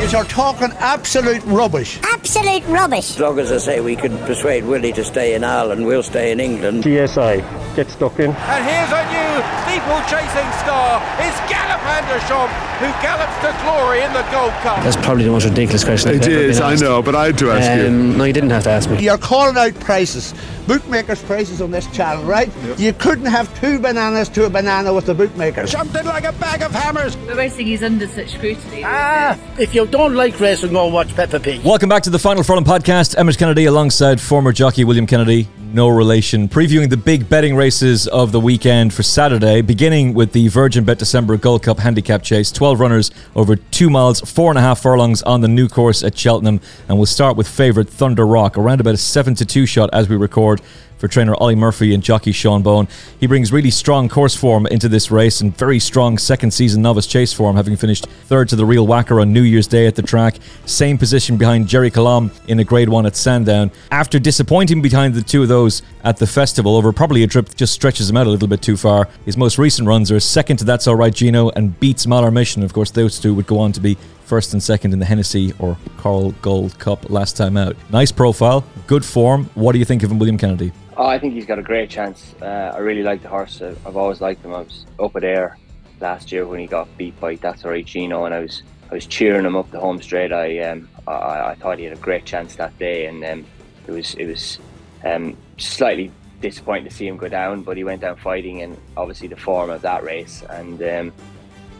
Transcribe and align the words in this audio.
You 0.00 0.16
are 0.16 0.24
talking 0.24 0.72
absolute 0.78 1.44
rubbish. 1.44 2.00
Absolute 2.02 2.64
rubbish. 2.66 3.10
As 3.10 3.20
long 3.20 3.38
as 3.38 3.52
I 3.52 3.58
say 3.58 3.80
we 3.80 3.94
can 3.94 4.18
persuade 4.26 4.64
Willie 4.64 4.92
to 4.94 5.04
stay 5.04 5.34
in 5.34 5.44
Ireland, 5.44 5.86
we'll 5.86 6.02
stay 6.02 6.32
in 6.32 6.40
England. 6.40 6.82
TSI, 6.82 7.44
get 7.76 7.88
stuck 7.90 8.18
in. 8.18 8.32
And 8.32 8.64
here's 8.64 8.90
a 8.90 9.02
new 9.06 9.32
steeple-chasing 9.62 10.50
star. 10.66 10.98
It's 11.20 11.38
Gallup 11.48 11.69
Andersson, 11.90 12.48
who 12.78 12.86
gallops 13.02 13.36
to 13.42 13.50
glory 13.64 14.02
in 14.02 14.12
the 14.12 14.22
Gold 14.30 14.52
Cup. 14.62 14.82
That's 14.84 14.96
probably 14.96 15.24
the 15.24 15.30
most 15.30 15.44
ridiculous 15.44 15.82
question. 15.82 16.12
It 16.12 16.22
I've 16.22 16.28
ever 16.28 16.40
is, 16.40 16.58
been 16.58 16.68
I 16.68 16.74
know, 16.76 17.02
but 17.02 17.14
I 17.16 17.26
had 17.26 17.38
to 17.38 17.50
ask 17.50 17.80
you. 17.80 17.88
Um, 17.88 18.16
no, 18.16 18.24
you 18.24 18.32
didn't 18.32 18.50
have 18.50 18.62
to 18.64 18.70
ask 18.70 18.88
me. 18.88 19.02
You're 19.02 19.18
calling 19.18 19.56
out 19.56 19.74
prices, 19.80 20.32
bookmakers' 20.68 21.22
prices 21.22 21.60
on 21.60 21.72
this 21.72 21.86
channel, 21.88 22.24
right? 22.24 22.48
You 22.78 22.92
couldn't 22.92 23.26
have 23.26 23.52
two 23.60 23.80
bananas 23.80 24.28
to 24.30 24.44
a 24.44 24.50
banana 24.50 24.94
with 24.94 25.06
the 25.06 25.14
bookmakers. 25.14 25.72
Jumped 25.72 25.96
in 25.96 26.06
like 26.06 26.24
a 26.24 26.32
bag 26.32 26.62
of 26.62 26.70
hammers. 26.70 27.16
The 27.16 27.34
racing 27.34 27.68
is 27.68 27.82
under 27.82 28.06
such 28.06 28.30
scrutiny. 28.34 28.82
Ah, 28.84 29.36
if 29.58 29.74
you 29.74 29.86
don't 29.86 30.14
like 30.14 30.38
racing, 30.38 30.72
go 30.72 30.84
and 30.84 30.94
watch 30.94 31.14
Peppa 31.14 31.40
Pig. 31.40 31.64
Welcome 31.64 31.88
back 31.88 32.04
to 32.04 32.10
the 32.10 32.18
Final 32.20 32.44
Furlong 32.44 32.64
podcast. 32.64 33.18
Emmet 33.18 33.36
Kennedy 33.36 33.64
alongside 33.64 34.20
former 34.20 34.52
jockey 34.52 34.84
William 34.84 35.06
Kennedy, 35.06 35.48
no 35.72 35.88
relation, 35.88 36.48
previewing 36.48 36.88
the 36.88 36.96
big 36.96 37.28
betting 37.28 37.56
races 37.56 38.06
of 38.08 38.32
the 38.32 38.40
weekend 38.40 38.94
for 38.94 39.02
Saturday, 39.02 39.60
beginning 39.60 40.14
with 40.14 40.32
the 40.32 40.48
Virgin 40.48 40.84
Bet 40.84 40.98
December 40.98 41.36
Gold 41.36 41.62
Cup 41.64 41.78
handicap 41.80 42.22
chase. 42.22 42.52
12 42.52 42.80
runners 42.80 43.10
over 43.34 43.56
two 43.56 43.90
miles, 43.90 44.20
four 44.20 44.50
and 44.50 44.58
a 44.58 44.62
half 44.62 44.80
furlongs 44.80 45.22
on 45.22 45.40
the 45.40 45.48
new 45.48 45.68
course 45.68 46.02
at 46.02 46.16
Cheltenham. 46.16 46.60
And 46.88 46.96
we'll 46.96 47.06
start 47.06 47.36
with 47.36 47.48
favourite 47.48 47.88
Thunder 47.88 48.26
Rock, 48.26 48.56
around 48.56 48.80
about 48.80 48.94
a 48.94 48.98
7 48.98 49.34
to 49.36 49.44
2 49.44 49.66
shot 49.66 49.90
as 49.92 50.08
we 50.08 50.16
record 50.16 50.60
for 51.00 51.08
trainer 51.08 51.34
Olly 51.40 51.54
Murphy 51.54 51.94
and 51.94 52.02
jockey 52.02 52.30
Sean 52.30 52.62
Bowen. 52.62 52.86
He 53.18 53.26
brings 53.26 53.52
really 53.52 53.70
strong 53.70 54.08
course 54.08 54.36
form 54.36 54.66
into 54.66 54.86
this 54.86 55.10
race 55.10 55.40
and 55.40 55.56
very 55.56 55.78
strong 55.78 56.18
second 56.18 56.52
season 56.52 56.82
novice 56.82 57.06
chase 57.06 57.32
form, 57.32 57.56
having 57.56 57.74
finished 57.74 58.06
third 58.26 58.50
to 58.50 58.56
the 58.56 58.66
real 58.66 58.86
whacker 58.86 59.18
on 59.18 59.32
New 59.32 59.42
Year's 59.42 59.66
Day 59.66 59.86
at 59.86 59.96
the 59.96 60.02
track. 60.02 60.36
Same 60.66 60.98
position 60.98 61.38
behind 61.38 61.66
Gerri 61.66 61.90
Colombe 61.90 62.30
in 62.48 62.60
a 62.60 62.64
grade 62.64 62.90
one 62.90 63.06
at 63.06 63.16
Sandown. 63.16 63.70
After 63.90 64.18
disappointing 64.18 64.82
behind 64.82 65.14
the 65.14 65.22
two 65.22 65.42
of 65.42 65.48
those 65.48 65.80
at 66.04 66.18
the 66.18 66.26
festival 66.26 66.76
over 66.76 66.92
probably 66.92 67.22
a 67.22 67.26
trip 67.26 67.46
that 67.48 67.56
just 67.56 67.72
stretches 67.72 68.10
him 68.10 68.18
out 68.18 68.26
a 68.26 68.30
little 68.30 68.48
bit 68.48 68.60
too 68.60 68.76
far, 68.76 69.08
his 69.24 69.38
most 69.38 69.58
recent 69.58 69.88
runs 69.88 70.12
are 70.12 70.20
second 70.20 70.58
to 70.58 70.66
Datsalrightgino 70.66 71.50
and 71.56 71.80
beats 71.80 72.06
Mahler 72.06 72.30
Mission. 72.30 72.62
Of 72.62 72.74
course, 72.74 72.90
those 72.90 73.18
two 73.18 73.34
would 73.34 73.46
go 73.46 73.58
on 73.58 73.72
to 73.72 73.80
be 73.80 73.96
first 74.30 74.52
and 74.52 74.62
second 74.62 74.92
in 74.92 75.00
the 75.00 75.04
Hennessy 75.04 75.52
or 75.58 75.76
Coral 75.96 76.30
Gold 76.40 76.78
Cup 76.78 77.10
last 77.10 77.36
time 77.36 77.56
out. 77.56 77.74
Nice 77.90 78.12
profile, 78.12 78.64
good 78.86 79.04
form. 79.04 79.46
What 79.54 79.72
do 79.72 79.80
you 79.80 79.84
think 79.84 80.04
of 80.04 80.12
him, 80.12 80.20
William 80.20 80.38
Kennedy? 80.38 80.70
Oh, 80.96 81.04
I 81.04 81.18
think 81.18 81.34
he's 81.34 81.46
got 81.46 81.58
a 81.58 81.62
great 81.62 81.90
chance. 81.90 82.36
Uh, 82.40 82.72
I 82.72 82.78
really 82.78 83.02
like 83.02 83.22
the 83.22 83.28
horse. 83.28 83.60
I've 83.60 83.96
always 83.96 84.20
liked 84.20 84.44
him. 84.44 84.54
I 84.54 84.60
was 84.60 84.86
up 85.00 85.16
at 85.16 85.24
Ayr 85.24 85.58
last 86.00 86.30
year 86.30 86.46
when 86.46 86.60
he 86.60 86.68
got 86.68 86.86
beat 86.96 87.18
by 87.18 87.34
Datsalrightgino, 87.38 88.24
and 88.24 88.32
I 88.32 88.38
was 88.38 88.62
I 88.88 88.94
was 88.94 89.04
cheering 89.04 89.44
him 89.44 89.56
up 89.56 89.68
the 89.72 89.80
home 89.80 90.00
straight. 90.00 90.32
I 90.32 90.60
um 90.60 90.88
I, 91.08 91.50
I 91.50 91.54
thought 91.56 91.78
he 91.78 91.84
had 91.86 91.98
a 91.98 92.00
great 92.00 92.24
chance 92.24 92.54
that 92.54 92.78
day, 92.78 93.06
and 93.06 93.24
um, 93.24 93.44
it 93.88 93.90
was 93.90 94.14
it 94.14 94.26
was 94.26 94.60
um, 95.04 95.36
slightly 95.58 96.12
disappointing 96.40 96.88
to 96.88 96.94
see 96.94 97.08
him 97.08 97.16
go 97.16 97.26
down, 97.26 97.64
but 97.64 97.76
he 97.76 97.82
went 97.82 98.02
down 98.02 98.14
fighting, 98.14 98.62
and 98.62 98.78
obviously 98.96 99.26
the 99.26 99.36
form 99.36 99.70
of 99.70 99.82
that 99.82 100.04
race, 100.04 100.44
and 100.50 100.80
um, 100.84 101.12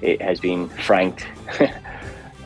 it 0.03 0.21
has 0.21 0.41
been 0.41 0.69
franked. 0.69 1.29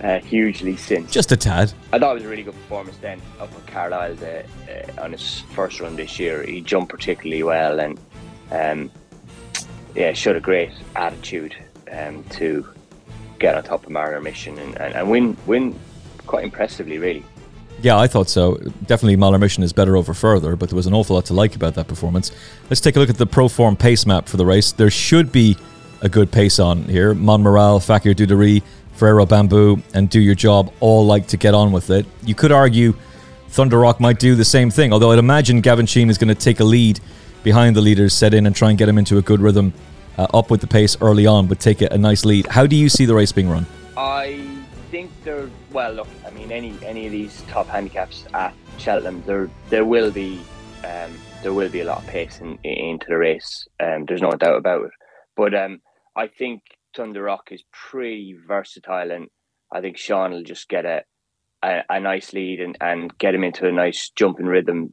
Uh, 0.03 0.19
hugely 0.21 0.77
since. 0.77 1.11
Just 1.11 1.33
a 1.33 1.37
tad. 1.37 1.73
I 1.93 1.99
thought 1.99 2.11
it 2.11 2.15
was 2.15 2.25
a 2.25 2.29
really 2.29 2.43
good 2.43 2.55
performance 2.55 2.99
then 2.99 3.23
up 3.41 3.51
at 3.55 3.67
Carlisle 3.67 4.19
uh, 4.23 4.43
uh, 4.71 5.03
on 5.03 5.13
his 5.13 5.41
first 5.55 5.81
run 5.81 5.97
this 5.97 6.19
year. 6.19 6.43
He 6.43 6.61
jumped 6.61 6.91
particularly 6.91 7.43
well 7.43 7.81
and 7.81 7.99
um, 8.51 8.91
yeah, 9.95 10.13
showed 10.13 10.37
a 10.37 10.41
great 10.41 10.73
attitude 10.97 11.57
um, 11.91 12.25
to 12.31 12.67
get 13.39 13.55
on 13.55 13.63
top 13.63 13.85
of 13.85 13.91
Mahler 13.91 14.21
Mission 14.21 14.59
and, 14.59 14.79
and, 14.79 14.95
and 14.95 15.11
win 15.11 15.37
win 15.47 15.79
quite 16.27 16.45
impressively, 16.45 16.99
really. 16.99 17.25
Yeah, 17.83 17.99
I 17.99 18.07
thought 18.07 18.29
so. 18.29 18.57
Definitely 18.87 19.17
Mahler 19.17 19.39
Mission 19.39 19.63
is 19.63 19.73
better 19.73 19.97
over 19.97 20.15
further, 20.15 20.57
but 20.57 20.71
there 20.71 20.77
was 20.77 20.87
an 20.87 20.95
awful 20.95 21.17
lot 21.17 21.27
to 21.27 21.35
like 21.35 21.55
about 21.55 21.75
that 21.75 21.87
performance. 21.87 22.31
Let's 22.71 22.81
take 22.81 22.97
a 22.97 22.99
look 22.99 23.11
at 23.11 23.19
the 23.19 23.27
Proform 23.27 23.79
pace 23.79 24.07
map 24.07 24.29
for 24.29 24.37
the 24.37 24.47
race. 24.47 24.73
There 24.73 24.91
should 24.91 25.33
be 25.33 25.57
a 26.01 26.09
good 26.09 26.31
pace 26.31 26.59
on 26.59 26.85
here. 26.85 27.15
Monmiral, 27.15 27.85
Fakir 27.85 28.15
D'Oudairies, 28.15 28.63
Ferrero 28.95 29.27
Bamboo, 29.27 29.83
and 29.93 30.09
Do 30.09 30.21
Your 30.21 30.35
Job 30.35 30.73
all 30.81 31.05
like 31.05 31.27
to 31.29 31.37
get 31.37 31.55
on 31.55 31.73
with 31.73 31.91
it. 31.91 32.07
You 32.23 32.35
could 32.35 32.53
argue 32.53 32.95
Thunder 33.49 33.79
Rock 33.79 34.01
might 34.01 34.19
do 34.19 34.35
the 34.35 34.45
same 34.45 34.71
thing, 34.71 34.93
although 34.93 35.13
I'd 35.13 35.19
imagine 35.19 35.61
Gavin 35.61 35.87
Sheehan 35.87 36.11
is 36.11 36.19
going 36.19 36.29
to 36.29 36.35
take 36.35 36.61
a 36.61 36.65
lead 36.65 37.01
behind 37.43 37.77
the 37.77 37.81
leaders, 37.81 38.13
set 38.13 38.35
in 38.35 38.47
and 38.47 38.55
try 38.57 38.71
and 38.71 38.79
get 38.79 38.89
him 38.89 38.99
into 38.99 39.19
a 39.19 39.23
good 39.23 39.41
rhythm 39.41 39.73
uh, 40.19 40.27
up 40.35 40.51
with 40.51 40.61
the 40.61 40.67
pace 40.67 40.97
early 41.01 41.27
on, 41.27 41.47
but 41.47 41.61
take 41.61 41.83
a, 41.83 41.89
a 41.91 41.99
nice 41.99 42.25
lead. 42.25 42.47
How 42.47 42.67
do 42.67 42.77
you 42.77 42.89
see 42.89 43.05
the 43.05 43.15
race 43.15 43.33
being 43.33 43.49
run? 43.49 43.67
I 43.97 44.45
think 44.91 45.11
there. 45.25 45.49
Well, 45.73 45.93
look, 45.93 46.09
I 46.27 46.31
mean, 46.31 46.51
any 46.53 46.77
any 46.83 47.07
of 47.07 47.13
these 47.13 47.43
top 47.49 47.67
handicaps 47.67 48.25
at 48.33 48.55
Cheltenham, 48.79 49.23
there 49.27 49.51
there 49.71 49.85
will 49.85 50.11
be 50.11 50.41
um, 50.85 51.13
there 51.43 51.53
will 51.53 51.69
be 51.69 51.81
a 51.81 51.85
lot 51.85 51.99
of 51.99 52.07
pace 52.07 52.41
in, 52.41 52.59
into 52.65 53.07
the 53.09 53.19
race. 53.19 53.69
Um, 53.81 54.05
there's 54.07 54.23
no 54.23 54.33
doubt 54.33 54.57
about 54.57 54.85
it. 54.85 54.93
But 55.37 55.55
um, 55.55 55.81
I 56.17 56.29
think 56.29 56.63
Thunderrock 56.97 57.51
is 57.53 57.65
pretty 57.73 58.37
versatile, 58.47 59.11
and 59.11 59.29
I 59.73 59.81
think 59.81 59.97
Sean 59.97 60.33
will 60.33 60.43
just 60.43 60.69
get 60.69 60.85
a 60.85 61.03
a, 61.63 61.83
a 61.89 62.01
nice 62.01 62.33
lead 62.33 62.61
and, 62.61 62.77
and 62.81 63.17
get 63.19 63.35
him 63.35 63.45
into 63.45 63.67
a 63.67 63.73
nice 63.73 64.11
jumping 64.11 64.47
rhythm, 64.47 64.93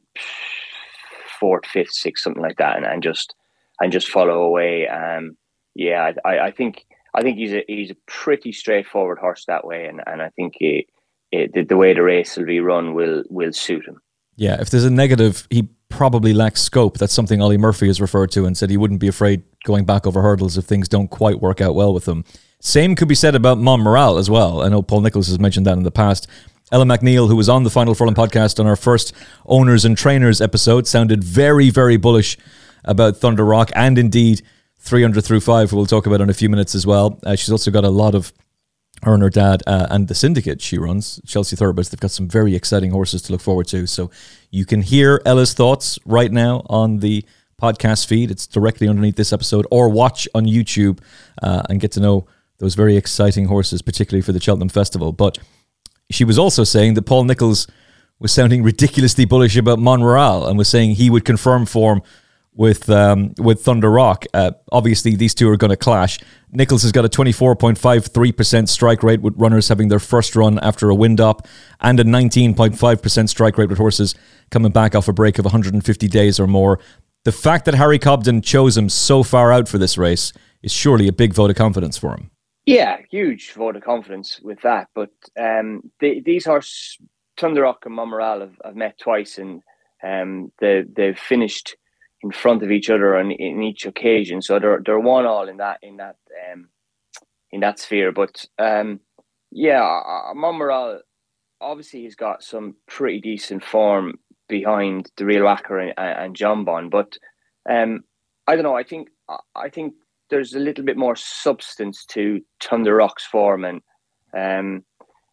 fourth, 1.38 1.66
fifth, 1.66 1.92
sixth, 1.92 2.24
something 2.24 2.42
like 2.42 2.56
that, 2.56 2.76
and, 2.76 2.86
and 2.86 3.02
just 3.02 3.34
and 3.80 3.92
just 3.92 4.08
follow 4.08 4.42
away. 4.42 4.88
Um, 4.88 5.36
yeah, 5.74 6.12
I, 6.24 6.38
I 6.38 6.50
think 6.50 6.86
I 7.14 7.22
think 7.22 7.38
he's 7.38 7.52
a 7.52 7.64
he's 7.68 7.90
a 7.90 7.96
pretty 8.06 8.52
straightforward 8.52 9.18
horse 9.18 9.44
that 9.46 9.66
way, 9.66 9.86
and, 9.86 10.00
and 10.06 10.22
I 10.22 10.30
think 10.30 10.54
it, 10.60 10.86
it, 11.30 11.52
the, 11.52 11.64
the 11.64 11.76
way 11.76 11.94
the 11.94 12.02
race 12.02 12.36
will 12.36 12.46
be 12.46 12.60
run 12.60 12.94
will 12.94 13.22
will 13.28 13.52
suit 13.52 13.86
him. 13.86 14.00
Yeah, 14.36 14.60
if 14.60 14.70
there's 14.70 14.84
a 14.84 14.90
negative, 14.90 15.46
he 15.50 15.68
probably 15.92 16.32
lacks 16.32 16.62
scope. 16.62 16.98
That's 16.98 17.12
something 17.12 17.40
Olly 17.40 17.58
Murphy 17.58 17.86
has 17.86 18.00
referred 18.00 18.30
to 18.32 18.44
and 18.44 18.56
said 18.56 18.70
he 18.70 18.76
wouldn't 18.76 19.00
be 19.00 19.08
afraid 19.08 19.42
going 19.64 19.84
back 19.84 20.06
over 20.06 20.22
hurdles 20.22 20.58
if 20.58 20.64
things 20.64 20.88
don't 20.88 21.08
quite 21.08 21.40
work 21.40 21.60
out 21.60 21.74
well 21.74 21.94
with 21.94 22.06
them. 22.06 22.24
Same 22.60 22.96
could 22.96 23.08
be 23.08 23.14
said 23.14 23.34
about 23.34 23.58
Monmiral 23.58 24.18
as 24.18 24.30
well. 24.30 24.62
I 24.62 24.68
know 24.68 24.82
Paul 24.82 25.02
Nicholls 25.02 25.28
has 25.28 25.38
mentioned 25.38 25.66
that 25.66 25.76
in 25.76 25.82
the 25.82 25.90
past. 25.90 26.26
Ella 26.70 26.84
McNeill, 26.84 27.28
who 27.28 27.36
was 27.36 27.48
on 27.48 27.64
the 27.64 27.70
Final 27.70 27.94
Furlong 27.94 28.14
podcast 28.14 28.58
on 28.58 28.66
our 28.66 28.76
first 28.76 29.12
owners 29.46 29.84
and 29.84 29.96
trainers 29.96 30.40
episode, 30.40 30.86
sounded 30.86 31.22
very, 31.22 31.70
very 31.70 31.96
bullish 31.96 32.38
about 32.84 33.16
Thunder 33.16 33.44
Rock 33.44 33.70
and 33.74 33.98
indeed 33.98 34.42
Threeunderthrufive, 34.82 35.70
who 35.70 35.76
we'll 35.76 35.86
talk 35.86 36.06
about 36.06 36.20
in 36.20 36.30
a 36.30 36.34
few 36.34 36.48
minutes 36.48 36.74
as 36.74 36.86
well. 36.86 37.20
Uh, 37.24 37.36
she's 37.36 37.50
also 37.52 37.70
got 37.70 37.84
a 37.84 37.90
lot 37.90 38.14
of 38.14 38.32
her 39.02 39.14
and 39.14 39.22
her 39.22 39.30
dad 39.30 39.62
uh, 39.66 39.86
and 39.90 40.08
the 40.08 40.14
syndicate 40.14 40.60
she 40.60 40.78
runs, 40.78 41.20
Chelsea 41.26 41.56
Thoroughbreds. 41.56 41.88
They've 41.88 42.00
got 42.00 42.12
some 42.12 42.28
very 42.28 42.54
exciting 42.54 42.92
horses 42.92 43.22
to 43.22 43.32
look 43.32 43.40
forward 43.40 43.66
to. 43.68 43.86
So 43.86 44.10
you 44.50 44.64
can 44.64 44.82
hear 44.82 45.20
Ella's 45.26 45.54
thoughts 45.54 45.98
right 46.04 46.30
now 46.30 46.62
on 46.66 46.98
the 46.98 47.24
podcast 47.60 48.06
feed. 48.06 48.30
It's 48.30 48.46
directly 48.46 48.88
underneath 48.88 49.16
this 49.16 49.32
episode, 49.32 49.66
or 49.70 49.88
watch 49.88 50.28
on 50.34 50.46
YouTube 50.46 51.00
uh, 51.42 51.62
and 51.68 51.80
get 51.80 51.92
to 51.92 52.00
know 52.00 52.26
those 52.58 52.74
very 52.74 52.96
exciting 52.96 53.46
horses, 53.46 53.82
particularly 53.82 54.22
for 54.22 54.32
the 54.32 54.40
Cheltenham 54.40 54.68
Festival. 54.68 55.12
But 55.12 55.38
she 56.10 56.24
was 56.24 56.38
also 56.38 56.64
saying 56.64 56.94
that 56.94 57.02
Paul 57.02 57.24
Nicholls 57.24 57.66
was 58.20 58.32
sounding 58.32 58.62
ridiculously 58.62 59.24
bullish 59.24 59.56
about 59.56 59.80
Monmiral 59.80 60.48
and 60.48 60.56
was 60.56 60.68
saying 60.68 60.94
he 60.94 61.10
would 61.10 61.24
confirm 61.24 61.66
form 61.66 62.02
with 62.54 62.90
um, 62.90 63.32
with 63.38 63.64
Thunderrock. 63.64 64.26
Uh, 64.34 64.52
obviously, 64.70 65.16
these 65.16 65.34
two 65.34 65.48
are 65.48 65.56
going 65.56 65.70
to 65.70 65.76
clash. 65.76 66.18
Nicholls 66.50 66.82
has 66.82 66.92
got 66.92 67.04
a 67.04 67.08
24.53% 67.08 68.68
strike 68.68 69.02
rate 69.02 69.22
with 69.22 69.34
runners 69.36 69.68
having 69.68 69.88
their 69.88 69.98
first 69.98 70.36
run 70.36 70.58
after 70.58 70.90
a 70.90 70.94
wind 70.94 71.20
up, 71.20 71.46
and 71.80 71.98
a 71.98 72.04
19.5% 72.04 73.28
strike 73.28 73.56
rate 73.56 73.70
with 73.70 73.78
horses 73.78 74.14
coming 74.50 74.70
back 74.70 74.94
off 74.94 75.08
a 75.08 75.12
break 75.12 75.38
of 75.38 75.46
150 75.46 76.08
days 76.08 76.38
or 76.38 76.46
more. 76.46 76.78
The 77.24 77.32
fact 77.32 77.64
that 77.64 77.74
Harry 77.74 77.98
Cobden 77.98 78.42
chose 78.42 78.76
him 78.76 78.88
so 78.88 79.22
far 79.22 79.52
out 79.52 79.68
for 79.68 79.78
this 79.78 79.96
race 79.96 80.32
is 80.62 80.72
surely 80.72 81.08
a 81.08 81.12
big 81.12 81.32
vote 81.32 81.50
of 81.50 81.56
confidence 81.56 81.96
for 81.96 82.12
him. 82.12 82.30
Yeah, 82.66 82.98
huge 83.10 83.52
vote 83.52 83.76
of 83.76 83.82
confidence 83.82 84.40
with 84.42 84.60
that. 84.62 84.88
But 84.94 85.10
um, 85.40 85.90
the, 86.00 86.20
these 86.20 86.44
horses, 86.44 86.98
Thunderrock 87.38 87.86
and 87.86 87.96
Monmiral, 87.96 88.40
have, 88.40 88.56
have 88.64 88.76
met 88.76 88.98
twice, 88.98 89.38
and 89.38 89.62
um, 90.02 90.52
they, 90.60 90.82
they've 90.82 91.18
finished 91.18 91.76
in 92.22 92.30
front 92.30 92.62
of 92.62 92.70
each 92.70 92.90
other 92.90 93.16
on 93.16 93.30
in 93.30 93.62
each 93.62 93.86
occasion. 93.86 94.42
So 94.42 94.58
they're 94.58 94.80
they're 94.84 95.00
one 95.00 95.26
all 95.26 95.48
in 95.48 95.58
that 95.58 95.78
in 95.82 95.96
that 95.96 96.16
um, 96.52 96.68
in 97.50 97.60
that 97.60 97.78
sphere. 97.78 98.12
But 98.12 98.44
um, 98.58 99.00
yeah, 99.50 99.82
Monmiral 100.34 101.00
obviously 101.60 102.02
he's 102.02 102.16
got 102.16 102.42
some 102.42 102.74
pretty 102.88 103.20
decent 103.20 103.64
form 103.64 104.14
behind 104.48 105.10
the 105.16 105.24
real 105.24 105.44
Whacker 105.44 105.78
and, 105.78 105.94
and 105.96 106.36
Jonbon. 106.36 106.90
But 106.90 107.16
um, 107.68 108.04
I 108.46 108.54
don't 108.54 108.64
know. 108.64 108.76
I 108.76 108.84
think 108.84 109.08
I 109.54 109.68
think 109.68 109.94
there's 110.30 110.54
a 110.54 110.60
little 110.60 110.84
bit 110.84 110.96
more 110.96 111.16
substance 111.16 112.04
to 112.06 112.40
Thunder 112.62 112.96
Rock's 112.96 113.24
form 113.24 113.64
and. 113.64 113.80
Um, 114.34 114.84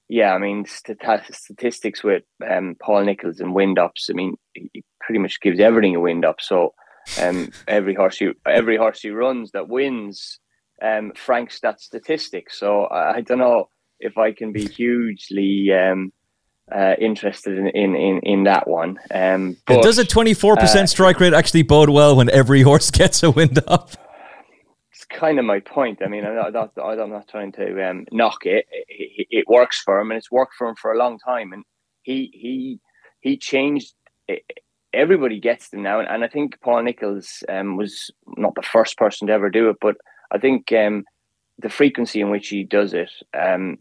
yeah, 0.10 0.34
I 0.34 0.40
mean 0.40 0.66
statistics 0.66 2.04
with 2.04 2.24
um, 2.50 2.76
Paul 2.82 3.06
Nicholls 3.06 3.40
and 3.40 3.54
wind 3.54 3.78
ups. 3.78 4.10
I 4.10 4.14
mean, 4.14 4.36
pretty 5.10 5.20
much 5.20 5.42
gives 5.42 5.60
everything 5.60 5.96
a 5.96 6.00
wind 6.00 6.24
up. 6.24 6.40
So 6.40 6.76
um, 7.20 7.50
every 7.68 7.96
horse 7.96 8.20
he 8.20 8.30
every 8.46 8.78
horse 8.78 9.02
he 9.02 9.10
runs 9.10 9.50
that 9.54 9.68
wins 9.68 10.38
um, 10.84 11.14
franks 11.16 11.60
that 11.62 11.82
statistic. 11.82 12.52
So 12.52 12.84
I, 12.84 13.16
I, 13.16 13.22
don't 13.22 13.40
know 13.40 13.70
if 14.00 14.20
I 14.20 14.34
can 14.34 14.52
be 14.52 14.68
hugely 14.68 15.70
um, 15.74 16.14
uh, 16.72 16.94
interested 17.02 17.58
in, 17.58 17.70
in, 17.70 17.96
in, 17.96 18.20
in, 18.22 18.44
that 18.44 18.68
one. 18.68 19.00
Um, 19.12 19.58
but, 19.66 19.82
Does 19.82 19.98
a 19.98 20.06
24% 20.06 20.58
uh, 20.58 20.86
strike 20.86 21.20
rate 21.20 21.34
actually 21.34 21.64
bode 21.64 21.90
well 21.90 22.16
when 22.16 22.30
every 22.30 22.62
horse 22.62 22.92
gets 23.02 23.24
a 23.24 23.32
wind 23.32 23.60
up? 23.66 23.90
It's 24.92 25.06
kind 25.06 25.40
of 25.40 25.46
my 25.46 25.60
point. 25.60 26.04
I 26.06 26.08
mean, 26.08 26.24
I'm 26.24 26.54
not, 26.54 26.72
I'm 26.78 27.10
not 27.10 27.28
trying 27.28 27.52
to 27.54 27.90
um, 27.90 28.06
knock 28.12 28.46
it. 28.46 28.68
it. 28.70 29.28
it. 29.32 29.46
works 29.48 29.82
for 29.82 30.00
him, 30.00 30.12
and 30.12 30.20
it's 30.20 30.30
worked 30.30 30.54
for 30.54 30.70
him 30.70 30.76
for 30.76 30.92
a 30.92 30.98
long 31.00 31.18
time. 31.18 31.52
And 31.52 31.64
he 32.04 32.30
he 32.32 32.80
he 33.22 33.38
changed. 33.38 33.96
Everybody 34.94 35.40
gets 35.40 35.70
them 35.70 35.84
now, 35.84 36.00
and, 36.00 36.10
and 36.10 36.24
I 36.24 36.28
think 36.28 36.60
Paul 36.62 36.84
Nicholls 36.84 37.44
um, 37.48 37.78
was 37.78 38.12
not 38.38 38.56
the 38.56 38.62
first 38.62 38.98
person 38.98 39.28
to 39.28 39.34
ever 39.34 39.50
do 39.50 39.70
it, 39.70 39.78
but 39.80 39.98
I 40.32 40.38
think 40.40 40.72
um, 40.72 41.04
the 41.60 41.70
frequency 41.70 42.22
in 42.22 42.30
which 42.30 42.48
he 42.50 42.64
does 42.64 42.94
it 42.94 43.12
um, 43.38 43.78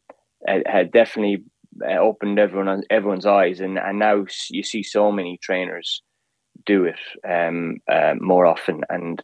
had 0.46 0.92
definitely 0.92 1.44
uh, 1.82 1.98
opened 1.98 2.38
everyone 2.38 2.82
everyone's 2.90 3.26
eyes, 3.26 3.60
and 3.60 3.78
and 3.78 3.98
now 3.98 4.24
you 4.50 4.62
see 4.62 4.82
so 4.82 5.12
many 5.12 5.38
trainers 5.38 6.02
do 6.66 6.84
it 6.84 6.98
um, 7.28 7.78
uh, 7.90 8.14
more 8.20 8.46
often, 8.46 8.82
and 8.90 9.20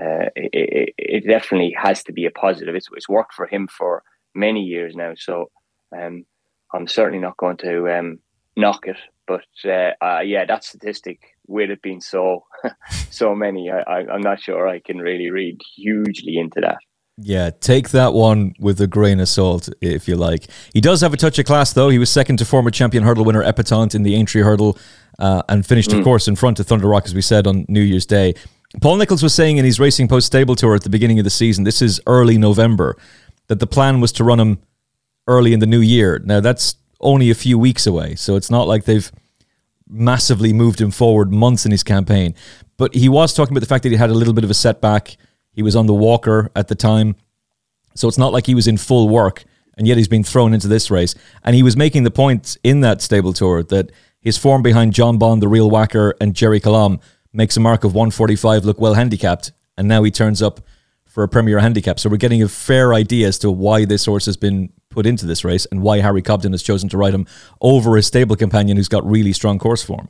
uh, 0.00 0.30
it, 0.36 0.94
it, 0.96 1.26
definitely 1.26 1.74
has 1.76 2.02
to 2.04 2.12
be 2.12 2.24
a 2.24 2.30
positive. 2.30 2.74
It's, 2.74 2.88
it's 2.94 3.08
worked 3.08 3.34
for 3.34 3.46
him 3.46 3.68
for 3.68 4.02
many 4.34 4.62
years 4.62 4.94
now, 4.94 5.12
so 5.16 5.50
um, 5.96 6.24
I'm 6.72 6.86
certainly 6.86 7.18
not 7.18 7.36
going 7.36 7.56
to 7.58 7.88
um, 7.90 8.18
knock 8.56 8.86
it. 8.86 8.96
But 9.28 9.44
uh, 9.64 9.92
uh, 10.02 10.20
yeah, 10.20 10.46
that 10.46 10.64
statistic 10.64 11.20
with 11.46 11.70
it 11.70 11.82
being 11.82 12.00
so 12.00 12.44
so 13.10 13.34
many, 13.34 13.70
I, 13.70 13.80
I, 13.80 14.12
I'm 14.12 14.22
not 14.22 14.40
sure 14.40 14.66
I 14.66 14.80
can 14.80 14.98
really 14.98 15.30
read 15.30 15.60
hugely 15.76 16.38
into 16.38 16.60
that. 16.62 16.78
Yeah, 17.20 17.50
take 17.50 17.88
that 17.90 18.14
one 18.14 18.54
with 18.60 18.80
a 18.80 18.86
grain 18.86 19.18
of 19.18 19.28
salt, 19.28 19.68
if 19.80 20.06
you 20.06 20.14
like. 20.14 20.46
He 20.72 20.80
does 20.80 21.00
have 21.00 21.12
a 21.12 21.16
touch 21.16 21.38
of 21.40 21.46
class, 21.46 21.72
though. 21.72 21.88
He 21.88 21.98
was 21.98 22.10
second 22.10 22.36
to 22.38 22.44
former 22.44 22.70
champion 22.70 23.02
hurdle 23.02 23.24
winner 23.24 23.42
Epatante 23.42 23.96
in 23.96 24.04
the 24.04 24.14
Aintree 24.14 24.42
hurdle 24.42 24.78
uh, 25.18 25.42
and 25.48 25.66
finished, 25.66 25.90
mm. 25.90 25.98
of 25.98 26.04
course, 26.04 26.28
in 26.28 26.36
front 26.36 26.60
of 26.60 26.68
Thunder 26.68 26.86
Rock, 26.86 27.06
as 27.06 27.14
we 27.16 27.20
said, 27.20 27.48
on 27.48 27.66
New 27.68 27.80
Year's 27.80 28.06
Day. 28.06 28.34
Paul 28.80 28.96
Nicholls 28.96 29.22
was 29.22 29.34
saying 29.34 29.56
in 29.56 29.64
his 29.64 29.80
Racing 29.80 30.06
Post 30.06 30.28
stable 30.28 30.54
tour 30.54 30.76
at 30.76 30.84
the 30.84 30.90
beginning 30.90 31.18
of 31.18 31.24
the 31.24 31.30
season, 31.30 31.64
this 31.64 31.82
is 31.82 32.00
early 32.06 32.38
November, 32.38 32.96
that 33.48 33.58
the 33.58 33.66
plan 33.66 34.00
was 34.00 34.12
to 34.12 34.22
run 34.24 34.38
him 34.38 34.58
early 35.26 35.52
in 35.52 35.58
the 35.58 35.66
new 35.66 35.80
year. 35.80 36.20
Now, 36.24 36.38
that's 36.38 36.76
only 37.00 37.30
a 37.30 37.34
few 37.34 37.58
weeks 37.58 37.86
away, 37.86 38.14
so 38.14 38.36
it's 38.36 38.50
not 38.50 38.66
like 38.66 38.84
they've 38.84 39.10
massively 39.88 40.52
moved 40.52 40.80
him 40.80 40.90
forward 40.90 41.32
months 41.32 41.64
in 41.64 41.70
his 41.70 41.82
campaign. 41.82 42.34
But 42.76 42.94
he 42.94 43.08
was 43.08 43.32
talking 43.32 43.52
about 43.52 43.60
the 43.60 43.66
fact 43.66 43.82
that 43.84 43.90
he 43.90 43.96
had 43.96 44.10
a 44.10 44.14
little 44.14 44.34
bit 44.34 44.44
of 44.44 44.50
a 44.50 44.54
setback. 44.54 45.16
He 45.52 45.62
was 45.62 45.74
on 45.74 45.86
the 45.86 45.94
walker 45.94 46.50
at 46.54 46.68
the 46.68 46.74
time, 46.74 47.16
so 47.94 48.08
it's 48.08 48.18
not 48.18 48.32
like 48.32 48.46
he 48.46 48.54
was 48.54 48.68
in 48.68 48.76
full 48.76 49.08
work, 49.08 49.44
and 49.76 49.86
yet 49.86 49.96
he's 49.96 50.08
been 50.08 50.24
thrown 50.24 50.54
into 50.54 50.68
this 50.68 50.90
race. 50.90 51.14
And 51.42 51.56
he 51.56 51.62
was 51.62 51.76
making 51.76 52.04
the 52.04 52.10
point 52.10 52.56
in 52.62 52.80
that 52.80 53.00
stable 53.00 53.32
tour 53.32 53.62
that 53.64 53.90
his 54.20 54.36
form 54.36 54.62
behind 54.62 54.92
Jonbon, 54.92 55.40
the 55.40 55.48
real 55.48 55.70
whacker, 55.70 56.14
and 56.20 56.34
Gerri 56.34 56.62
Colombe 56.62 57.00
makes 57.32 57.56
a 57.56 57.60
mark 57.60 57.84
of 57.84 57.94
145 57.94 58.64
look 58.64 58.80
well 58.80 58.94
handicapped, 58.94 59.52
and 59.76 59.88
now 59.88 60.02
he 60.02 60.10
turns 60.10 60.42
up 60.42 60.60
for 61.06 61.22
a 61.22 61.28
Premier 61.28 61.58
handicap. 61.58 61.98
So 61.98 62.08
we're 62.08 62.16
getting 62.16 62.42
a 62.42 62.48
fair 62.48 62.94
idea 62.94 63.28
as 63.28 63.38
to 63.40 63.50
why 63.50 63.84
this 63.84 64.06
horse 64.06 64.26
has 64.26 64.36
been 64.36 64.72
put 64.98 65.06
into 65.06 65.26
this 65.26 65.44
race 65.44 65.64
and 65.70 65.80
why 65.80 66.00
Harry 66.00 66.20
Cobden 66.20 66.50
has 66.50 66.60
chosen 66.60 66.88
to 66.88 66.98
ride 66.98 67.14
him 67.14 67.24
over 67.60 67.94
his 67.94 68.08
stable 68.08 68.34
companion 68.34 68.76
who's 68.76 68.88
got 68.88 69.08
really 69.08 69.32
strong 69.32 69.56
course 69.56 69.80
form. 69.80 70.08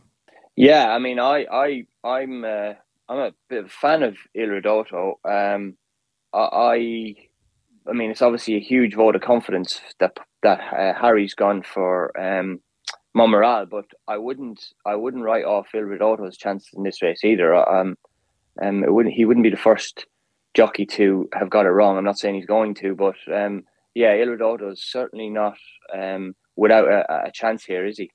Yeah, 0.57 0.89
I 0.89 0.99
mean, 0.99 1.19
I, 1.19 1.45
I, 1.53 1.87
I'm, 2.03 2.43
uh, 2.43 2.73
I'm 3.07 3.19
a 3.19 3.33
bit 3.51 3.59
of 3.59 3.67
a 3.67 3.69
fan 3.69 4.03
of 4.03 4.17
Il 4.35 4.51
Um, 5.27 5.77
I, 6.33 7.15
I 7.87 7.93
mean, 7.93 8.11
it's 8.11 8.23
obviously 8.23 8.55
a 8.55 8.61
huge 8.61 8.95
vote 8.95 9.15
of 9.15 9.21
confidence 9.21 9.79
that 10.01 10.17
that 10.43 10.61
uh, 10.73 10.99
Harry's 10.99 11.35
gone 11.35 11.63
for 11.63 12.19
um, 12.19 12.61
Monmiral, 13.15 13.69
but 13.69 13.85
I 14.07 14.17
wouldn't 14.17 14.65
I 14.87 14.95
wouldn't 14.97 15.25
write 15.25 15.45
off 15.45 15.75
Il 15.75 16.31
chances 16.31 16.71
in 16.75 16.83
this 16.83 17.03
race 17.03 17.25
either. 17.25 17.55
Um, 17.55 17.99
um, 18.63 18.85
it 18.85 18.93
wouldn't 18.95 19.15
he 19.15 19.27
wouldn't 19.27 19.45
be 19.45 19.51
the 19.51 19.57
first 19.59 20.07
jockey 20.55 20.87
to 20.87 21.29
have 21.35 21.51
got 21.51 21.67
it 21.67 21.71
wrong. 21.77 21.99
I'm 21.99 22.05
not 22.05 22.19
saying 22.19 22.37
he's 22.37 22.47
going 22.47 22.75
to, 22.77 22.95
but 22.95 23.17
um, 23.31 23.65
yeah, 23.95 24.15
Il 24.15 24.29
Ridotto 24.29 24.73
is 24.73 24.85
certainly 24.85 25.31
not 25.31 25.57
um, 25.97 26.35
without 26.57 26.89
a, 26.89 27.27
a, 27.27 27.33
chance 27.33 27.65
here, 27.65 27.87
is 27.87 27.99
he? 27.99 28.11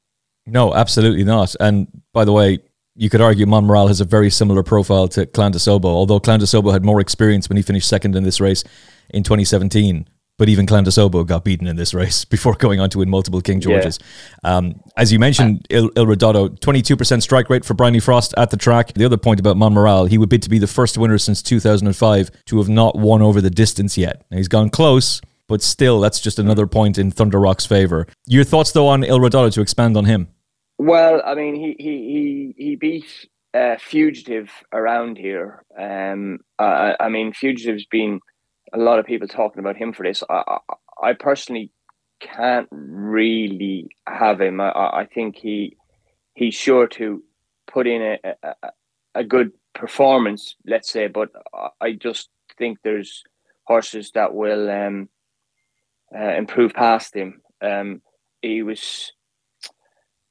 No, 0.45 0.73
absolutely 0.73 1.23
not. 1.23 1.55
And 1.59 1.87
by 2.13 2.25
the 2.25 2.31
way, 2.31 2.59
you 2.95 3.09
could 3.09 3.21
argue 3.21 3.45
Monmiral 3.45 3.87
has 3.87 4.01
a 4.01 4.05
very 4.05 4.29
similar 4.29 4.63
profile 4.63 5.07
to 5.09 5.25
Clan 5.25 5.51
Des 5.51 5.69
Obeaux, 5.69 5.87
although 5.87 6.19
Clan 6.19 6.39
Des 6.39 6.55
Obeaux 6.55 6.71
had 6.71 6.85
more 6.85 6.99
experience 6.99 7.49
when 7.49 7.57
he 7.57 7.63
finished 7.63 7.87
second 7.87 8.15
in 8.15 8.23
this 8.23 8.39
race 8.39 8.63
in 9.09 9.23
2017 9.23 10.07
but 10.37 10.49
even 10.49 10.65
Clan 10.65 10.83
Des 10.83 10.99
Obeaux 10.99 11.23
got 11.23 11.43
beaten 11.43 11.67
in 11.67 11.75
this 11.75 11.93
race 11.93 12.25
before 12.35 12.55
going 12.55 12.79
on 12.79 12.89
to 12.91 12.99
win 12.99 13.09
multiple 13.09 13.41
King 13.41 13.59
Georges. 13.59 13.99
Yeah. 14.43 14.55
Um, 14.57 14.81
as 14.97 15.11
you 15.11 15.19
mentioned, 15.19 15.65
Il, 15.69 15.89
Il 15.95 16.05
Ridotto, 16.05 16.49
22% 16.59 17.21
strike 17.21 17.49
rate 17.49 17.63
for 17.65 17.73
Bryony 17.73 17.99
Frost 17.99 18.33
at 18.37 18.49
the 18.49 18.57
track. 18.57 18.93
The 18.93 19.05
other 19.05 19.17
point 19.17 19.39
about 19.39 19.57
Monmiral, 19.57 20.09
he 20.09 20.17
would 20.17 20.29
bid 20.29 20.43
to 20.43 20.49
be 20.49 20.59
the 20.59 20.67
first 20.67 20.97
winner 20.97 21.17
since 21.17 21.41
2005 21.41 22.31
to 22.45 22.57
have 22.57 22.69
not 22.69 22.97
won 22.97 23.21
over 23.21 23.41
the 23.41 23.49
distance 23.49 23.97
yet. 23.97 24.25
Now, 24.31 24.37
he's 24.37 24.47
gone 24.47 24.69
close, 24.69 25.21
but 25.47 25.61
still, 25.61 25.99
that's 25.99 26.19
just 26.19 26.39
another 26.39 26.67
point 26.67 26.97
in 26.97 27.11
Thunder 27.11 27.39
Rock's 27.39 27.65
favour. 27.65 28.07
Your 28.25 28.43
thoughts, 28.43 28.71
though, 28.71 28.87
on 28.87 29.03
Il 29.03 29.19
to 29.29 29.61
expand 29.61 29.97
on 29.97 30.05
him? 30.05 30.27
Well, 30.77 31.21
I 31.25 31.35
mean, 31.35 31.55
he 31.55 31.75
he 31.77 32.53
he, 32.57 32.65
he 32.65 32.75
beat 32.75 33.05
uh, 33.53 33.77
Fugitive 33.79 34.49
around 34.71 35.17
here. 35.17 35.63
Um, 35.77 36.39
I, 36.59 36.95
I 36.99 37.09
mean, 37.09 37.33
Fugitive's 37.33 37.85
been 37.85 38.19
a 38.73 38.77
lot 38.77 38.99
of 38.99 39.05
people 39.05 39.27
talking 39.27 39.59
about 39.59 39.77
him 39.77 39.93
for 39.93 40.03
this. 40.03 40.23
I, 40.29 40.43
I, 40.47 41.09
I 41.09 41.13
personally 41.13 41.71
can't 42.19 42.67
really 42.71 43.89
have 44.07 44.41
him. 44.41 44.59
I, 44.59 44.71
I 44.71 45.07
think 45.13 45.35
he 45.35 45.77
he's 46.35 46.55
sure 46.55 46.87
to 46.87 47.23
put 47.67 47.87
in 47.87 48.01
a, 48.01 48.33
a, 48.43 48.69
a 49.15 49.23
good 49.23 49.51
performance, 49.73 50.55
let's 50.65 50.89
say, 50.89 51.07
but 51.07 51.29
I 51.81 51.93
just 51.93 52.29
think 52.57 52.79
there's 52.83 53.23
horses 53.65 54.11
that 54.15 54.33
will 54.33 54.69
um, 54.69 55.09
uh, 56.17 56.35
improve 56.35 56.73
past 56.73 57.15
him. 57.15 57.41
Um, 57.61 58.01
he 58.41 58.63
was 58.63 59.11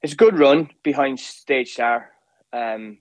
it's 0.02 0.12
a 0.12 0.16
good 0.16 0.38
run 0.38 0.70
behind 0.82 1.20
Stage 1.20 1.72
Star. 1.72 2.10
Um, 2.52 2.98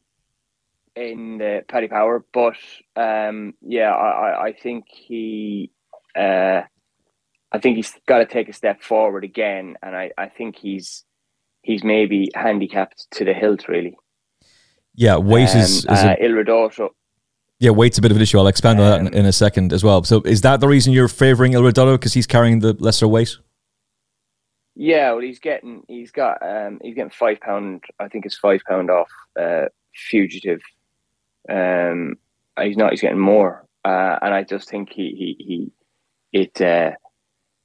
in 0.95 1.37
the 1.37 1.63
Paddy 1.67 1.87
Power, 1.87 2.25
but 2.33 2.57
um, 2.95 3.53
yeah, 3.61 3.91
I, 3.91 4.47
I 4.47 4.53
think 4.53 4.85
he, 4.89 5.71
uh, 6.15 6.61
I 7.51 7.59
think 7.59 7.77
he's 7.77 7.93
got 8.07 8.19
to 8.19 8.25
take 8.25 8.49
a 8.49 8.53
step 8.53 8.81
forward 8.81 9.23
again, 9.23 9.75
and 9.81 9.95
I, 9.95 10.11
I 10.17 10.27
think 10.27 10.57
he's 10.57 11.03
he's 11.61 11.83
maybe 11.83 12.29
handicapped 12.35 13.07
to 13.11 13.25
the 13.25 13.33
hilt 13.33 13.67
really. 13.67 13.97
Yeah, 14.95 15.17
weight 15.17 15.49
um, 15.51 15.61
is, 15.61 15.77
is 15.77 15.85
uh, 15.87 16.15
a. 16.19 16.89
Yeah, 17.61 17.69
weight's 17.69 17.97
a 17.97 18.01
bit 18.01 18.11
of 18.11 18.17
an 18.17 18.23
issue. 18.23 18.39
I'll 18.39 18.47
expand 18.47 18.79
on 18.79 18.89
that 18.89 18.99
in, 18.99 19.07
um, 19.07 19.13
in, 19.13 19.25
a 19.25 19.31
second 19.31 19.71
as 19.71 19.83
well. 19.83 20.03
So, 20.03 20.21
is 20.21 20.41
that 20.41 20.59
the 20.59 20.67
reason 20.67 20.91
you're 20.91 21.07
favouring 21.07 21.53
Il 21.53 21.61
Ridotto 21.61 21.93
because 21.93 22.13
he's 22.13 22.27
carrying 22.27 22.59
the 22.59 22.73
lesser 22.73 23.07
weight? 23.07 23.37
Yeah, 24.75 25.11
well, 25.11 25.21
he's 25.21 25.39
getting 25.39 25.83
he's 25.87 26.11
got 26.11 26.41
um 26.41 26.79
he's 26.83 26.95
getting 26.95 27.11
five 27.11 27.39
pound. 27.39 27.83
I 27.99 28.07
think 28.09 28.25
it's 28.25 28.37
five 28.37 28.61
pound 28.67 28.89
off 28.89 29.09
uh, 29.39 29.65
fugitive 29.93 30.61
um, 31.49 32.17
he's 32.61 32.77
not. 32.77 32.91
He's 32.91 33.01
getting 33.01 33.19
more, 33.19 33.65
uh, 33.83 34.19
and 34.21 34.33
I 34.33 34.43
just 34.43 34.69
think 34.69 34.91
he 34.91 35.35
he 35.39 35.71
he 36.31 36.39
it. 36.39 36.61
Uh, 36.61 36.91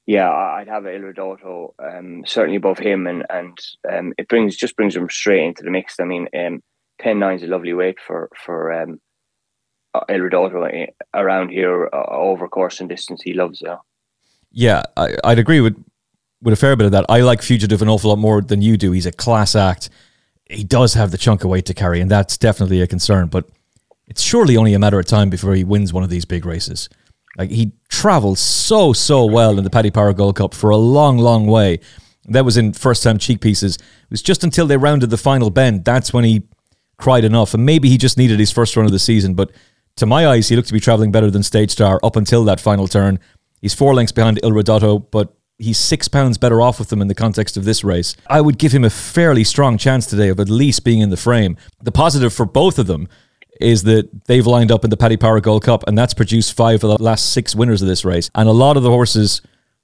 yeah, 0.07 0.31
I'd 0.31 0.69
have 0.69 0.87
Il 0.87 1.01
Ridotto 1.01 1.75
um, 1.79 2.23
certainly 2.27 2.57
above 2.57 2.79
him, 2.79 3.07
and 3.07 3.25
and 3.29 3.59
um, 3.91 4.13
it 4.19 4.29
brings 4.29 4.57
just 4.57 4.77
brings 4.77 4.97
him 4.97 5.09
straight 5.11 5.45
into 5.45 5.63
the 5.63 5.71
mix. 5.71 6.01
I 6.01 6.05
mean, 6.05 6.29
um, 6.37 6.63
10 7.01 7.19
9 7.19 7.37
is 7.37 7.43
a 7.43 7.47
lovely 7.47 7.75
weight 7.75 7.99
for 8.01 8.31
for 8.37 8.73
um, 8.73 9.01
Ridotto 10.09 10.73
eh, 10.73 10.87
around 11.15 11.51
here 11.51 11.89
uh, 11.93 12.07
over 12.09 12.49
course 12.49 12.81
and 12.81 12.89
distance. 12.89 13.23
He 13.23 13.35
loves 13.35 13.63
it. 13.63 13.79
Yeah, 14.51 14.83
I, 14.97 15.15
I'd 15.25 15.39
agree 15.39 15.61
with 15.61 15.77
with 16.43 16.53
a 16.53 16.57
fair 16.57 16.77
bit 16.77 16.87
of 16.87 16.93
that. 16.93 17.07
I 17.09 17.21
like 17.21 17.43
Fugitive 17.43 17.83
an 17.83 17.89
awful 17.89 18.11
lot 18.11 18.19
more 18.19 18.41
than 18.41 18.63
you 18.63 18.77
do. 18.77 18.93
He's 18.93 19.07
a 19.07 19.13
class 19.13 19.57
act. 19.57 19.89
He 20.49 20.65
does 20.65 20.95
have 20.95 21.11
the 21.11 21.19
chunk 21.19 21.43
of 21.43 21.51
weight 21.51 21.67
to 21.67 21.75
carry, 21.75 22.01
and 22.01 22.11
that's 22.11 22.39
definitely 22.39 22.81
a 22.81 22.87
concern. 22.87 23.27
But 23.29 23.49
it's 24.07 24.23
surely 24.23 24.57
only 24.57 24.75
a 24.75 24.79
matter 24.79 24.99
of 24.99 25.07
time 25.07 25.31
before 25.31 25.55
he 25.55 25.65
wins 25.65 25.93
one 25.93 26.05
of 26.05 26.11
these 26.11 26.25
big 26.25 26.47
races. 26.47 26.89
Like 27.37 27.51
he 27.51 27.73
travelled 27.89 28.39
so 28.39 28.93
so 28.93 29.25
well 29.25 29.59
in 29.59 29.65
the 29.65 29.71
Paddy 29.71 29.91
Power 29.91 30.13
Gold 30.13 30.37
Cup 30.37 30.55
for 30.55 30.71
a 30.71 30.77
long 30.77 31.19
long 31.19 31.47
way. 31.47 31.81
That 32.29 32.45
was 32.45 32.57
in 32.57 32.73
first 32.73 33.03
time 33.03 33.19
cheek 33.19 33.41
pieces. 33.41 33.77
It 33.77 34.11
was 34.11 34.23
just 34.23 34.43
until 34.43 34.67
they 34.67 34.77
rounded 34.77 35.11
the 35.11 35.17
final 35.17 35.51
bend 35.51 35.85
that's 35.85 36.13
when 36.13 36.25
he 36.25 36.43
cried 36.99 37.25
enough. 37.25 37.55
And 37.55 37.65
maybe 37.65 37.89
he 37.89 37.99
just 37.99 38.19
needed 38.19 38.39
his 38.39 38.51
first 38.51 38.77
run 38.77 38.87
of 38.87 38.93
the 38.93 38.99
season. 38.99 39.35
But 39.35 39.53
to 39.97 40.07
my 40.07 40.27
eyes, 40.27 40.49
he 40.49 40.57
looked 40.57 40.69
to 40.69 40.75
be 40.75 40.81
travelling 40.81 41.11
better 41.11 41.31
than 41.31 41.43
Stage 41.43 41.71
Star 41.71 41.99
up 42.03 42.17
until 42.17 42.45
that 42.45 42.61
final 42.61 42.87
turn. 42.87 43.19
He's 43.61 43.75
four 43.75 43.95
lengths 43.95 44.13
behind 44.13 44.39
Il 44.43 44.51
Ridotto, 44.51 45.11
but 45.11 45.35
he's 45.59 45.79
six 45.79 46.07
pounds 46.09 46.37
better 46.39 46.61
off 46.61 46.79
with 46.79 46.91
them 46.91 47.01
in 47.01 47.09
the 47.09 47.15
context 47.15 47.57
of 47.57 47.65
this 47.65 47.83
race. 47.83 48.15
I 48.29 48.41
would 48.41 48.59
give 48.59 48.73
him 48.73 48.85
a 48.85 48.91
fairly 48.91 49.45
strong 49.45 49.79
chance 49.79 50.07
today 50.07 50.29
of 50.29 50.39
at 50.39 50.49
least 50.51 50.85
being 50.85 51.01
in 51.01 51.11
the 51.11 51.17
frame. 51.17 51.57
The 51.83 51.93
positive 51.93 52.33
for 52.33 52.45
both 52.45 52.79
of 52.79 52.87
them 52.87 53.09
is 53.59 53.85
that 53.85 54.27
they've 54.27 54.47
lined 54.47 54.71
up 54.71 54.85
in 54.85 54.91
the 54.91 54.99
Paddy 54.99 55.17
Power 55.17 55.41
Gold 55.41 55.65
Cup, 55.65 55.85
and 55.87 55.97
that's 55.97 56.13
produced 56.13 56.53
five 56.55 56.85
of 56.85 56.99
the 56.99 57.03
last 57.03 57.33
six 57.33 57.55
winners 57.55 57.81
of 57.81 57.89
this 57.89 58.05
race. 58.05 58.31
And 58.35 58.49
a 58.49 58.53
lot 58.53 58.77
of 58.77 58.83
the 58.83 58.91
horses 58.91 59.41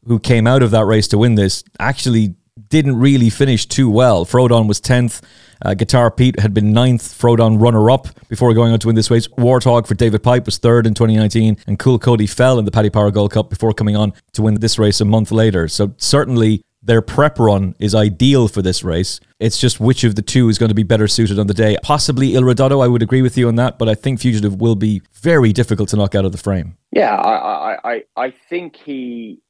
who 0.07 0.19
came 0.19 0.47
out 0.47 0.62
of 0.62 0.73
that 0.73 0.85
race 0.85 1.09
to 1.09 1.19
win 1.19 1.37
this 1.37 1.64
actually 1.81 2.35
didn't 2.69 2.99
really 2.99 3.31
finish 3.31 3.66
too 3.66 3.88
well. 3.88 4.26
Frodon 4.26 4.69
was 4.69 4.81
10th. 4.81 5.23
Uh, 5.64 5.75
Guitar 5.75 6.11
Pete 6.11 6.38
had 6.38 6.52
been 6.52 6.73
ninth, 6.73 7.02
Frodon 7.02 7.61
runner 7.61 7.90
up 7.90 8.09
before 8.28 8.52
going 8.54 8.73
on 8.73 8.78
to 8.81 8.87
win 8.87 8.97
this 8.97 9.11
race. 9.11 9.28
Warthog 9.28 9.87
for 9.87 9.95
David 9.95 10.23
Pipe 10.23 10.47
was 10.47 10.59
third 10.59 10.87
in 10.87 10.95
2019, 10.95 11.57
and 11.66 11.78
Cool 11.78 11.99
Cody 11.99 12.26
fell 12.26 12.59
in 12.59 12.64
the 12.64 12.71
Paddy 12.71 12.90
Power 12.90 13.11
Gold 13.11 13.33
Cup 13.33 13.50
before 13.50 13.73
coming 13.73 13.97
on 13.97 14.12
to 14.33 14.42
win 14.42 14.54
this 14.54 14.78
race 14.78 15.00
a 15.00 15.04
month 15.04 15.31
later. 15.31 15.69
So 15.69 15.95
certainly 15.97 16.64
their 16.83 17.00
prep 17.00 17.38
run 17.38 17.75
is 17.78 17.95
ideal 17.95 18.49
for 18.49 18.61
this 18.61 18.83
race. 18.83 19.21
It's 19.38 19.59
just 19.59 19.78
which 19.78 20.04
of 20.04 20.16
the 20.16 20.23
two 20.23 20.49
is 20.49 20.59
going 20.59 20.69
to 20.69 20.75
be 20.75 20.83
better 20.83 21.07
suited 21.07 21.38
on 21.38 21.47
the 21.47 21.54
day. 21.54 21.76
Possibly 21.83 22.35
Il 22.35 22.42
Ridotto, 22.42 22.83
I 22.83 22.88
would 22.88 23.02
agree 23.02 23.23
with 23.23 23.38
you 23.38 23.49
on 23.49 23.54
that, 23.57 23.78
but 23.78 23.88
I 23.88 23.95
think 23.95 24.21
Fugitive 24.21 24.61
will 24.61 24.75
be 24.75 25.00
very 25.12 25.52
difficult 25.52 25.88
to 25.90 25.97
knock 25.97 26.14
out 26.14 26.25
of 26.25 26.33
the 26.33 26.38
frame. 26.38 26.76
Yeah, 26.90 27.14
I, 27.14 27.75
I, 27.75 27.92
I, 27.92 28.02
I 28.16 28.35
think 28.50 28.76
he. 28.76 29.40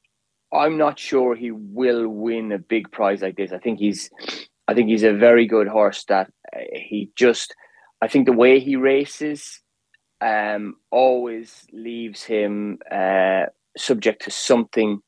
I'm 0.52 0.76
not 0.76 0.98
sure 0.98 1.34
he 1.34 1.50
will 1.50 2.06
win 2.06 2.52
a 2.52 2.58
big 2.58 2.90
prize 2.90 3.22
like 3.22 3.36
this. 3.36 3.52
I 3.52 3.58
think 3.58 3.78
he's, 3.78 4.10
I 4.68 4.74
think 4.74 4.88
he's 4.88 5.02
a 5.02 5.12
very 5.12 5.46
good 5.46 5.68
horse. 5.68 6.04
That 6.04 6.30
uh, 6.54 6.60
he 6.72 7.10
just, 7.16 7.54
I 8.00 8.08
think 8.08 8.26
the 8.26 8.32
way 8.32 8.60
he 8.60 8.76
races, 8.76 9.60
um, 10.20 10.76
always 10.90 11.66
leaves 11.72 12.22
him 12.22 12.78
uh, 12.90 13.46
subject 13.76 14.22
to 14.24 14.30
something 14.30 15.00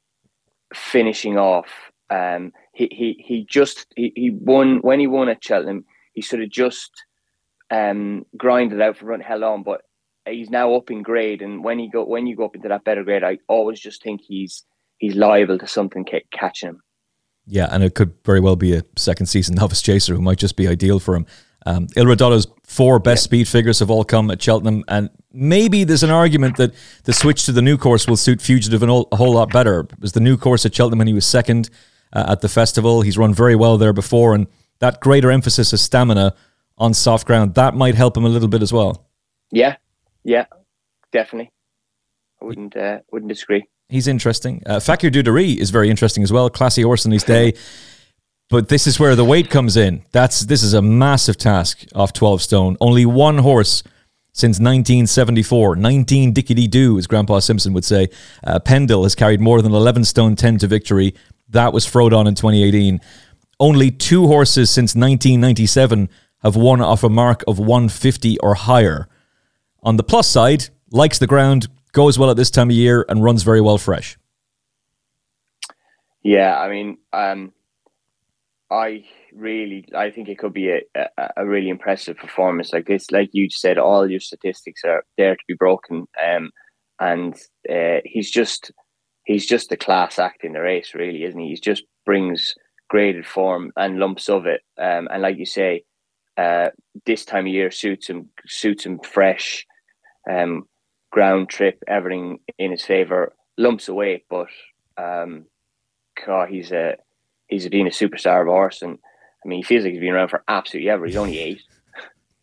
finishing 0.75 1.38
off 1.38 1.70
um, 2.11 2.52
he, 2.73 2.88
he 2.92 3.25
he 3.25 3.46
just 3.49 3.87
he, 3.96 4.12
he 4.14 4.30
won 4.30 4.78
when 4.78 5.00
he 5.00 5.06
won 5.06 5.28
at 5.28 5.42
Cheltenham. 5.42 5.84
He 6.12 6.23
sort 6.23 6.42
of 6.42 6.50
just 6.50 6.90
um, 7.70 8.25
grinded 8.37 8.80
out 8.80 8.96
for 8.96 9.06
run 9.06 9.20
hell 9.20 9.44
on, 9.44 9.62
but 9.62 9.82
he's 10.26 10.50
now 10.50 10.75
up 10.75 10.90
in 10.90 11.02
grade. 11.02 11.42
And 11.42 11.64
when 11.64 11.78
he 11.78 11.88
go 11.88 12.04
when 12.04 12.26
you 12.26 12.37
go 12.37 12.44
up 12.44 12.56
into 12.56 12.68
that 12.68 12.84
better 12.84 13.04
grade, 13.04 13.25
I 13.25 13.38
always 13.49 13.80
just 13.80 14.02
think 14.02 14.20
he's 14.23 14.64
he's 14.99 15.16
liable 15.16 15.58
to 15.58 15.66
something 15.66 16.04
ca- 16.04 16.26
catching 16.30 16.70
him. 16.70 16.82
Yeah, 17.46 17.68
and 17.70 17.82
it 17.82 17.94
could 17.94 18.14
very 18.24 18.40
well 18.40 18.56
be 18.56 18.74
a 18.74 18.82
second 18.96 19.26
season 19.26 19.54
novice 19.56 19.82
chaser 19.82 20.14
who 20.14 20.22
might 20.22 20.38
just 20.38 20.56
be 20.56 20.66
ideal 20.66 20.98
for 20.98 21.14
him. 21.14 21.26
Um, 21.66 21.88
Il 21.96 22.06
four 22.64 22.98
best 22.98 23.22
yeah. 23.22 23.24
speed 23.24 23.48
figures 23.48 23.78
have 23.78 23.90
all 23.90 24.04
come 24.04 24.30
at 24.30 24.40
Cheltenham, 24.42 24.84
and 24.88 25.10
maybe 25.32 25.84
there's 25.84 26.02
an 26.02 26.10
argument 26.10 26.56
that 26.56 26.74
the 27.04 27.12
switch 27.12 27.44
to 27.46 27.52
the 27.52 27.62
new 27.62 27.78
course 27.78 28.06
will 28.06 28.16
suit 28.16 28.42
Fugitive 28.42 28.82
a 28.82 28.86
whole 28.86 29.32
lot 29.32 29.50
better. 29.50 29.80
It 29.80 30.00
was 30.00 30.12
the 30.12 30.20
new 30.20 30.36
course 30.36 30.66
at 30.66 30.74
Cheltenham 30.74 30.98
when 30.98 31.06
he 31.06 31.14
was 31.14 31.26
second 31.26 31.70
uh, 32.12 32.26
at 32.28 32.40
the 32.42 32.48
festival. 32.48 33.02
He's 33.02 33.16
run 33.16 33.32
very 33.32 33.56
well 33.56 33.78
there 33.78 33.94
before, 33.94 34.34
and 34.34 34.46
that 34.80 35.00
greater 35.00 35.30
emphasis 35.30 35.72
of 35.72 35.80
stamina 35.80 36.34
on 36.76 36.92
soft 36.92 37.26
ground 37.26 37.54
that 37.54 37.74
might 37.74 37.94
help 37.94 38.16
him 38.16 38.24
a 38.24 38.28
little 38.28 38.48
bit 38.48 38.62
as 38.62 38.72
well. 38.72 39.06
Yeah, 39.50 39.76
yeah, 40.22 40.46
definitely. 41.12 41.50
I 42.42 42.44
wouldn't 42.44 42.76
uh, 42.76 43.00
wouldn't 43.10 43.30
disagree. 43.30 43.64
He's 43.94 44.08
interesting. 44.08 44.60
Uh, 44.66 44.80
Fakir 44.80 45.08
D'Oudairies 45.08 45.58
is 45.58 45.70
very 45.70 45.88
interesting 45.88 46.24
as 46.24 46.32
well. 46.32 46.50
Classy 46.50 46.82
horse 46.82 47.06
in 47.06 47.12
his 47.12 47.22
day. 47.22 47.54
But 48.50 48.68
this 48.68 48.86
is 48.86 49.00
where 49.00 49.16
the 49.16 49.24
weight 49.24 49.48
comes 49.48 49.74
in. 49.74 50.02
That's 50.12 50.42
this 50.42 50.62
is 50.62 50.74
a 50.74 50.82
massive 50.82 51.38
task 51.38 51.86
off 51.94 52.12
12 52.12 52.42
stone. 52.42 52.76
Only 52.78 53.06
one 53.06 53.38
horse 53.38 53.82
since 54.32 54.60
1974. 54.60 55.76
19 55.76 56.34
dickety 56.34 56.68
do, 56.68 56.98
as 56.98 57.06
Grandpa 57.06 57.38
Simpson 57.38 57.72
would 57.72 57.86
say. 57.86 58.10
Uh, 58.46 58.60
Pendle 58.60 59.04
has 59.04 59.14
carried 59.14 59.40
more 59.40 59.62
than 59.62 59.72
11 59.72 60.04
stone 60.04 60.36
10 60.36 60.58
to 60.58 60.66
victory. 60.66 61.14
That 61.48 61.72
was 61.72 61.86
Frodon 61.86 62.28
in 62.28 62.34
2018. 62.34 63.00
Only 63.58 63.90
two 63.90 64.26
horses 64.26 64.68
since 64.68 64.94
1997 64.94 66.10
have 66.42 66.54
won 66.54 66.82
off 66.82 67.02
a 67.02 67.08
mark 67.08 67.42
of 67.48 67.58
150 67.58 68.38
or 68.40 68.54
higher. 68.54 69.08
On 69.82 69.96
the 69.96 70.04
plus 70.04 70.28
side, 70.28 70.68
likes 70.90 71.18
the 71.18 71.26
ground, 71.26 71.68
goes 71.94 72.18
well 72.18 72.30
at 72.30 72.36
this 72.36 72.50
time 72.50 72.68
of 72.68 72.76
year, 72.76 73.04
and 73.08 73.24
runs 73.24 73.42
very 73.42 73.60
well 73.60 73.78
fresh. 73.78 74.18
Yeah, 76.22 76.58
I 76.58 76.68
mean, 76.70 76.98
um, 77.12 77.52
I 78.70 79.04
really, 79.32 79.86
I 79.94 80.10
think 80.10 80.28
it 80.28 80.38
could 80.38 80.52
be 80.52 80.70
a, 80.70 80.80
a, 81.36 81.46
really 81.46 81.68
impressive 81.68 82.16
performance 82.16 82.72
like 82.72 82.86
this. 82.86 83.10
Like 83.10 83.30
you 83.32 83.48
said, 83.50 83.78
all 83.78 84.10
your 84.10 84.20
statistics 84.20 84.82
are 84.84 85.04
there 85.18 85.36
to 85.36 85.44
be 85.46 85.54
broken, 85.54 86.06
um, 86.26 86.50
and 86.98 87.34
uh, 87.70 88.00
he's 88.04 88.30
just 88.30 88.72
he's 89.24 89.46
just 89.46 89.72
a 89.72 89.76
class 89.76 90.18
act 90.18 90.44
in 90.44 90.52
the 90.52 90.60
race, 90.60 90.94
really, 90.94 91.24
isn't 91.24 91.40
he? 91.40 91.50
He 91.50 91.56
just 91.56 91.84
brings 92.04 92.54
graded 92.88 93.26
form 93.26 93.72
and 93.76 93.98
lumps 93.98 94.28
of 94.28 94.46
it. 94.46 94.60
Um, 94.78 95.08
and 95.10 95.22
like 95.22 95.38
you 95.38 95.46
say, 95.46 95.84
uh, 96.36 96.68
this 97.06 97.24
time 97.24 97.46
of 97.46 97.52
year 97.52 97.70
suits 97.70 98.08
him, 98.08 98.28
suits 98.46 98.84
him 98.86 98.98
fresh, 99.00 99.66
um, 100.30 100.64
ground 101.14 101.49
trip, 101.49 101.80
everything 101.87 102.40
in 102.59 102.73
his 102.73 102.85
favor, 102.85 103.33
lumps 103.56 103.88
away. 103.88 104.25
But 104.28 104.49
um, 104.99 105.44
God, 106.26 106.49
he's 106.49 106.73
a 106.73 106.97
he's 107.47 107.68
been 107.68 107.87
a 107.87 107.90
superstar 107.90 108.40
of 108.40 108.49
horse, 108.49 108.83
and 108.83 108.99
I 109.44 109.49
mean, 109.49 109.59
he 109.59 109.62
feels 109.62 109.85
like 109.85 109.92
he's 109.92 110.00
been 110.00 110.11
around 110.11 110.30
for 110.30 110.42
absolutely 110.49 110.90
ever. 110.90 111.06
He's 111.06 111.14
only 111.14 111.38
eight. 111.38 111.62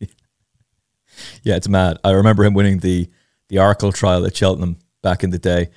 yeah, 1.42 1.56
it's 1.56 1.68
mad. 1.68 1.98
I 2.02 2.12
remember 2.12 2.44
him 2.44 2.54
winning 2.54 2.78
the 2.78 3.10
the 3.48 3.56
Arkle 3.56 3.92
trial 3.92 4.24
at 4.24 4.34
Cheltenham 4.34 4.78
back 5.02 5.22
in 5.22 5.28
the 5.28 5.38
day. 5.38 5.68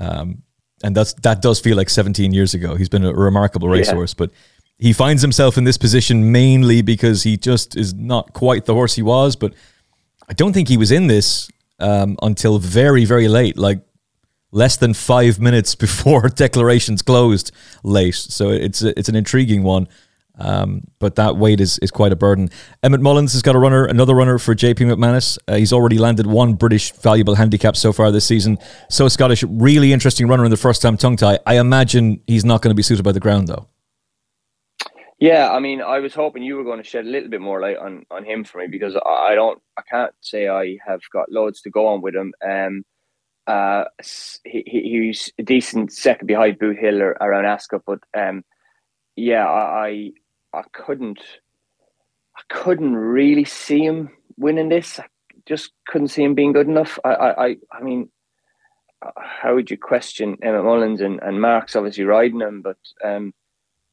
Um, 0.00 0.42
and 0.82 0.96
that's 0.96 1.12
that 1.22 1.42
does 1.42 1.60
feel 1.60 1.76
like 1.76 1.88
17 1.88 2.32
years 2.32 2.54
ago. 2.54 2.74
He's 2.74 2.88
been 2.88 3.04
a 3.04 3.14
remarkable 3.14 3.68
racehorse, 3.68 4.14
yeah. 4.14 4.26
but 4.26 4.30
he 4.78 4.92
finds 4.92 5.22
himself 5.22 5.56
in 5.56 5.62
this 5.62 5.78
position 5.78 6.32
mainly 6.32 6.82
because 6.82 7.22
he 7.22 7.36
just 7.36 7.76
is 7.76 7.94
not 7.94 8.32
quite 8.32 8.64
the 8.64 8.74
horse 8.74 8.96
he 8.96 9.02
was. 9.02 9.36
But 9.36 9.54
I 10.28 10.32
don't 10.32 10.52
think 10.52 10.66
he 10.66 10.76
was 10.76 10.90
in 10.90 11.06
this 11.06 11.48
um, 11.82 12.16
until 12.22 12.58
very, 12.58 13.04
very 13.04 13.28
late, 13.28 13.58
like 13.58 13.80
less 14.50 14.76
than 14.76 14.94
five 14.94 15.40
minutes 15.48 15.74
before 15.74 16.28
declarations 16.34 17.02
closed 17.02 17.52
late. 17.82 18.14
So 18.14 18.50
it's 18.50 18.82
a, 18.82 18.98
it's 18.98 19.08
an 19.08 19.16
intriguing 19.16 19.62
one. 19.62 19.88
Um, 20.38 20.84
but 20.98 21.16
that 21.16 21.36
weight 21.36 21.60
is, 21.60 21.78
is 21.80 21.90
quite 21.90 22.10
a 22.10 22.16
burden. 22.16 22.48
Emmet 22.82 23.02
Mullins 23.02 23.34
has 23.34 23.42
got 23.42 23.54
a 23.54 23.58
runner, 23.58 23.84
another 23.84 24.14
runner 24.14 24.38
for 24.38 24.54
JP 24.54 24.90
McManus. 24.90 25.38
Uh, 25.46 25.56
he's 25.56 25.74
already 25.74 25.98
landed 25.98 26.26
one 26.26 26.54
British 26.54 26.90
valuable 26.92 27.34
handicap 27.34 27.76
so 27.76 27.92
far 27.92 28.10
this 28.10 28.24
season. 28.24 28.58
So 28.88 29.08
Scottish, 29.08 29.44
really 29.44 29.92
interesting 29.92 30.26
runner 30.28 30.44
in 30.44 30.50
the 30.50 30.56
first 30.56 30.80
time 30.80 30.96
tongue 30.96 31.16
tie. 31.16 31.38
I 31.46 31.58
imagine 31.58 32.22
he's 32.26 32.46
not 32.46 32.62
going 32.62 32.70
to 32.70 32.74
be 32.74 32.82
suited 32.82 33.02
by 33.02 33.12
the 33.12 33.20
ground 33.20 33.48
though. 33.48 33.68
Yeah, 35.22 35.52
I 35.52 35.60
mean, 35.60 35.80
I 35.80 36.00
was 36.00 36.14
hoping 36.14 36.42
you 36.42 36.56
were 36.56 36.64
going 36.64 36.82
to 36.82 36.88
shed 36.88 37.06
a 37.06 37.08
little 37.08 37.28
bit 37.28 37.40
more 37.40 37.60
light 37.60 37.76
on, 37.76 38.04
on 38.10 38.24
him 38.24 38.42
for 38.42 38.58
me 38.58 38.66
because 38.66 38.96
I 38.96 39.36
don't, 39.36 39.62
I 39.78 39.82
can't 39.82 40.12
say 40.20 40.48
I 40.48 40.78
have 40.84 41.00
got 41.12 41.30
loads 41.30 41.60
to 41.60 41.70
go 41.70 41.86
on 41.86 42.02
with 42.02 42.16
him. 42.16 42.34
Um, 42.44 42.84
uh, 43.46 43.84
he, 44.44 44.64
he's 44.66 45.32
a 45.38 45.44
decent 45.44 45.92
second 45.92 46.26
behind 46.26 46.58
Boot 46.58 46.76
Hill 46.76 47.00
or 47.00 47.10
around 47.20 47.46
Ascot, 47.46 47.82
but 47.86 48.00
um, 48.18 48.42
yeah, 49.14 49.46
I, 49.46 50.10
I 50.52 50.62
couldn't 50.72 51.20
I 52.36 52.42
couldn't 52.52 52.96
really 52.96 53.44
see 53.44 53.84
him 53.84 54.10
winning 54.36 54.70
this. 54.70 54.98
I 54.98 55.04
just 55.46 55.70
couldn't 55.86 56.08
see 56.08 56.24
him 56.24 56.34
being 56.34 56.52
good 56.52 56.66
enough. 56.66 56.98
I 57.04 57.10
I 57.14 57.56
I 57.70 57.80
mean, 57.80 58.08
how 59.16 59.54
would 59.54 59.70
you 59.70 59.78
question 59.78 60.36
Emmet 60.42 60.64
Mullins 60.64 61.00
and, 61.00 61.20
and 61.22 61.40
Mark's 61.40 61.76
obviously 61.76 62.02
riding 62.02 62.40
him, 62.40 62.60
but 62.60 62.78
um, 63.04 63.32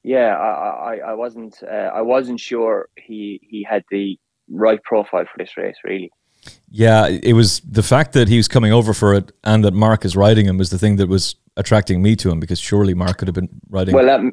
yeah, 0.04 0.36
I, 0.36 0.96
I, 0.96 0.98
I 1.10 1.14
wasn't 1.14 1.56
uh, 1.64 1.92
I 1.94 2.02
wasn't 2.02 2.40
sure 2.40 2.90
he 2.98 3.40
he 3.44 3.66
had 3.70 3.84
the 3.92 4.18
right 4.50 4.82
profile 4.84 5.26
for 5.26 5.38
this 5.38 5.58
race 5.58 5.76
really. 5.84 6.12
Yeah, 6.70 7.08
it 7.08 7.34
was 7.34 7.60
the 7.62 7.84
fact 7.84 8.14
that 8.14 8.30
he 8.30 8.38
was 8.38 8.48
coming 8.48 8.72
over 8.72 8.94
for 8.94 9.14
it 9.14 9.32
and 9.44 9.64
that 9.66 9.74
Mark 9.74 10.06
is 10.06 10.16
riding 10.16 10.46
him 10.46 10.58
was 10.58 10.70
the 10.70 10.78
thing 10.78 10.96
that 10.96 11.10
was 11.10 11.36
attracting 11.58 12.02
me 12.02 12.16
to 12.16 12.32
him 12.32 12.40
because 12.40 12.60
surely 12.60 12.94
Mark 12.94 13.18
could 13.18 13.28
have 13.28 13.36
been 13.36 13.50
riding 13.70 13.94
well, 13.94 14.10
um, 14.10 14.32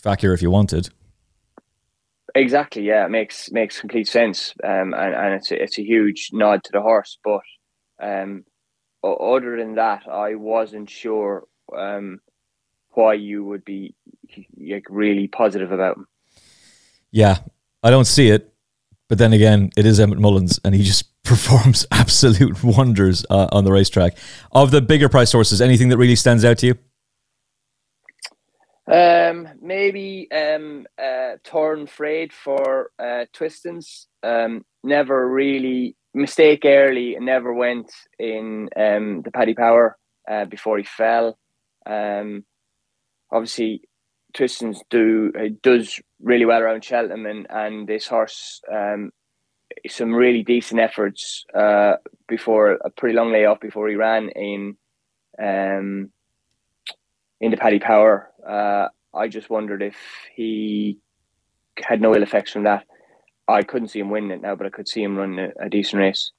Fakir 0.00 0.32
if 0.32 0.40
you 0.40 0.50
wanted. 0.50 0.90
Exactly. 2.34 2.82
Yeah, 2.82 3.06
it 3.06 3.10
makes 3.10 3.50
makes 3.50 3.80
complete 3.80 4.06
sense, 4.06 4.54
um, 4.62 4.94
and 4.94 5.14
and 5.14 5.34
it's 5.34 5.50
a, 5.50 5.60
it's 5.62 5.78
a 5.78 5.82
huge 5.82 6.30
nod 6.32 6.62
to 6.64 6.70
the 6.72 6.80
horse. 6.80 7.18
But 7.24 7.40
um, 8.00 8.44
other 9.02 9.56
than 9.56 9.74
that, 9.74 10.06
I 10.06 10.36
wasn't 10.36 10.88
sure 10.88 11.44
um, 11.76 12.20
why 12.90 13.14
you 13.14 13.44
would 13.44 13.64
be 13.64 13.94
like 14.58 14.86
really 14.88 15.28
positive 15.28 15.72
about 15.72 15.96
him. 15.96 16.06
Yeah, 17.10 17.38
I 17.82 17.90
don't 17.90 18.06
see 18.06 18.28
it, 18.28 18.52
but 19.08 19.18
then 19.18 19.32
again, 19.32 19.70
it 19.76 19.86
is 19.86 19.98
Emmet 19.98 20.18
Mullins, 20.18 20.60
and 20.64 20.74
he 20.74 20.82
just 20.82 21.04
performs 21.24 21.86
absolute 21.90 22.62
wonders 22.62 23.24
uh, 23.30 23.48
on 23.52 23.64
the 23.64 23.72
racetrack. 23.72 24.16
Of 24.52 24.70
the 24.70 24.80
bigger 24.80 25.08
price 25.08 25.32
horses, 25.32 25.60
anything 25.60 25.88
that 25.90 25.98
really 25.98 26.16
stands 26.16 26.44
out 26.44 26.58
to 26.58 26.66
you? 26.66 26.78
Um, 28.90 29.48
maybe 29.60 30.28
um, 30.32 30.86
uh, 31.02 31.36
Torn 31.44 31.86
Frayed 31.86 32.32
for 32.32 32.90
uh, 32.98 33.26
Twistons. 33.34 34.06
Um, 34.22 34.64
never 34.82 35.28
really 35.28 35.94
mistake 36.14 36.62
early 36.64 37.16
never 37.20 37.52
went 37.52 37.92
in 38.18 38.68
um, 38.76 39.22
the 39.22 39.30
Paddy 39.30 39.54
Power 39.54 39.96
uh, 40.30 40.46
before 40.46 40.78
he 40.78 40.84
fell. 40.84 41.38
Um, 41.86 42.44
obviously, 43.30 43.82
Twistons 44.34 44.80
do 44.90 45.32
does 45.62 46.00
really 46.22 46.44
well 46.44 46.60
around 46.60 46.84
Cheltenham, 46.84 47.26
and, 47.26 47.46
and 47.50 47.88
this 47.88 48.06
horse 48.06 48.60
um, 48.70 49.10
some 49.86 50.14
really 50.14 50.42
decent 50.42 50.80
efforts 50.80 51.44
uh, 51.54 51.94
before 52.26 52.72
a 52.72 52.90
pretty 52.90 53.14
long 53.14 53.32
layoff 53.32 53.60
before 53.60 53.88
he 53.88 53.94
ran 53.94 54.28
in 54.30 54.76
um, 55.38 56.10
in 57.40 57.50
the 57.50 57.56
Paddy 57.56 57.78
Power. 57.78 58.30
Uh, 58.46 58.88
I 59.14 59.28
just 59.28 59.50
wondered 59.50 59.82
if 59.82 59.96
he 60.34 60.98
had 61.78 62.00
no 62.00 62.14
ill 62.14 62.22
effects 62.22 62.52
from 62.52 62.64
that. 62.64 62.84
I 63.46 63.62
couldn't 63.62 63.88
see 63.88 64.00
him 64.00 64.10
winning 64.10 64.30
it 64.30 64.42
now, 64.42 64.54
but 64.56 64.66
I 64.66 64.70
could 64.70 64.88
see 64.88 65.02
him 65.02 65.16
running 65.16 65.38
a, 65.38 65.66
a 65.66 65.68
decent 65.68 66.00
race. 66.00 66.32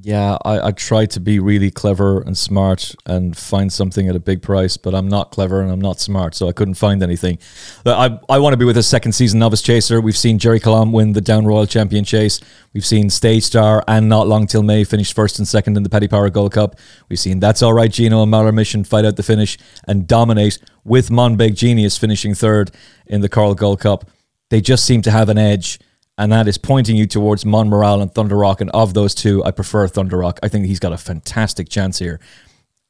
Yeah, 0.00 0.38
I, 0.42 0.68
I 0.68 0.70
try 0.70 1.04
to 1.04 1.20
be 1.20 1.38
really 1.38 1.70
clever 1.70 2.22
and 2.22 2.36
smart 2.36 2.94
and 3.04 3.36
find 3.36 3.70
something 3.70 4.08
at 4.08 4.16
a 4.16 4.20
big 4.20 4.40
price, 4.40 4.78
but 4.78 4.94
I'm 4.94 5.06
not 5.06 5.30
clever 5.30 5.60
and 5.60 5.70
I'm 5.70 5.82
not 5.82 6.00
smart, 6.00 6.34
so 6.34 6.48
I 6.48 6.52
couldn't 6.52 6.74
find 6.74 7.02
anything. 7.02 7.38
I, 7.84 8.18
I 8.28 8.38
want 8.38 8.54
to 8.54 8.56
be 8.56 8.64
with 8.64 8.78
a 8.78 8.82
second 8.82 9.12
season 9.12 9.38
novice 9.38 9.60
chaser. 9.60 10.00
We've 10.00 10.16
seen 10.16 10.38
Gerri 10.38 10.62
Colombe 10.62 10.92
win 10.92 11.12
the 11.12 11.20
Down 11.20 11.44
Royal 11.44 11.66
Champion 11.66 12.04
Chase. 12.04 12.40
We've 12.72 12.86
seen 12.86 13.10
Stage 13.10 13.42
Star 13.42 13.84
and 13.86 14.08
Not 14.08 14.26
Long 14.26 14.46
Till 14.46 14.62
May 14.62 14.84
finish 14.84 15.12
first 15.12 15.38
and 15.38 15.46
second 15.46 15.76
in 15.76 15.82
the 15.82 15.90
Paddy 15.90 16.08
Power 16.08 16.30
Gold 16.30 16.52
Cup. 16.52 16.76
We've 17.10 17.20
seen 17.20 17.38
Datsalrightgino 17.38 18.22
and 18.22 18.30
Mahler 18.30 18.52
Mission 18.52 18.84
fight 18.84 19.04
out 19.04 19.16
the 19.16 19.22
finish 19.22 19.58
and 19.86 20.08
dominate 20.08 20.58
with 20.84 21.10
Monbeg 21.10 21.54
Genius 21.54 21.98
finishing 21.98 22.34
third 22.34 22.70
in 23.06 23.20
the 23.20 23.28
Coral 23.28 23.54
Gold 23.54 23.80
Cup. 23.80 24.10
They 24.48 24.62
just 24.62 24.86
seem 24.86 25.02
to 25.02 25.10
have 25.10 25.28
an 25.28 25.38
edge 25.38 25.78
and 26.18 26.30
that 26.32 26.46
is 26.46 26.58
pointing 26.58 26.96
you 26.96 27.06
towards 27.06 27.44
Monmiral 27.44 28.02
and 28.02 28.14
Thunder 28.14 28.36
Rock. 28.36 28.60
And 28.60 28.70
of 28.70 28.94
those 28.94 29.14
two, 29.14 29.42
I 29.44 29.50
prefer 29.50 29.88
Thunder 29.88 30.18
Rock. 30.18 30.38
I 30.42 30.48
think 30.48 30.66
he's 30.66 30.80
got 30.80 30.92
a 30.92 30.98
fantastic 30.98 31.68
chance 31.68 31.98
here. 31.98 32.20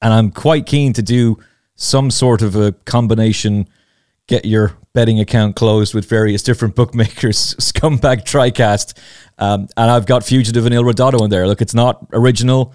And 0.00 0.12
I'm 0.12 0.30
quite 0.30 0.66
keen 0.66 0.92
to 0.94 1.02
do 1.02 1.38
some 1.76 2.10
sort 2.10 2.42
of 2.42 2.56
a 2.56 2.72
combination, 2.84 3.68
get 4.26 4.44
your 4.44 4.76
betting 4.92 5.20
account 5.20 5.56
closed 5.56 5.94
with 5.94 6.08
various 6.08 6.42
different 6.42 6.74
bookmakers, 6.76 7.54
scumbag 7.56 8.24
tricast. 8.24 8.98
Um, 9.38 9.68
and 9.76 9.90
I've 9.90 10.06
got 10.06 10.24
Fugitive 10.24 10.66
and 10.66 10.74
Il 10.74 10.82
Ridotto 10.82 11.22
in 11.22 11.30
there. 11.30 11.46
Look, 11.46 11.62
it's 11.62 11.74
not 11.74 12.04
original, 12.12 12.74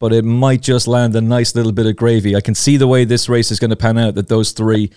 but 0.00 0.12
it 0.12 0.24
might 0.24 0.60
just 0.60 0.88
land 0.88 1.14
a 1.14 1.20
nice 1.20 1.54
little 1.54 1.72
bit 1.72 1.86
of 1.86 1.96
gravy. 1.96 2.34
I 2.36 2.40
can 2.40 2.54
see 2.54 2.76
the 2.76 2.88
way 2.88 3.04
this 3.04 3.28
race 3.28 3.50
is 3.52 3.60
going 3.60 3.70
to 3.70 3.76
pan 3.76 3.96
out 3.96 4.16
that 4.16 4.28
those 4.28 4.52
three 4.52 4.90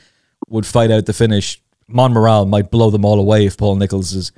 would 0.48 0.66
fight 0.66 0.90
out 0.90 1.06
the 1.06 1.14
finish. 1.14 1.62
Monmiral 1.88 2.48
might 2.48 2.72
blow 2.72 2.90
them 2.90 3.06
all 3.06 3.20
away 3.20 3.46
if 3.46 3.58
Paul 3.58 3.76
Nicholls 3.76 4.14
is 4.14 4.32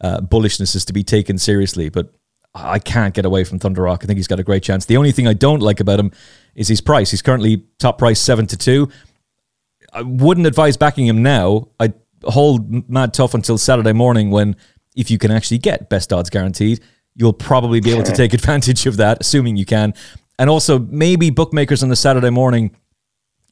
uh, 0.00 0.20
bullishness 0.20 0.74
is 0.74 0.84
to 0.86 0.92
be 0.92 1.02
taken 1.02 1.38
seriously. 1.38 1.88
But 1.88 2.12
I 2.54 2.78
can't 2.78 3.14
get 3.14 3.24
away 3.24 3.44
from 3.44 3.58
Thunder 3.58 3.82
Rock. 3.82 4.02
I 4.02 4.06
think 4.06 4.16
he's 4.16 4.28
got 4.28 4.40
a 4.40 4.44
great 4.44 4.62
chance. 4.62 4.86
The 4.86 4.96
only 4.96 5.12
thing 5.12 5.26
I 5.26 5.34
don't 5.34 5.60
like 5.60 5.80
about 5.80 6.00
him 6.00 6.10
is 6.54 6.68
his 6.68 6.80
price. 6.80 7.10
He's 7.10 7.22
currently 7.22 7.64
top 7.78 7.98
price 7.98 8.20
seven 8.20 8.46
to 8.48 8.56
two. 8.56 8.88
I 9.92 10.02
wouldn't 10.02 10.46
advise 10.46 10.76
backing 10.76 11.06
him 11.06 11.22
now. 11.22 11.68
I'd 11.78 11.94
hold 12.24 12.88
mad 12.88 13.14
tough 13.14 13.34
until 13.34 13.58
Saturday 13.58 13.92
morning 13.92 14.30
when, 14.30 14.56
if 14.96 15.10
you 15.10 15.18
can 15.18 15.30
actually 15.30 15.58
get 15.58 15.88
best 15.88 16.12
odds 16.12 16.30
guaranteed, 16.30 16.80
you'll 17.14 17.32
probably 17.32 17.80
be 17.80 17.92
able 17.92 18.02
to 18.04 18.12
take 18.12 18.34
advantage 18.34 18.86
of 18.86 18.96
that, 18.98 19.18
assuming 19.20 19.56
you 19.56 19.64
can. 19.64 19.94
And 20.38 20.50
also, 20.50 20.78
maybe 20.78 21.30
bookmakers 21.30 21.82
on 21.82 21.88
the 21.88 21.96
Saturday 21.96 22.30
morning, 22.30 22.76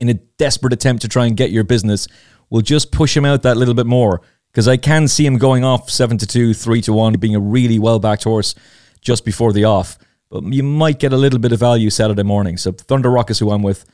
in 0.01 0.09
a 0.09 0.15
desperate 0.15 0.73
attempt 0.73 1.03
to 1.03 1.09
try 1.09 1.27
and 1.27 1.37
get 1.37 1.51
your 1.51 1.65
business, 1.65 2.09
will 2.51 2.61
just 2.61 2.93
push 2.93 3.17
him 3.17 3.25
out 3.25 3.43
that 3.43 3.57
little 3.57 3.75
bit 3.75 3.87
more 3.87 4.21
because 4.55 4.69
I 4.69 4.77
can 4.77 5.09
see 5.09 5.27
him 5.27 5.37
going 5.37 5.65
off 5.65 5.91
seven 5.91 6.17
to 6.19 6.27
two, 6.29 6.55
three 6.55 6.81
to 6.83 6.93
one, 6.93 7.15
being 7.15 7.35
a 7.35 7.41
really 7.41 7.81
well 7.81 7.99
backed 7.99 8.23
horse 8.23 8.55
just 9.01 9.25
before 9.25 9.53
the 9.53 9.65
off. 9.65 9.99
But 10.31 10.45
you 10.45 10.63
might 10.63 11.01
get 11.01 11.13
a 11.13 11.17
little 11.17 11.41
bit 11.41 11.51
of 11.51 11.59
value 11.59 11.91
Saturday 11.91 12.23
morning. 12.23 12.57
So 12.57 12.71
Thunder 12.71 13.11
Rock 13.11 13.31
is 13.31 13.41
who 13.41 13.51
I'm 13.51 13.65
with. 13.65 13.85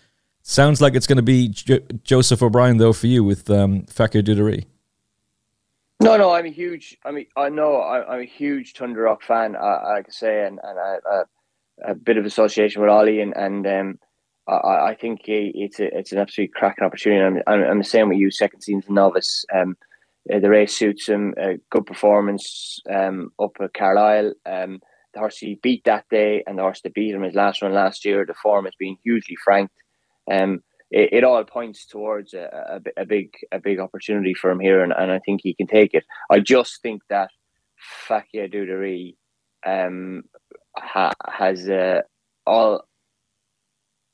Sounds 0.42 0.82
like 0.82 0.94
it's 0.94 1.06
going 1.06 1.16
to 1.16 1.22
be 1.22 1.48
jo- 1.48 1.80
Joseph 2.04 2.42
O'Brien 2.42 2.76
though 2.76 2.92
for 2.92 3.06
you 3.06 3.24
with 3.24 3.48
um, 3.48 3.86
Fakir 3.86 4.20
D'Oudairies. 4.20 4.66
No, 6.02 6.18
no, 6.18 6.30
I'm 6.30 6.44
a 6.44 6.50
huge. 6.50 6.98
I 7.06 7.10
mean, 7.10 7.26
I 7.36 7.48
know 7.48 7.76
I, 7.76 8.14
am 8.14 8.20
a 8.20 8.24
huge 8.24 8.74
Thunder 8.74 9.02
Rock 9.02 9.22
fan. 9.22 9.56
I, 9.56 9.96
I 9.96 10.02
can 10.02 10.12
say, 10.12 10.46
and 10.46 10.60
and 10.62 10.78
I, 10.78 11.22
a 11.86 11.94
bit 11.94 12.18
of 12.18 12.26
association 12.26 12.82
with 12.82 12.90
Ollie, 12.90 13.20
and 13.20 13.34
and 13.34 13.66
um, 13.66 13.98
I, 14.46 14.90
I 14.90 14.94
think 14.94 15.22
it's 15.26 15.80
a, 15.80 15.96
it's 15.96 16.12
an 16.12 16.18
absolute 16.18 16.52
cracking 16.54 16.84
opportunity. 16.84 17.22
I'm, 17.22 17.42
I'm, 17.46 17.70
I'm 17.70 17.78
the 17.78 17.84
same 17.84 18.10
with 18.10 18.18
you, 18.18 18.30
second 18.30 18.60
season 18.60 18.94
novice. 18.94 19.44
Um, 19.54 19.76
the 20.26 20.50
race 20.50 20.76
suits 20.76 21.08
him. 21.08 21.34
A 21.38 21.58
good 21.70 21.86
performance 21.86 22.78
um, 22.92 23.30
up 23.42 23.52
at 23.60 23.74
Carlisle. 23.74 24.34
Um, 24.46 24.80
the 25.12 25.20
horse 25.20 25.38
he 25.38 25.58
beat 25.62 25.84
that 25.84 26.04
day, 26.10 26.44
and 26.46 26.58
the 26.58 26.62
horse 26.62 26.80
that 26.82 26.94
beat 26.94 27.14
him 27.14 27.22
his 27.22 27.34
last 27.34 27.62
run 27.62 27.72
last 27.72 28.04
year. 28.04 28.24
The 28.24 28.34
form 28.34 28.64
has 28.66 28.74
been 28.78 28.96
hugely 29.02 29.36
franked. 29.42 29.74
Um, 30.30 30.60
it, 30.90 31.12
it 31.12 31.24
all 31.24 31.42
points 31.44 31.86
towards 31.86 32.34
a, 32.34 32.80
a, 32.96 33.02
a, 33.02 33.06
big 33.06 33.32
a 33.52 33.58
big 33.58 33.80
opportunity 33.80 34.34
for 34.34 34.50
him 34.50 34.60
here, 34.60 34.82
and, 34.82 34.92
and 34.92 35.10
I 35.10 35.18
think 35.20 35.40
he 35.42 35.54
can 35.54 35.66
take 35.66 35.94
it. 35.94 36.04
I 36.30 36.40
just 36.40 36.82
think 36.82 37.02
that 37.08 37.30
Fakir 38.06 38.48
D'Oudairies 38.48 39.14
um, 39.66 40.22
ha, 40.76 41.12
has 41.28 41.68
uh, 41.68 42.02
all 42.46 42.84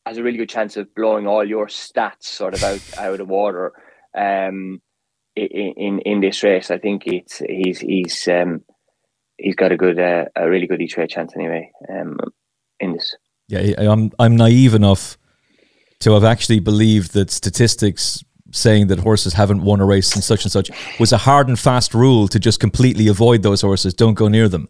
has 0.06 0.18
a 0.18 0.22
really 0.22 0.38
good 0.38 0.48
chance 0.48 0.76
of 0.76 0.94
blowing 0.94 1.26
all 1.26 1.44
your 1.44 1.66
stats 1.66 2.24
sort 2.24 2.54
of 2.54 2.62
out 2.62 2.98
out 2.98 3.20
of 3.20 3.28
water 3.28 3.72
um, 4.16 4.80
in, 5.36 6.00
in 6.00 6.20
this 6.20 6.42
race. 6.42 6.70
I 6.70 6.78
think 6.78 7.06
it's 7.06 7.38
he's 7.38 7.80
he's 7.80 8.28
um, 8.28 8.62
he's 9.36 9.54
got 9.54 9.72
a 9.72 9.76
good 9.76 9.98
uh, 9.98 10.26
a 10.34 10.48
really 10.48 10.66
good 10.66 10.80
each 10.80 10.96
way 10.96 11.06
chance 11.06 11.32
anyway 11.36 11.70
um, 11.88 12.18
in 12.80 12.92
this. 12.92 13.16
Yeah, 13.48 13.74
I'm 13.78 14.10
I'm 14.18 14.36
naive 14.36 14.74
enough 14.74 15.18
to 16.00 16.12
have 16.12 16.24
actually 16.24 16.60
believed 16.60 17.12
that 17.12 17.30
statistics 17.30 18.22
saying 18.52 18.86
that 18.88 19.00
horses 19.00 19.34
haven't 19.34 19.62
won 19.62 19.80
a 19.80 19.84
race 19.84 20.14
and 20.14 20.22
such 20.22 20.44
and 20.44 20.52
such 20.52 20.70
was 21.00 21.12
a 21.12 21.18
hard 21.18 21.48
and 21.48 21.58
fast 21.58 21.94
rule 21.94 22.28
to 22.28 22.38
just 22.38 22.60
completely 22.60 23.08
avoid 23.08 23.42
those 23.42 23.60
horses. 23.60 23.92
Don't 23.92 24.14
go 24.14 24.28
near 24.28 24.48
them. 24.48 24.68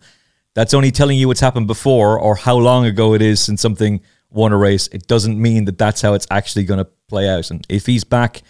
That's 0.54 0.72
only 0.72 0.90
telling 0.90 1.18
you 1.18 1.28
what's 1.28 1.40
happened 1.40 1.66
before 1.66 2.18
or 2.18 2.36
how 2.36 2.56
long 2.56 2.86
ago 2.86 3.12
it 3.12 3.20
is 3.20 3.40
since 3.40 3.60
something 3.60 4.00
won 4.30 4.52
a 4.52 4.56
race. 4.56 4.88
It 4.88 5.06
doesn't 5.06 5.40
mean 5.40 5.66
that 5.66 5.78
that's 5.78 6.00
how 6.00 6.14
it's 6.14 6.26
actually 6.30 6.64
going 6.64 6.78
to 6.78 6.88
play 7.08 7.28
out. 7.28 7.50
And 7.50 7.66
if 7.68 7.86
he's 7.86 8.04
back 8.04 8.42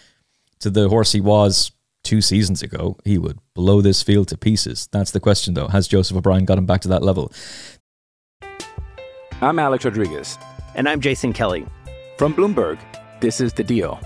to 0.59 0.69
the 0.69 0.87
horse 0.87 1.11
he 1.11 1.21
was 1.21 1.71
two 2.07 2.21
seasons 2.21 2.63
ago, 2.63 2.97
he 3.03 3.17
would 3.17 3.37
blow 3.53 3.81
this 3.81 4.01
field 4.01 4.29
to 4.29 4.37
pieces. 4.37 4.87
That's 4.93 5.11
the 5.11 5.19
question, 5.19 5.55
though. 5.55 5.67
Has 5.67 5.89
Joseph 5.89 6.15
O'Brien 6.15 6.45
got 6.45 6.57
him 6.57 6.65
back 6.65 6.79
to 6.81 6.87
that 6.87 7.03
level? 7.03 7.33
I'm 9.41 9.59
Alex 9.59 9.83
Rodriguez. 9.83 10.39
And 10.75 10.87
I'm 10.87 11.01
Jason 11.01 11.33
Kelly. 11.33 11.65
From 12.17 12.33
Bloomberg, 12.33 12.79
this 13.19 13.41
is 13.41 13.51
The 13.51 13.63
Deal. 13.63 13.99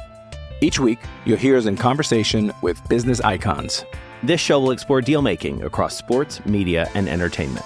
Each 0.61 0.79
week, 0.79 0.97
you'll 1.25 1.37
hear 1.37 1.55
us 1.57 1.67
in 1.67 1.77
conversation 1.77 2.51
with 2.63 2.81
business 2.89 3.21
icons. 3.21 3.85
This 4.23 4.41
show 4.41 4.59
will 4.59 4.71
explore 4.71 5.01
deal 5.01 5.21
making 5.21 5.63
across 5.63 5.95
sports, 5.95 6.43
media, 6.45 6.89
and 6.95 7.07
entertainment. 7.07 7.65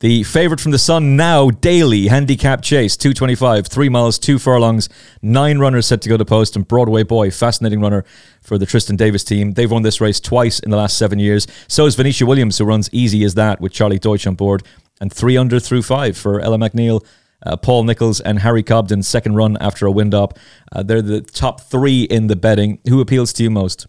The 0.00 0.24
favourite 0.24 0.60
from 0.60 0.72
the 0.72 0.78
Sun 0.78 1.16
now, 1.16 1.48
daily 1.48 2.08
handicap 2.08 2.60
chase, 2.60 2.98
225, 2.98 3.66
three 3.66 3.88
miles, 3.88 4.18
two 4.18 4.38
furlongs, 4.38 4.90
nine 5.22 5.58
runners 5.58 5.86
set 5.86 6.02
to 6.02 6.10
go 6.10 6.18
to 6.18 6.24
post, 6.26 6.54
and 6.54 6.68
Broadway 6.68 7.02
Boy, 7.02 7.30
fascinating 7.30 7.80
runner 7.80 8.04
for 8.42 8.58
the 8.58 8.66
Twiston-Davies 8.66 9.24
team. 9.24 9.52
They've 9.52 9.70
won 9.70 9.80
this 9.80 9.98
race 9.98 10.20
twice 10.20 10.58
in 10.60 10.70
the 10.70 10.76
last 10.76 10.98
seven 10.98 11.18
years. 11.18 11.46
So 11.66 11.86
is 11.86 11.94
Venetia 11.94 12.26
Williams, 12.26 12.58
who 12.58 12.66
runs 12.66 12.90
easy 12.92 13.24
as 13.24 13.36
that 13.36 13.58
with 13.58 13.72
Charlie 13.72 13.98
Deutsch 13.98 14.26
on 14.26 14.34
board, 14.34 14.64
and 15.00 15.10
Threeunderthrufive 15.10 16.14
for 16.14 16.40
Ella 16.42 16.58
McNeill. 16.58 17.02
Uh, 17.46 17.56
Paul 17.56 17.84
Nicholls 17.84 18.20
and 18.20 18.40
Harry 18.40 18.62
Cobden, 18.62 19.02
second 19.02 19.36
run 19.36 19.56
after 19.62 19.86
a 19.86 19.90
wind 19.90 20.14
up. 20.14 20.38
Uh, 20.72 20.82
they're 20.82 21.00
the 21.00 21.22
top 21.22 21.62
three 21.62 22.02
in 22.02 22.26
the 22.26 22.36
betting. 22.36 22.80
Who 22.86 23.00
appeals 23.00 23.32
to 23.34 23.42
you 23.42 23.50
most? 23.50 23.86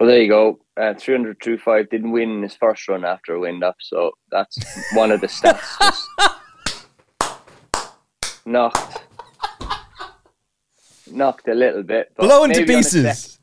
Well, 0.00 0.08
there 0.08 0.22
you 0.22 0.28
go. 0.28 0.61
Uh, 0.76 0.94
Threeunderthrufive 0.94 1.90
didn't 1.90 2.12
win 2.12 2.42
his 2.42 2.54
first 2.56 2.88
run 2.88 3.04
after 3.04 3.34
a 3.34 3.40
wind 3.40 3.62
up, 3.62 3.76
so 3.80 4.12
that's 4.30 4.56
one 4.94 5.10
of 5.10 5.20
the 5.20 5.26
stats. 5.26 5.60
just 8.42 8.46
knocked, 8.46 9.04
knocked 11.10 11.48
a 11.48 11.54
little 11.54 11.82
bit. 11.82 12.12
but 12.16 12.24
Blown 12.24 12.50
to 12.50 12.60
maybe 12.60 12.74
on 12.74 12.78
pieces. 12.80 13.18
sec- 13.18 13.40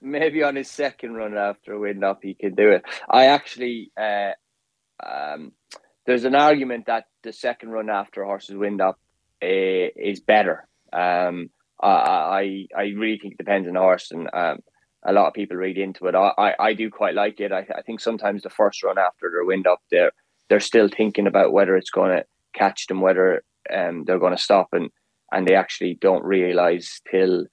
maybe 0.00 0.42
on 0.42 0.56
his 0.56 0.70
second 0.70 1.14
run 1.14 1.36
after 1.36 1.72
a 1.74 1.78
wind 1.78 2.02
up, 2.04 2.20
he 2.22 2.34
can 2.34 2.54
do 2.54 2.70
it. 2.70 2.82
I 3.08 3.26
actually, 3.26 3.92
uh, 4.00 4.32
um, 5.04 5.52
there's 6.06 6.24
an 6.24 6.34
argument 6.34 6.86
that 6.86 7.04
the 7.22 7.32
second 7.32 7.70
run 7.70 7.90
after 7.90 8.22
a 8.22 8.26
horse's 8.26 8.56
wind 8.56 8.80
up 8.80 8.98
uh, 9.42 9.46
is 9.46 10.20
better. 10.20 10.66
Um, 10.92 11.50
I, 11.80 11.88
I, 11.88 12.66
I 12.76 12.82
really 12.96 13.18
think 13.18 13.34
it 13.34 13.38
depends 13.38 13.68
on 13.68 13.74
the 13.74 13.80
horse, 13.80 14.10
and 14.10 14.28
um, 14.32 14.58
a 15.04 15.12
lot 15.12 15.28
of 15.28 15.34
people 15.34 15.56
read 15.56 15.78
into 15.78 16.06
it. 16.06 16.14
I, 16.14 16.32
I, 16.36 16.54
I 16.58 16.74
do 16.74 16.90
quite 16.90 17.14
like 17.14 17.40
it. 17.40 17.52
I, 17.52 17.66
I 17.76 17.82
think 17.82 18.00
sometimes 18.00 18.42
the 18.42 18.50
first 18.50 18.82
run 18.82 18.98
after 18.98 19.30
their 19.30 19.44
wind 19.44 19.66
up, 19.66 19.80
they're 19.90 20.12
they're 20.48 20.60
still 20.60 20.88
thinking 20.88 21.26
about 21.26 21.52
whether 21.52 21.76
it's 21.76 21.90
going 21.90 22.10
to 22.16 22.24
catch 22.52 22.88
them, 22.88 23.00
whether 23.00 23.44
um, 23.72 24.04
they're 24.04 24.18
going 24.18 24.36
to 24.36 24.42
stop, 24.42 24.68
and 24.72 24.90
and 25.32 25.46
they 25.46 25.54
actually 25.54 25.94
don't 26.00 26.24
realize 26.24 27.00
till 27.10 27.46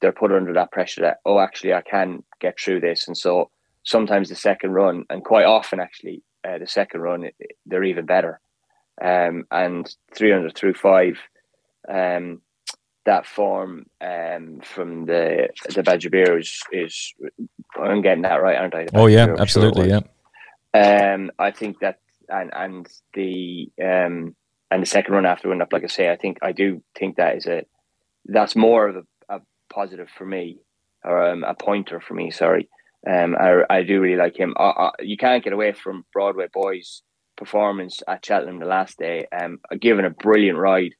they're 0.00 0.12
put 0.12 0.32
under 0.32 0.52
that 0.54 0.70
pressure 0.70 1.02
that 1.02 1.18
oh, 1.24 1.38
actually, 1.38 1.74
I 1.74 1.82
can 1.82 2.22
get 2.40 2.58
through 2.58 2.80
this. 2.80 3.06
And 3.06 3.16
so 3.16 3.50
sometimes 3.82 4.28
the 4.28 4.34
second 4.34 4.72
run, 4.72 5.04
and 5.10 5.24
quite 5.24 5.44
often 5.46 5.80
actually, 5.80 6.22
uh, 6.46 6.58
the 6.58 6.66
second 6.66 7.00
run, 7.00 7.28
they're 7.66 7.84
even 7.84 8.06
better. 8.06 8.40
Um, 9.02 9.44
and 9.50 9.92
Threeunderthrufive, 10.14 11.16
um, 11.88 12.40
that 13.06 13.26
form 13.26 13.86
um, 14.00 14.60
from 14.62 15.06
the 15.06 15.48
the 15.74 15.82
Badger 15.82 16.10
Beer 16.10 16.38
is, 16.38 16.60
is 16.72 17.14
I'm 17.78 18.02
getting 18.02 18.22
that 18.22 18.42
right, 18.42 18.56
aren't 18.56 18.74
I? 18.74 18.86
Oh, 18.94 19.06
yeah, 19.06 19.24
I'm 19.24 19.28
sure 19.28 19.40
absolutely. 19.40 19.88
Yeah. 19.90 20.00
Um, 20.74 21.30
I 21.38 21.50
think 21.50 21.80
that 21.80 21.98
and 22.28 22.50
and 22.54 22.88
the 23.12 23.70
um 23.82 24.34
and 24.70 24.82
the 24.82 24.86
second 24.86 25.14
run 25.14 25.26
after 25.26 25.48
wind 25.48 25.62
up, 25.62 25.72
like 25.72 25.84
I 25.84 25.88
say, 25.88 26.10
I 26.10 26.16
think 26.16 26.38
I 26.42 26.52
do 26.52 26.82
think 26.98 27.16
that 27.16 27.36
is 27.36 27.46
a 27.46 27.64
that's 28.26 28.56
more 28.56 28.88
of 28.88 28.96
a, 28.96 29.36
a 29.36 29.40
positive 29.72 30.08
for 30.16 30.24
me 30.24 30.58
or 31.04 31.30
um, 31.30 31.44
a 31.44 31.54
pointer 31.54 32.00
for 32.00 32.14
me. 32.14 32.30
Sorry, 32.30 32.68
um, 33.08 33.36
I, 33.38 33.62
I 33.68 33.82
do 33.82 34.00
really 34.00 34.16
like 34.16 34.36
him. 34.36 34.54
I, 34.58 34.64
I, 34.64 34.90
you 35.00 35.16
can't 35.16 35.44
get 35.44 35.52
away 35.52 35.72
from 35.72 36.06
Broadway 36.12 36.46
Boys' 36.52 37.02
performance 37.36 38.02
at 38.08 38.24
Cheltenham 38.24 38.58
the 38.58 38.66
last 38.66 38.98
day. 38.98 39.26
Um, 39.30 39.60
given 39.78 40.06
a 40.06 40.10
brilliant 40.10 40.58
ride 40.58 40.94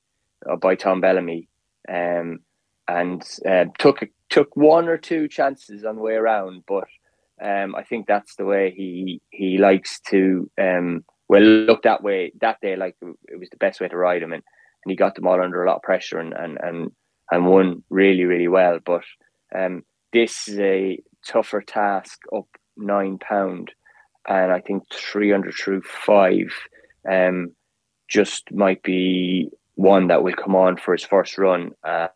uh, 0.49 0.57
by 0.57 0.75
Tom 0.75 1.01
Bellamy, 1.01 1.49
um, 1.89 2.41
and 2.89 3.23
uh, 3.49 3.67
took 3.79 4.05
took 4.31 4.55
one 4.57 4.89
or 4.89 4.99
two 4.99 5.29
chances 5.29 5.85
on 5.85 5.97
the 5.97 6.03
way 6.03 6.15
around, 6.15 6.65
but 6.67 6.89
um, 7.43 7.75
I 7.75 7.83
think 7.83 8.07
that's 8.07 8.37
the 8.37 8.45
way 8.45 8.73
he 8.77 9.21
he 9.31 9.59
likes 9.59 10.01
to 10.11 10.51
um, 10.61 11.05
well 11.29 11.43
look 11.43 11.83
that 11.83 12.03
way 12.03 12.33
that 12.41 12.61
day 12.61 12.77
like 12.77 12.97
it 13.03 13.39
was 13.39 13.51
the 13.51 13.57
best 13.57 13.81
way 13.81 13.89
to 13.89 13.97
ride 13.97 14.23
him. 14.23 14.33
And, 14.33 14.43
and 14.85 14.91
he 14.91 14.97
got 14.97 15.15
them 15.15 15.27
all 15.27 15.41
under 15.41 15.65
a 15.65 15.67
lot 15.67 15.77
of 15.77 15.83
pressure 15.83 16.19
and 16.19 16.33
and 16.33 16.59
and, 16.61 16.93
and 17.31 17.47
won 17.47 17.83
really 17.91 18.25
really 18.25 18.49
well. 18.49 18.79
But 18.85 19.05
um, 19.55 19.83
this 20.13 20.49
is 20.49 20.59
a 20.59 20.99
tougher 21.27 21.63
task 21.63 22.21
up 22.35 22.47
nine 22.77 23.19
pound. 23.19 23.73
And 24.27 24.53
I 24.53 24.61
think 24.61 24.85
Threeunderthrufive 24.89 26.53
um, 27.11 27.53
just 28.09 28.51
might 28.53 28.83
be 28.83 29.51
one 29.75 30.09
that 30.09 30.23
will 30.23 30.35
come 30.35 30.55
on 30.55 30.77
for 30.77 30.93
his 30.93 31.03
first 31.03 31.39
run 31.39 31.73
uh, 31.83 32.09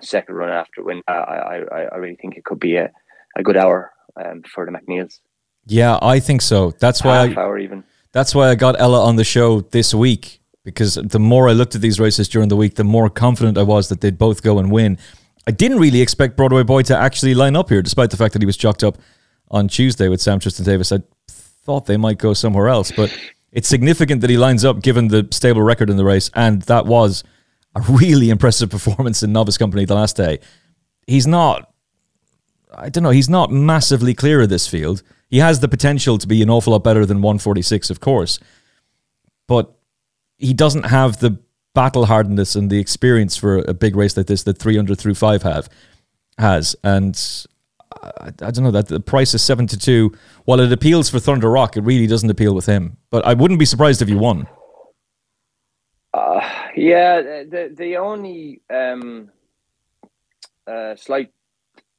second 0.00 0.34
run 0.34 0.50
after 0.50 0.82
when 0.82 1.02
uh, 1.08 1.12
I, 1.12 1.56
I 1.58 1.82
I 1.92 1.96
really 1.96 2.16
think 2.16 2.36
it 2.36 2.44
could 2.44 2.58
be 2.58 2.76
a, 2.76 2.90
a 3.36 3.42
good 3.42 3.56
hour 3.56 3.92
um, 4.22 4.42
for 4.42 4.66
the 4.66 4.72
McNeills 4.72 5.20
Yeah, 5.66 5.98
I 6.02 6.20
think 6.20 6.42
so. 6.42 6.72
That's 6.72 7.02
why 7.02 7.28
half 7.28 7.38
I, 7.38 7.40
hour 7.42 7.58
even 7.58 7.84
That's 8.12 8.34
why 8.34 8.48
I 8.50 8.54
got 8.54 8.80
Ella 8.80 9.04
on 9.04 9.16
the 9.16 9.24
show 9.24 9.60
this 9.60 9.94
week 9.94 10.42
because 10.64 10.94
the 10.94 11.18
more 11.18 11.48
I 11.48 11.52
looked 11.52 11.74
at 11.74 11.80
these 11.80 11.98
races 11.98 12.28
during 12.28 12.48
the 12.48 12.56
week, 12.56 12.74
the 12.76 12.84
more 12.84 13.10
confident 13.10 13.58
I 13.58 13.62
was 13.62 13.88
that 13.88 14.00
they'd 14.00 14.18
both 14.18 14.42
go 14.42 14.58
and 14.58 14.70
win. 14.70 14.98
I 15.46 15.50
didn't 15.50 15.78
really 15.78 16.00
expect 16.00 16.36
Broadway 16.36 16.62
Boy 16.62 16.82
to 16.82 16.96
actually 16.96 17.34
line 17.34 17.56
up 17.56 17.68
here, 17.68 17.82
despite 17.82 18.10
the 18.10 18.16
fact 18.16 18.32
that 18.34 18.42
he 18.42 18.46
was 18.46 18.56
jocked 18.56 18.84
up 18.84 18.98
on 19.50 19.66
Tuesday 19.66 20.08
with 20.08 20.20
Sam 20.20 20.38
Twiston-Davies. 20.38 20.92
I 20.92 21.02
thought 21.28 21.86
they 21.86 21.96
might 21.96 22.18
go 22.18 22.32
somewhere 22.32 22.68
else, 22.68 22.92
but 22.92 23.12
It's 23.52 23.68
significant 23.68 24.22
that 24.22 24.30
he 24.30 24.38
lines 24.38 24.64
up 24.64 24.82
given 24.82 25.08
the 25.08 25.28
stable 25.30 25.62
record 25.62 25.90
in 25.90 25.96
the 25.96 26.04
race, 26.04 26.30
and 26.34 26.62
that 26.62 26.86
was 26.86 27.22
a 27.74 27.80
really 27.82 28.30
impressive 28.36 28.70
performance 28.70 29.22
in 29.22 29.32
novice 29.32 29.58
company 29.58 29.84
the 29.84 29.94
last 29.94 30.16
day. 30.16 30.40
He's 31.06 31.26
not, 31.26 31.72
I 32.74 32.88
don't 32.88 33.02
know, 33.02 33.10
he's 33.10 33.28
not 33.28 33.50
massively 33.50 34.14
clear 34.14 34.40
of 34.40 34.48
this 34.48 34.66
field. 34.66 35.02
He 35.28 35.38
has 35.38 35.60
the 35.60 35.68
potential 35.68 36.18
to 36.18 36.26
be 36.26 36.42
an 36.42 36.50
awful 36.50 36.72
lot 36.72 36.84
better 36.84 37.04
than 37.06 37.18
146, 37.18 37.90
of 37.90 38.00
course, 38.00 38.38
but 39.46 39.72
he 40.38 40.54
doesn't 40.54 40.84
have 40.84 41.20
the 41.20 41.38
battle 41.74 42.06
hardness 42.06 42.54
and 42.54 42.70
the 42.70 42.78
experience 42.78 43.36
for 43.36 43.58
a 43.58 43.74
big 43.74 43.96
race 43.96 44.16
like 44.16 44.26
this 44.26 44.42
that 44.42 44.58
Threeunderthrufive 44.58 45.42
have 45.42 45.68
has 46.38 46.76
and 46.82 47.46
I, 48.02 48.28
I, 48.28 48.50
don't 48.50 48.64
know 48.64 48.70
that 48.70 48.88
the 48.88 49.00
price 49.00 49.34
is 49.34 49.42
7 49.42 49.66
to 49.68 49.78
2 49.78 50.12
while 50.44 50.60
it 50.60 50.72
appeals 50.72 51.08
for 51.08 51.18
Thunder 51.18 51.50
Rock 51.50 51.76
it 51.76 51.82
really 51.82 52.06
doesn't 52.06 52.30
appeal 52.30 52.54
with 52.54 52.66
him. 52.66 52.96
But 53.10 53.24
I 53.26 53.34
wouldn't 53.34 53.60
be 53.60 53.66
surprised 53.66 54.02
if 54.02 54.08
you 54.08 54.18
won. 54.18 54.46
Uh, 56.14 56.40
yeah 56.76 57.20
the 57.20 57.72
the 57.76 57.96
only 57.96 58.60
um, 58.72 59.30
uh, 60.66 60.94
slight 60.96 61.30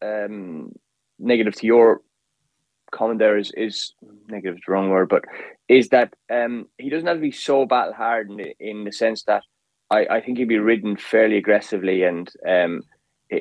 um, 0.02 0.72
negative 1.20 1.56
to 1.56 1.66
your 1.66 2.02
comment 2.92 3.20
there 3.20 3.38
is 3.38 3.52
is 3.58 3.94
negative 4.28 4.58
is 4.58 4.62
the 4.68 4.72
wrong 4.72 4.90
word 4.90 5.10
but 5.10 5.24
is 5.68 5.90
that 5.90 6.14
um, 6.32 6.68
he 6.78 6.90
doesn't 6.90 7.08
have 7.08 7.18
to 7.18 7.22
be 7.22 7.32
so 7.32 7.66
battle 7.66 7.94
hard 7.94 8.30
in, 8.30 8.40
in 8.60 8.84
the 8.84 8.92
sense 8.92 9.24
that 9.24 9.42
I, 9.94 10.08
I 10.10 10.22
think 10.22 10.38
he'd 10.38 10.48
be 10.48 10.58
ridden 10.58 10.98
fairly 10.98 11.38
aggressively, 11.38 12.04
and 12.04 12.30
um, 12.48 12.82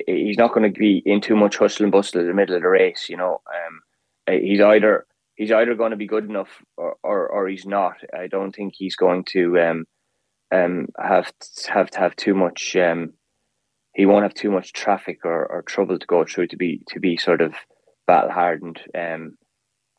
he's 0.07 0.37
not 0.37 0.53
going 0.53 0.71
to 0.71 0.79
be 0.79 1.01
in 1.05 1.21
too 1.21 1.35
much 1.35 1.57
hustle 1.57 1.83
and 1.83 1.91
bustle 1.91 2.21
in 2.21 2.27
the 2.27 2.33
middle 2.33 2.55
of 2.55 2.61
the 2.61 2.69
race. 2.69 3.07
You 3.09 3.17
know, 3.17 3.41
um, 3.47 3.81
uh, 4.27 4.33
he's 4.33 4.61
either 4.61 5.05
he's 5.35 5.51
either 5.51 5.75
going 5.75 5.91
to 5.91 5.97
be 5.97 6.07
good 6.07 6.29
enough 6.29 6.63
or, 6.77 6.95
or, 7.03 7.27
or 7.27 7.47
he's 7.47 7.65
not. 7.65 7.97
I 8.17 8.27
don't 8.27 8.53
think 8.53 8.73
he's 8.75 8.95
going 8.95 9.23
to 9.25 9.59
um, 9.59 9.85
um, 10.53 10.87
have 10.99 11.31
to, 11.39 11.71
have 11.71 11.89
to 11.91 11.99
have 11.99 12.15
too 12.15 12.35
much. 12.35 12.75
Um, 12.75 13.13
he 13.95 14.05
won't 14.05 14.23
have 14.23 14.33
too 14.33 14.51
much 14.51 14.73
traffic 14.73 15.19
or, 15.23 15.45
or 15.45 15.61
trouble 15.61 15.99
to 15.99 16.07
go 16.07 16.25
through 16.25 16.47
to 16.47 16.57
be 16.57 16.83
to 16.89 16.99
be 16.99 17.17
sort 17.17 17.41
of 17.41 17.53
battle 18.07 18.31
hardened 18.31 18.81
um, 18.95 19.37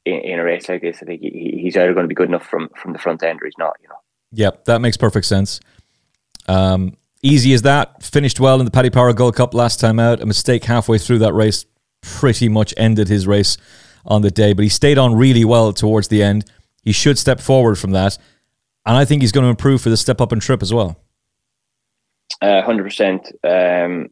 in, 0.04 0.14
in 0.14 0.38
a 0.38 0.44
race 0.44 0.68
like 0.68 0.82
this. 0.82 0.98
I 1.02 1.06
think 1.06 1.22
he, 1.22 1.58
he's 1.62 1.76
either 1.76 1.94
going 1.94 2.04
to 2.04 2.08
be 2.08 2.14
good 2.14 2.28
enough 2.28 2.46
from 2.46 2.68
from 2.76 2.92
the 2.92 2.98
front 2.98 3.22
end 3.22 3.40
or 3.42 3.46
he's 3.46 3.58
not. 3.58 3.76
You 3.82 3.88
know. 3.88 3.98
Yep, 4.32 4.64
that 4.64 4.80
makes 4.80 4.96
perfect 4.96 5.26
sense. 5.26 5.60
Um, 6.46 6.96
easy 7.24 7.52
as 7.54 7.62
that. 7.62 8.02
Finished 8.02 8.38
well 8.38 8.60
in 8.60 8.64
the 8.64 8.70
Paddy 8.70 8.90
Power 8.90 9.12
Gold 9.12 9.34
Cup 9.34 9.54
last 9.54 9.80
time 9.80 9.98
out. 9.98 10.20
A 10.20 10.26
mistake 10.26 10.64
halfway 10.64 10.98
through 10.98 11.18
that 11.18 11.32
race 11.32 11.64
pretty 12.02 12.48
much 12.48 12.74
ended 12.76 13.08
his 13.08 13.26
race 13.26 13.56
on 14.04 14.22
the 14.22 14.30
day, 14.30 14.52
but 14.52 14.62
he 14.62 14.68
stayed 14.68 14.98
on 14.98 15.14
really 15.14 15.44
well 15.44 15.72
towards 15.72 16.08
the 16.08 16.22
end. 16.22 16.44
He 16.82 16.92
should 16.92 17.18
step 17.18 17.40
forward 17.40 17.78
from 17.78 17.92
that. 17.92 18.18
And 18.86 18.96
I 18.96 19.06
think 19.06 19.22
he's 19.22 19.32
going 19.32 19.44
to 19.44 19.50
improve 19.50 19.80
for 19.80 19.88
the 19.88 19.96
step 19.96 20.20
up 20.20 20.30
and 20.30 20.42
trip 20.42 20.62
as 20.62 20.72
well. 20.72 21.00
Uh, 22.42 22.62
hundred 22.62 22.82
uh, 22.82 22.84
percent. 22.84 23.32
Um, 23.42 24.10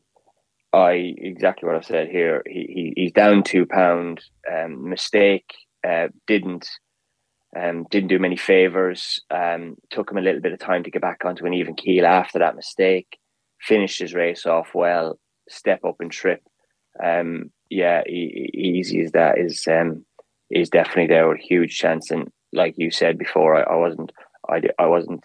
I 0.73 1.15
exactly 1.19 1.67
what 1.67 1.77
I 1.77 1.81
said 1.83 2.09
here. 2.09 2.43
He, 2.47 2.93
he 2.97 3.03
he's 3.03 3.13
down 3.13 3.43
two 3.43 3.67
pound. 3.67 4.23
Um, 4.51 4.89
mistake 4.89 5.53
uh, 5.87 6.09
didn't 6.27 6.67
um, 7.59 7.87
didn't 7.91 8.09
do 8.09 8.19
many 8.19 8.37
favors. 8.37 9.21
Um, 9.31 9.77
took 9.91 10.11
him 10.11 10.17
a 10.17 10.23
little 10.23 10.41
bit 10.41 10.53
of 10.53 10.59
time 10.59 10.83
to 10.85 10.91
get 10.91 11.03
back 11.03 11.25
onto 11.25 11.45
an 11.47 11.55
even 11.55 11.75
keel 11.75 12.07
after 12.07 12.39
that 12.39 12.57
mistake. 12.57 13.19
Finished 13.61 14.01
his 14.01 14.15
race 14.15 14.47
off 14.47 14.69
well. 14.75 15.19
Step 15.49 15.85
up 15.85 15.97
and 16.01 16.11
trip. 16.11 16.43
Um, 17.03 17.51
yeah, 17.69 18.03
e- 18.07 18.51
easy 18.55 19.03
as 19.03 19.13
that 19.13 19.39
is 19.39 19.67
um, 19.69 20.05
is 20.51 20.71
definitely 20.71 21.09
there 21.09 21.29
with 21.29 21.39
a 21.39 21.47
huge 21.47 21.77
chance. 21.77 22.11
And 22.11 22.31
like 22.53 22.75
you 22.77 22.91
said 22.91 23.19
before, 23.19 23.57
I, 23.57 23.75
I 23.75 23.77
wasn't 23.77 24.13
I, 24.49 24.63
I 24.79 24.87
wasn't 24.87 25.25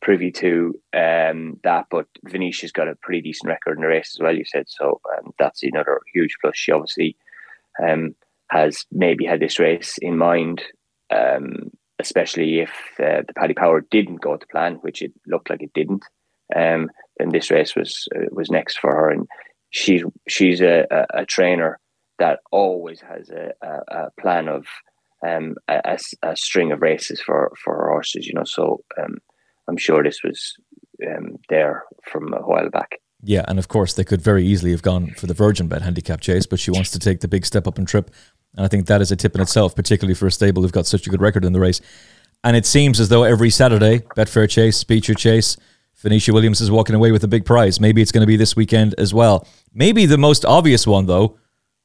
privy 0.00 0.30
to 0.30 0.78
um, 0.92 1.58
that, 1.64 1.86
but 1.90 2.06
Venetia's 2.24 2.72
got 2.72 2.88
a 2.88 2.96
pretty 2.96 3.22
decent 3.22 3.48
record 3.48 3.76
in 3.76 3.82
the 3.82 3.88
race 3.88 4.14
as 4.16 4.22
well. 4.22 4.34
You 4.34 4.44
said 4.44 4.66
so. 4.68 5.00
Um, 5.16 5.32
that's 5.38 5.62
another 5.62 6.00
huge 6.12 6.36
plus. 6.40 6.56
She 6.56 6.72
obviously 6.72 7.16
um, 7.82 8.14
has 8.50 8.84
maybe 8.92 9.24
had 9.24 9.40
this 9.40 9.58
race 9.58 9.98
in 10.00 10.18
mind 10.18 10.62
um, 11.10 11.70
especially 11.98 12.60
if 12.60 12.70
uh, 12.98 13.22
the 13.26 13.34
Paddy 13.36 13.54
Power 13.54 13.80
didn't 13.90 14.20
go 14.20 14.36
to 14.36 14.46
plan, 14.46 14.76
which 14.76 15.02
it 15.02 15.12
looked 15.26 15.50
like 15.50 15.62
it 15.62 15.72
didn't. 15.74 16.04
Um, 16.54 16.90
then 17.18 17.30
this 17.30 17.50
race 17.50 17.74
was 17.74 18.06
uh, 18.14 18.26
was 18.30 18.50
next 18.50 18.78
for 18.78 18.94
her, 18.94 19.10
and 19.10 19.26
she's 19.70 20.02
she's 20.28 20.60
a, 20.60 20.86
a, 20.90 21.20
a 21.22 21.26
trainer 21.26 21.78
that 22.18 22.40
always 22.52 23.00
has 23.00 23.30
a, 23.30 23.52
a, 23.62 24.06
a 24.06 24.10
plan 24.20 24.48
of 24.48 24.66
um, 25.26 25.56
a, 25.68 25.98
a, 26.22 26.36
string 26.36 26.72
of 26.72 26.82
races 26.82 27.20
for 27.20 27.52
for 27.62 27.74
her 27.74 27.90
horses. 27.90 28.26
You 28.26 28.34
know, 28.34 28.44
so 28.44 28.84
um, 29.02 29.18
I'm 29.68 29.76
sure 29.76 30.02
this 30.02 30.22
was 30.22 30.54
um, 31.06 31.36
there 31.48 31.84
from 32.04 32.32
a 32.34 32.40
while 32.40 32.70
back. 32.70 32.98
Yeah, 33.26 33.44
and 33.48 33.58
of 33.58 33.68
course 33.68 33.94
they 33.94 34.04
could 34.04 34.20
very 34.20 34.44
easily 34.44 34.70
have 34.72 34.82
gone 34.82 35.14
for 35.16 35.26
the 35.26 35.34
Virgin 35.34 35.66
Bet 35.66 35.82
handicap 35.82 36.20
chase, 36.20 36.44
but 36.46 36.60
she 36.60 36.70
wants 36.70 36.90
to 36.90 36.98
take 36.98 37.20
the 37.20 37.28
big 37.28 37.46
step 37.46 37.66
up 37.66 37.78
and 37.78 37.88
trip 37.88 38.10
and 38.56 38.64
I 38.64 38.68
think 38.68 38.86
that 38.86 39.00
is 39.00 39.10
a 39.10 39.16
tip 39.16 39.34
in 39.34 39.40
itself, 39.40 39.74
particularly 39.74 40.14
for 40.14 40.26
a 40.26 40.32
stable 40.32 40.62
who've 40.62 40.72
got 40.72 40.86
such 40.86 41.06
a 41.06 41.10
good 41.10 41.20
record 41.20 41.44
in 41.44 41.52
the 41.52 41.60
race. 41.60 41.80
And 42.44 42.56
it 42.56 42.66
seems 42.66 43.00
as 43.00 43.08
though 43.08 43.24
every 43.24 43.50
Saturday, 43.50 44.00
Betfair 44.16 44.48
Chase, 44.48 44.84
Beecher 44.84 45.14
Chase, 45.14 45.56
Venetia 45.96 46.32
Williams 46.32 46.60
is 46.60 46.70
walking 46.70 46.94
away 46.94 47.10
with 47.10 47.24
a 47.24 47.28
big 47.28 47.44
prize. 47.44 47.80
Maybe 47.80 48.02
it's 48.02 48.12
going 48.12 48.20
to 48.20 48.26
be 48.26 48.36
this 48.36 48.54
weekend 48.54 48.94
as 48.98 49.14
well. 49.14 49.46
Maybe 49.72 50.06
the 50.06 50.18
most 50.18 50.44
obvious 50.44 50.86
one, 50.86 51.06
though, 51.06 51.38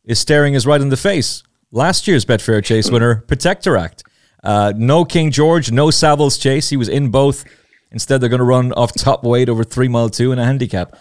is 0.03 0.19
staring 0.19 0.55
us 0.55 0.65
right 0.65 0.81
in 0.81 0.89
the 0.89 0.97
face. 0.97 1.43
Last 1.71 2.07
year's 2.07 2.25
Betfair 2.25 2.63
Chase 2.63 2.91
winner, 2.91 3.23
Protektorat. 3.27 4.03
Uh, 4.43 4.73
no 4.75 5.05
King 5.05 5.31
George, 5.31 5.71
no 5.71 5.87
Savills 5.87 6.39
Chase. 6.39 6.69
He 6.69 6.77
was 6.77 6.89
in 6.89 7.09
both. 7.09 7.45
Instead, 7.91 8.19
they're 8.21 8.29
going 8.29 8.39
to 8.39 8.45
run 8.45 8.73
off 8.73 8.93
top 8.93 9.23
weight 9.23 9.49
over 9.49 9.63
three 9.63 9.87
mile 9.87 10.09
two 10.09 10.31
in 10.31 10.39
a 10.39 10.45
handicap. 10.45 10.95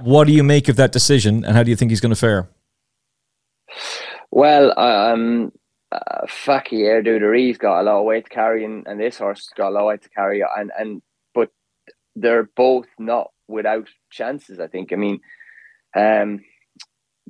What 0.00 0.26
do 0.26 0.32
you 0.32 0.42
make 0.42 0.68
of 0.68 0.76
that 0.76 0.92
decision, 0.92 1.44
and 1.44 1.56
how 1.56 1.62
do 1.62 1.70
you 1.70 1.76
think 1.76 1.90
he's 1.90 2.00
going 2.00 2.14
to 2.14 2.20
fare? 2.20 2.48
Well, 4.30 4.78
um, 4.78 5.52
uh, 5.92 6.26
Fakir 6.28 7.02
D'Oudairies's 7.02 7.58
got 7.58 7.80
a 7.80 7.84
lot 7.84 8.00
of 8.00 8.04
weight 8.04 8.24
to 8.24 8.30
carry, 8.30 8.64
and, 8.64 8.86
and 8.86 9.00
this 9.00 9.18
horse 9.18 9.50
got 9.56 9.68
a 9.68 9.70
lot 9.70 9.80
of 9.80 9.86
weight 9.86 10.02
to 10.02 10.08
carry, 10.08 10.42
and 10.56 10.72
and 10.78 11.02
but 11.34 11.50
they're 12.16 12.48
both 12.56 12.88
not 12.98 13.30
without 13.46 13.88
chances. 14.10 14.58
I 14.58 14.66
think. 14.66 14.92
I 14.92 14.96
mean, 14.96 15.20
um, 15.94 16.40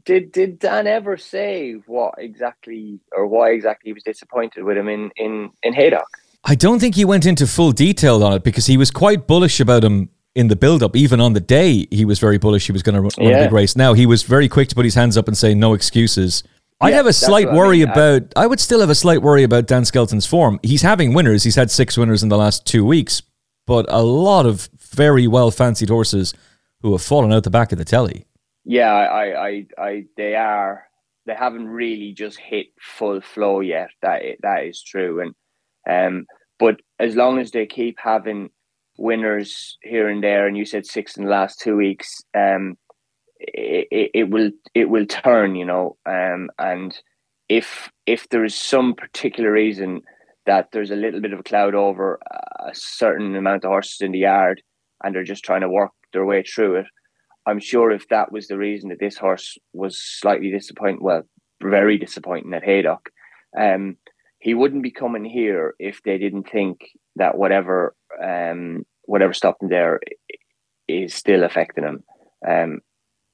did 0.04 0.32
did 0.32 0.58
Dan 0.58 0.86
ever 0.86 1.16
say 1.16 1.72
what 1.86 2.14
exactly 2.18 3.00
or 3.12 3.26
why 3.26 3.50
exactly 3.50 3.90
he 3.90 3.92
was 3.92 4.02
disappointed 4.02 4.64
with 4.64 4.76
him 4.76 4.88
in 4.88 5.10
in 5.16 5.50
in 5.62 5.74
Haydock? 5.74 6.08
I 6.44 6.54
don't 6.54 6.78
think 6.78 6.94
he 6.94 7.04
went 7.04 7.24
into 7.24 7.46
full 7.46 7.72
detail 7.72 8.22
on 8.22 8.34
it 8.34 8.42
because 8.42 8.66
he 8.66 8.76
was 8.76 8.90
quite 8.90 9.26
bullish 9.26 9.60
about 9.60 9.82
him 9.82 10.10
in 10.34 10.48
the 10.48 10.56
build 10.56 10.82
up. 10.82 10.96
Even 10.96 11.20
on 11.20 11.32
the 11.32 11.40
day, 11.40 11.86
he 11.90 12.04
was 12.04 12.18
very 12.18 12.38
bullish. 12.38 12.66
He 12.66 12.72
was 12.72 12.82
going 12.82 12.94
to 12.94 13.00
run 13.00 13.10
yeah. 13.18 13.38
a 13.38 13.44
big 13.44 13.52
race. 13.52 13.76
Now 13.76 13.94
he 13.94 14.06
was 14.06 14.22
very 14.22 14.48
quick 14.48 14.68
to 14.68 14.74
put 14.74 14.84
his 14.84 14.94
hands 14.94 15.16
up 15.16 15.28
and 15.28 15.36
say 15.36 15.54
no 15.54 15.74
excuses 15.74 16.42
I'd 16.80 16.94
have 16.94 17.06
a 17.06 17.12
slight 17.12 17.50
worry 17.52 17.82
I 17.82 17.86
mean. 17.86 17.90
about. 17.90 18.32
I 18.36 18.46
would 18.46 18.60
still 18.60 18.80
have 18.80 18.90
a 18.90 18.94
slight 18.94 19.22
worry 19.22 19.42
about 19.42 19.66
Dan 19.66 19.84
Skelton's 19.84 20.26
form. 20.26 20.60
He's 20.62 20.82
having 20.82 21.14
winners. 21.14 21.44
He's 21.44 21.56
had 21.56 21.70
six 21.70 21.96
winners 21.96 22.22
in 22.22 22.28
the 22.28 22.36
last 22.36 22.66
two 22.66 22.84
weeks, 22.84 23.22
but 23.66 23.86
a 23.88 24.02
lot 24.02 24.46
of 24.46 24.68
very 24.78 25.26
well 25.26 25.50
fancied 25.50 25.88
horses 25.88 26.34
who 26.80 26.92
have 26.92 27.02
fallen 27.02 27.32
out 27.32 27.44
the 27.44 27.50
back 27.50 27.72
of 27.72 27.78
the 27.78 27.84
telly. 27.84 28.26
Yeah, 28.64 28.92
I, 28.92 29.46
I, 29.46 29.66
I, 29.78 30.04
they 30.16 30.34
are. 30.34 30.86
They 31.26 31.34
haven't 31.34 31.68
really 31.68 32.12
just 32.12 32.38
hit 32.38 32.66
full 32.80 33.20
flow 33.20 33.60
yet. 33.60 33.90
That 34.02 34.22
that 34.42 34.64
is 34.64 34.82
true, 34.82 35.20
and 35.20 35.34
um, 35.88 36.26
but 36.58 36.80
as 36.98 37.16
long 37.16 37.38
as 37.38 37.50
they 37.50 37.66
keep 37.66 37.98
having 37.98 38.50
winners 38.96 39.78
here 39.82 40.08
and 40.08 40.22
there, 40.22 40.46
and 40.46 40.56
you 40.56 40.64
said 40.64 40.86
six 40.86 41.16
in 41.16 41.24
the 41.24 41.30
last 41.30 41.60
two 41.60 41.76
weeks, 41.76 42.22
um, 42.34 42.76
it, 43.38 44.10
it 44.14 44.30
will 44.30 44.50
it 44.74 44.88
will 44.88 45.06
turn, 45.06 45.54
you 45.56 45.64
know. 45.64 45.96
Um, 46.06 46.50
and 46.58 46.96
if 47.48 47.90
if 48.06 48.28
there 48.28 48.44
is 48.44 48.54
some 48.54 48.94
particular 48.94 49.52
reason 49.52 50.02
that 50.46 50.68
there's 50.72 50.90
a 50.90 50.96
little 50.96 51.20
bit 51.20 51.32
of 51.32 51.40
a 51.40 51.44
cloud 51.44 51.74
over 51.74 52.18
a 52.60 52.74
certain 52.74 53.34
amount 53.34 53.64
of 53.64 53.70
horses 53.70 54.00
in 54.00 54.12
the 54.12 54.18
yard, 54.20 54.62
and 55.02 55.14
they're 55.14 55.24
just 55.24 55.44
trying 55.44 55.62
to 55.62 55.68
work 55.68 55.92
their 56.12 56.24
way 56.24 56.42
through 56.42 56.76
it, 56.76 56.86
I'm 57.46 57.60
sure 57.60 57.90
if 57.90 58.08
that 58.08 58.32
was 58.32 58.48
the 58.48 58.56
reason 58.56 58.88
that 58.88 59.00
this 59.00 59.18
horse 59.18 59.58
was 59.72 59.98
slightly 59.98 60.50
disappointing, 60.50 61.02
well, 61.02 61.22
very 61.62 61.98
disappointing 61.98 62.54
at 62.54 62.64
Haydock, 62.64 63.10
um, 63.58 63.96
he 64.38 64.54
wouldn't 64.54 64.82
be 64.82 64.90
coming 64.90 65.24
here 65.24 65.74
if 65.78 66.02
they 66.02 66.18
didn't 66.18 66.50
think 66.50 66.90
that 67.16 67.36
whatever 67.36 67.94
um, 68.22 68.84
whatever 69.02 69.32
stopped 69.32 69.62
him 69.62 69.68
there 69.68 70.00
is 70.88 71.14
still 71.14 71.44
affecting 71.44 71.84
him. 71.84 72.04
Um, 72.46 72.80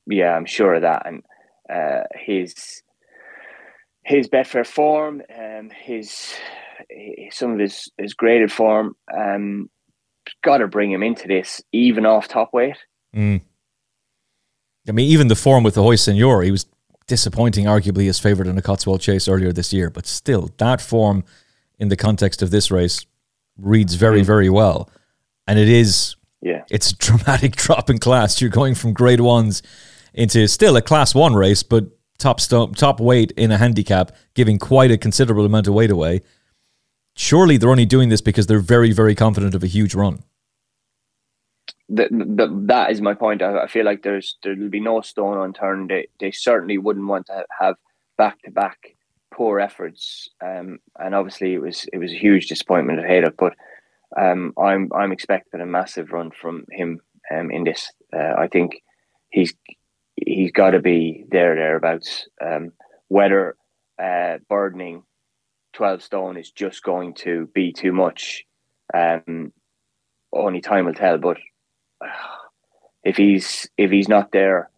yeah, 0.07 0.35
I'm 0.35 0.47
sure 0.47 0.75
of 0.75 0.83
that. 0.83 1.07
And 1.07 1.23
uh, 1.73 2.05
his 2.15 2.83
his 4.05 4.29
Betfair 4.29 4.67
form, 4.67 5.23
um, 5.37 5.71
his, 5.71 6.35
his 6.89 7.37
some 7.37 7.53
of 7.53 7.59
his 7.59 7.91
his 7.99 8.15
graded 8.15 8.53
form, 8.53 8.95
um, 9.17 9.69
got 10.43 10.59
to 10.59 10.69
bring 10.69 10.91
him 10.91 11.03
into 11.03 11.29
this 11.29 11.63
even 11.73 12.07
off 12.07 12.29
top 12.29 12.53
weight. 12.53 12.77
Mm. 13.15 13.43
I 14.89 14.93
mean, 14.93 15.11
even 15.11 15.29
the 15.29 15.37
form 15.37 15.63
with 15.63 15.75
the 15.75 15.83
Hoy 15.83 15.97
Senor, 15.97 16.43
he 16.43 16.51
was 16.51 16.67
disappointing, 17.07 17.67
arguably 17.67 18.05
his 18.05 18.19
favourite 18.19 18.49
in 18.49 18.57
a 18.57 18.63
Cotswold 18.63 19.01
Chase 19.01 19.29
earlier 19.29 19.53
this 19.53 19.73
year, 19.73 19.91
but 19.91 20.07
still, 20.07 20.51
that 20.57 20.81
form 20.81 21.25
in 21.79 21.89
the 21.89 21.97
context 21.97 22.41
of 22.41 22.51
this 22.51 22.71
race 22.71 23.05
reads 23.61 23.95
very, 23.95 24.23
mm. 24.23 24.27
very 24.27 24.49
well. 24.49 24.91
And 25.47 25.59
it 25.59 25.69
is, 25.69 26.17
yeah, 26.41 26.65
it's 26.71 26.93
a 26.93 26.97
dramatic 26.99 27.57
drop 27.57 27.91
in 27.91 27.99
class. 27.99 28.41
You're 28.41 28.51
going 28.51 28.75
from 28.75 28.93
grade 28.93 29.21
ones 29.21 29.63
into 30.15 30.47
still 30.49 30.77
a 30.77 30.83
class 30.83 31.15
one 31.15 31.35
race, 31.35 31.63
but 31.63 31.87
top 32.19 32.41
st- 32.41 32.77
top 32.77 33.01
weight 33.01 33.33
in 33.33 33.51
a 33.51 33.59
handicap, 33.59 34.13
giving 34.35 34.59
quite 34.59 34.91
a 34.91 34.99
considerable 34.99 35.45
amount 35.45 35.67
of 35.67 35.75
weight 35.75 35.91
away. 35.91 36.21
Surely 37.17 37.57
they're 37.57 37.71
only 37.71 37.87
doing 37.87 38.09
this 38.09 38.21
because 38.21 38.47
they're 38.47 38.61
very, 38.61 38.93
very 38.93 39.15
confident 39.15 39.55
of 39.55 39.63
a 39.63 39.67
huge 39.67 39.95
run. 39.95 40.23
The, 41.89 42.09
the, 42.11 42.49
that 42.67 42.93
is 42.93 43.01
my 43.01 43.15
point. 43.15 43.43
I, 43.43 43.65
I 43.65 43.67
feel 43.67 43.85
like 43.85 44.03
there's 44.03 44.37
there'll 44.43 44.69
be 44.69 44.79
no 44.79 45.01
stone 45.01 45.39
unturned. 45.39 45.91
They 45.91 46.07
they 46.21 46.31
certainly 46.31 46.79
wouldn't 46.79 47.07
want 47.07 47.27
to 47.27 47.45
have 47.59 47.75
back 48.17 48.41
to 48.43 48.51
back 48.53 48.95
poor 49.41 49.59
efforts. 49.59 50.29
Um, 50.45 50.81
and 50.99 51.15
obviously 51.15 51.55
it 51.55 51.63
was 51.63 51.87
it 51.95 51.97
was 51.97 52.13
a 52.13 52.19
huge 52.27 52.49
disappointment 52.49 52.99
at 52.99 53.07
Haydock, 53.07 53.37
but 53.39 53.55
um, 54.15 54.53
I'm 54.59 54.91
I'm 54.95 55.13
expecting 55.13 55.63
a 55.63 55.67
massive 55.67 56.13
run 56.13 56.31
from 56.31 56.67
him 56.71 57.01
um, 57.35 57.51
in 57.51 57.65
this. 57.65 57.91
Uh, 58.13 58.35
I 58.37 58.49
think 58.49 58.83
he's 59.31 59.55
he's 60.15 60.53
got 60.53 60.73
to 60.73 60.79
be 60.81 61.25
there 61.31 61.55
thereabouts. 61.55 62.29
Um, 62.45 62.73
whether 63.09 63.57
uh, 63.99 64.41
burdening 64.47 65.05
twelve 65.73 66.03
stone 66.03 66.37
is 66.37 66.51
just 66.51 66.83
going 66.83 67.15
to 67.15 67.49
be 67.55 67.73
too 67.73 67.93
much, 67.93 68.45
um, 68.93 69.55
only 70.35 70.61
time 70.61 70.85
will 70.85 70.93
tell. 70.93 71.17
But 71.17 71.39
uh, 72.05 72.09
if 73.05 73.17
he's 73.17 73.71
if 73.79 73.91
he's 73.91 74.09
not 74.09 74.33
there 74.33 74.69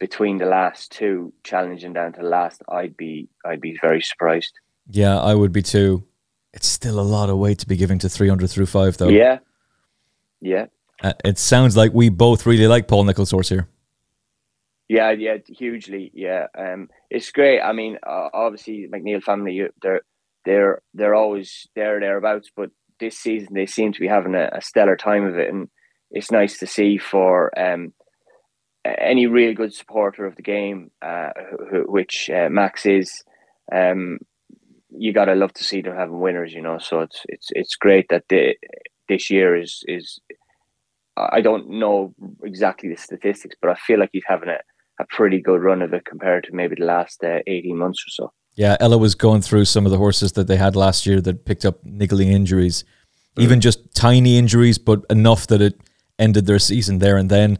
between 0.00 0.38
the 0.38 0.46
last 0.46 0.90
two, 0.90 1.32
challenging 1.44 1.92
down 1.92 2.14
to 2.14 2.22
the 2.22 2.28
last, 2.28 2.62
I'd 2.68 2.96
be 2.96 3.28
I'd 3.44 3.60
be 3.60 3.78
very 3.80 4.00
surprised. 4.00 4.58
Yeah, 4.88 5.20
I 5.20 5.34
would 5.34 5.52
be 5.52 5.62
too. 5.62 6.04
It's 6.52 6.66
still 6.66 6.98
a 6.98 7.02
lot 7.02 7.30
of 7.30 7.38
weight 7.38 7.60
to 7.60 7.68
be 7.68 7.76
giving 7.76 8.00
to 8.00 8.08
Threeunderthrufive, 8.08 8.96
though. 8.96 9.08
Yeah, 9.08 9.38
yeah. 10.40 10.66
Uh, 11.00 11.12
it 11.24 11.38
sounds 11.38 11.76
like 11.76 11.94
we 11.94 12.08
both 12.08 12.44
really 12.44 12.66
like 12.66 12.88
Paul 12.88 13.04
Nicholls' 13.04 13.30
horse 13.30 13.48
here. 13.50 13.68
Yeah, 14.88 15.12
yeah, 15.12 15.36
hugely. 15.46 16.10
Yeah, 16.12 16.46
um, 16.58 16.88
it's 17.10 17.30
great. 17.30 17.60
I 17.60 17.72
mean, 17.72 17.98
uh, 18.04 18.30
obviously, 18.32 18.88
McNeill 18.92 19.22
family, 19.22 19.68
they're 19.80 20.00
they're 20.44 20.82
they're 20.94 21.14
always 21.14 21.68
there 21.76 22.00
thereabouts, 22.00 22.50
but 22.56 22.70
this 22.98 23.16
season 23.16 23.54
they 23.54 23.66
seem 23.66 23.92
to 23.92 24.00
be 24.00 24.08
having 24.08 24.34
a, 24.34 24.50
a 24.52 24.60
stellar 24.60 24.96
time 24.96 25.24
of 25.24 25.38
it, 25.38 25.48
and 25.48 25.68
it's 26.10 26.32
nice 26.32 26.58
to 26.58 26.66
see 26.66 26.98
for 26.98 27.56
um, 27.58 27.92
any 28.84 29.26
real 29.26 29.54
good 29.54 29.74
supporter 29.74 30.26
of 30.26 30.36
the 30.36 30.42
game, 30.42 30.90
uh, 31.02 31.30
which 31.86 32.30
uh, 32.30 32.48
Max 32.48 32.86
is. 32.86 33.22
Um, 33.72 34.18
you 34.90 35.12
gotta 35.12 35.34
love 35.34 35.52
to 35.54 35.64
see 35.64 35.82
them 35.82 35.94
having 35.96 36.20
winners, 36.20 36.52
you 36.52 36.62
know. 36.62 36.78
So 36.78 37.00
it's 37.00 37.22
it's 37.28 37.48
it's 37.50 37.76
great 37.76 38.06
that 38.10 38.24
the, 38.28 38.56
this 39.08 39.30
year 39.30 39.56
is 39.56 39.82
is. 39.86 40.20
I 41.16 41.40
don't 41.40 41.68
know 41.68 42.14
exactly 42.42 42.88
the 42.88 42.96
statistics, 42.96 43.54
but 43.60 43.70
I 43.70 43.74
feel 43.74 43.98
like 43.98 44.10
he's 44.12 44.24
having 44.26 44.48
a, 44.48 44.58
a 45.00 45.06
pretty 45.10 45.40
good 45.40 45.60
run 45.60 45.82
of 45.82 45.92
it 45.92 46.06
compared 46.06 46.44
to 46.44 46.54
maybe 46.54 46.76
the 46.78 46.86
last 46.86 47.22
uh, 47.22 47.40
eighteen 47.46 47.76
months 47.76 48.02
or 48.06 48.10
so. 48.10 48.32
Yeah, 48.56 48.76
Ella 48.80 48.98
was 48.98 49.14
going 49.14 49.42
through 49.42 49.66
some 49.66 49.86
of 49.86 49.92
the 49.92 49.98
horses 49.98 50.32
that 50.32 50.48
they 50.48 50.56
had 50.56 50.74
last 50.74 51.06
year 51.06 51.20
that 51.20 51.44
picked 51.44 51.64
up 51.64 51.84
niggling 51.84 52.28
injuries, 52.32 52.84
mm. 53.36 53.42
even 53.42 53.60
just 53.60 53.94
tiny 53.94 54.36
injuries, 54.38 54.78
but 54.78 55.04
enough 55.10 55.46
that 55.48 55.60
it 55.60 55.80
ended 56.18 56.46
their 56.46 56.58
season 56.58 56.98
there 56.98 57.16
and 57.16 57.30
then. 57.30 57.58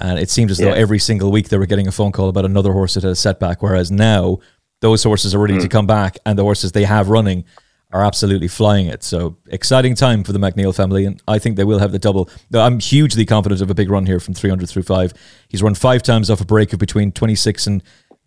And 0.00 0.18
it 0.18 0.28
seemed 0.30 0.50
as 0.50 0.58
though 0.58 0.68
yeah. 0.68 0.80
every 0.80 0.98
single 0.98 1.30
week 1.30 1.48
they 1.48 1.58
were 1.58 1.66
getting 1.66 1.86
a 1.86 1.92
phone 1.92 2.12
call 2.12 2.28
about 2.28 2.44
another 2.44 2.72
horse 2.72 2.94
that 2.94 3.04
had 3.04 3.12
a 3.12 3.16
setback. 3.16 3.62
Whereas 3.62 3.90
now 3.90 4.38
those 4.80 5.02
horses 5.02 5.34
are 5.34 5.38
ready 5.38 5.54
mm. 5.54 5.62
to 5.62 5.68
come 5.68 5.86
back, 5.86 6.18
and 6.26 6.38
the 6.38 6.42
horses 6.42 6.72
they 6.72 6.84
have 6.84 7.08
running 7.08 7.44
are 7.92 8.04
absolutely 8.04 8.48
flying 8.48 8.86
it. 8.86 9.04
So 9.04 9.36
exciting 9.48 9.94
time 9.94 10.24
for 10.24 10.32
the 10.32 10.38
McNeill 10.38 10.74
family, 10.74 11.04
and 11.04 11.22
I 11.28 11.38
think 11.38 11.56
they 11.56 11.64
will 11.64 11.78
have 11.78 11.92
the 11.92 11.98
double. 11.98 12.28
I'm 12.52 12.80
hugely 12.80 13.24
confident 13.24 13.60
of 13.60 13.70
a 13.70 13.74
big 13.74 13.88
run 13.88 14.04
here 14.04 14.18
from 14.18 14.34
Threeunderthrufive. 14.34 15.14
He's 15.48 15.62
run 15.62 15.74
five 15.74 16.02
times 16.02 16.28
off 16.28 16.40
a 16.40 16.44
break 16.44 16.72
of 16.72 16.80
between 16.80 17.12
26 17.12 17.68
and 17.68 17.82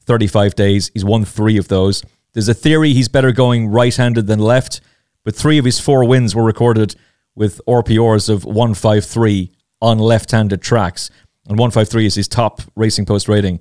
35 0.05 0.55
days. 0.55 0.89
He's 0.93 1.03
won 1.03 1.25
three 1.25 1.57
of 1.57 1.67
those. 1.67 2.01
There's 2.31 2.47
a 2.47 2.53
theory 2.53 2.93
he's 2.93 3.09
better 3.09 3.33
going 3.33 3.67
right-handed 3.67 4.25
than 4.25 4.39
left, 4.39 4.79
but 5.25 5.35
three 5.35 5.57
of 5.57 5.65
his 5.65 5.79
four 5.79 6.05
wins 6.05 6.33
were 6.33 6.43
recorded 6.43 6.95
with 7.35 7.59
RPRs 7.67 8.29
of 8.29 8.45
153 8.45 9.51
on 9.81 9.99
left-handed 9.99 10.61
tracks, 10.61 11.09
and 11.47 11.57
153 11.57 12.05
is 12.05 12.15
his 12.15 12.27
top 12.27 12.61
racing 12.75 13.05
post 13.05 13.27
rating. 13.27 13.59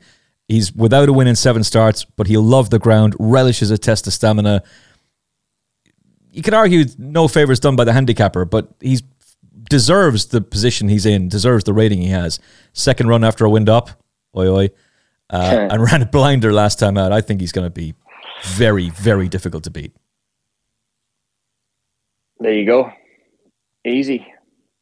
He's 0.48 0.72
without 0.72 1.08
a 1.08 1.12
win 1.12 1.26
in 1.26 1.36
seven 1.36 1.64
starts, 1.64 2.04
but 2.04 2.26
he'll 2.26 2.42
love 2.42 2.70
the 2.70 2.78
ground, 2.78 3.16
relishes 3.18 3.70
a 3.70 3.78
test 3.78 4.06
of 4.06 4.12
stamina. 4.12 4.62
You 6.30 6.42
could 6.42 6.54
argue 6.54 6.84
no 6.98 7.28
favors 7.28 7.58
done 7.58 7.76
by 7.76 7.84
the 7.84 7.92
handicapper, 7.92 8.44
but 8.44 8.68
he 8.80 9.00
deserves 9.68 10.26
the 10.26 10.40
position 10.40 10.88
he's 10.88 11.06
in, 11.06 11.28
deserves 11.28 11.64
the 11.64 11.72
rating 11.72 12.00
he 12.00 12.08
has. 12.08 12.38
Second 12.72 13.08
run 13.08 13.24
after 13.24 13.44
a 13.44 13.50
wind 13.50 13.68
up, 13.68 13.90
oi 14.36 14.48
oi, 14.48 14.68
uh, 15.30 15.68
and 15.70 15.82
ran 15.90 16.02
a 16.02 16.06
blinder 16.06 16.52
last 16.52 16.78
time 16.78 16.96
out. 16.96 17.12
I 17.12 17.20
think 17.20 17.40
he's 17.40 17.52
going 17.52 17.66
to 17.66 17.70
be 17.70 17.94
very, 18.44 18.90
very 18.90 19.28
difficult 19.28 19.64
to 19.64 19.70
beat. 19.70 19.92
There 22.38 22.52
you 22.52 22.66
go. 22.66 22.92
Easy. 23.84 24.26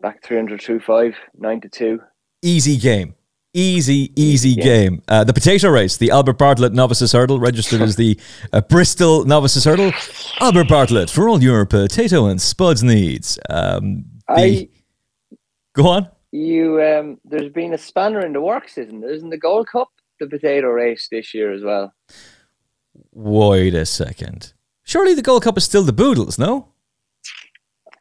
Back 0.00 0.22
300 0.22 0.82
5, 0.82 1.14
9 1.38 1.60
to 1.60 1.68
2. 1.68 2.00
Easy 2.44 2.76
game. 2.76 3.14
Easy, 3.54 4.12
easy 4.16 4.50
yeah. 4.50 4.64
game. 4.64 5.02
Uh, 5.08 5.24
the 5.24 5.32
potato 5.32 5.70
race, 5.70 5.96
the 5.96 6.10
Albert 6.10 6.34
Bartlett 6.34 6.74
Novices 6.74 7.12
Hurdle, 7.12 7.38
registered 7.38 7.80
as 7.80 7.96
the 7.96 8.20
uh, 8.52 8.60
Bristol 8.60 9.24
Novices 9.24 9.64
Hurdle. 9.64 9.92
Albert 10.40 10.68
Bartlett 10.68 11.08
for 11.08 11.26
all 11.26 11.42
your 11.42 11.64
potato 11.64 12.26
and 12.26 12.42
spuds 12.42 12.82
needs. 12.82 13.38
Um, 13.48 14.04
the, 14.28 14.34
I, 14.34 14.68
go 15.72 15.86
on. 15.86 16.08
You, 16.32 16.82
um, 16.82 17.18
there's 17.24 17.50
been 17.50 17.72
a 17.72 17.78
spanner 17.78 18.26
in 18.26 18.34
the 18.34 18.42
works, 18.42 18.76
isn't 18.76 19.00
there? 19.00 19.10
Isn't 19.10 19.30
the 19.30 19.38
Gold 19.38 19.68
Cup 19.68 19.88
the 20.20 20.26
potato 20.26 20.68
race 20.68 21.08
this 21.10 21.32
year 21.32 21.50
as 21.50 21.62
well? 21.62 21.94
Wait 23.12 23.74
a 23.74 23.86
second. 23.86 24.52
Surely 24.82 25.14
the 25.14 25.22
Gold 25.22 25.44
Cup 25.44 25.56
is 25.56 25.64
still 25.64 25.82
the 25.82 25.94
Boodles, 25.94 26.38
no? 26.38 26.68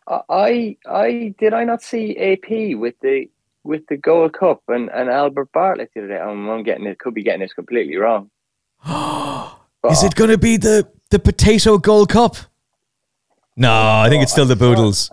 I, 0.08 0.76
I 0.86 1.34
did 1.40 1.54
I 1.54 1.64
not 1.64 1.82
see 1.82 2.18
AP 2.18 2.78
with 2.78 2.96
the 3.02 3.30
with 3.64 3.86
the 3.88 3.98
Gold 3.98 4.34
Cup 4.34 4.62
and, 4.68 4.90
and 4.90 5.10
Albert 5.10 5.50
Bartlett 5.54 5.92
the 5.94 6.02
other 6.02 6.10
day. 6.10 6.20
I'm, 6.20 6.50
I'm 6.50 6.64
getting 6.64 6.86
it, 6.86 7.00
could 7.00 7.14
be 7.14 7.24
getting 7.24 7.42
this 7.42 7.54
completely 7.54 7.96
wrong. 7.98 8.30
Is 8.86 10.04
it 10.04 10.16
going 10.16 10.30
to 10.30 10.38
be 10.38 10.58
the, 10.58 10.90
the 11.10 11.20
Potato 11.20 11.78
Gold 11.78 12.10
Cup? 12.10 12.36
No, 13.56 13.72
I 13.72 14.10
think 14.10 14.24
it's 14.24 14.32
still 14.32 14.46
the 14.46 14.56
Boodles. 14.56 15.12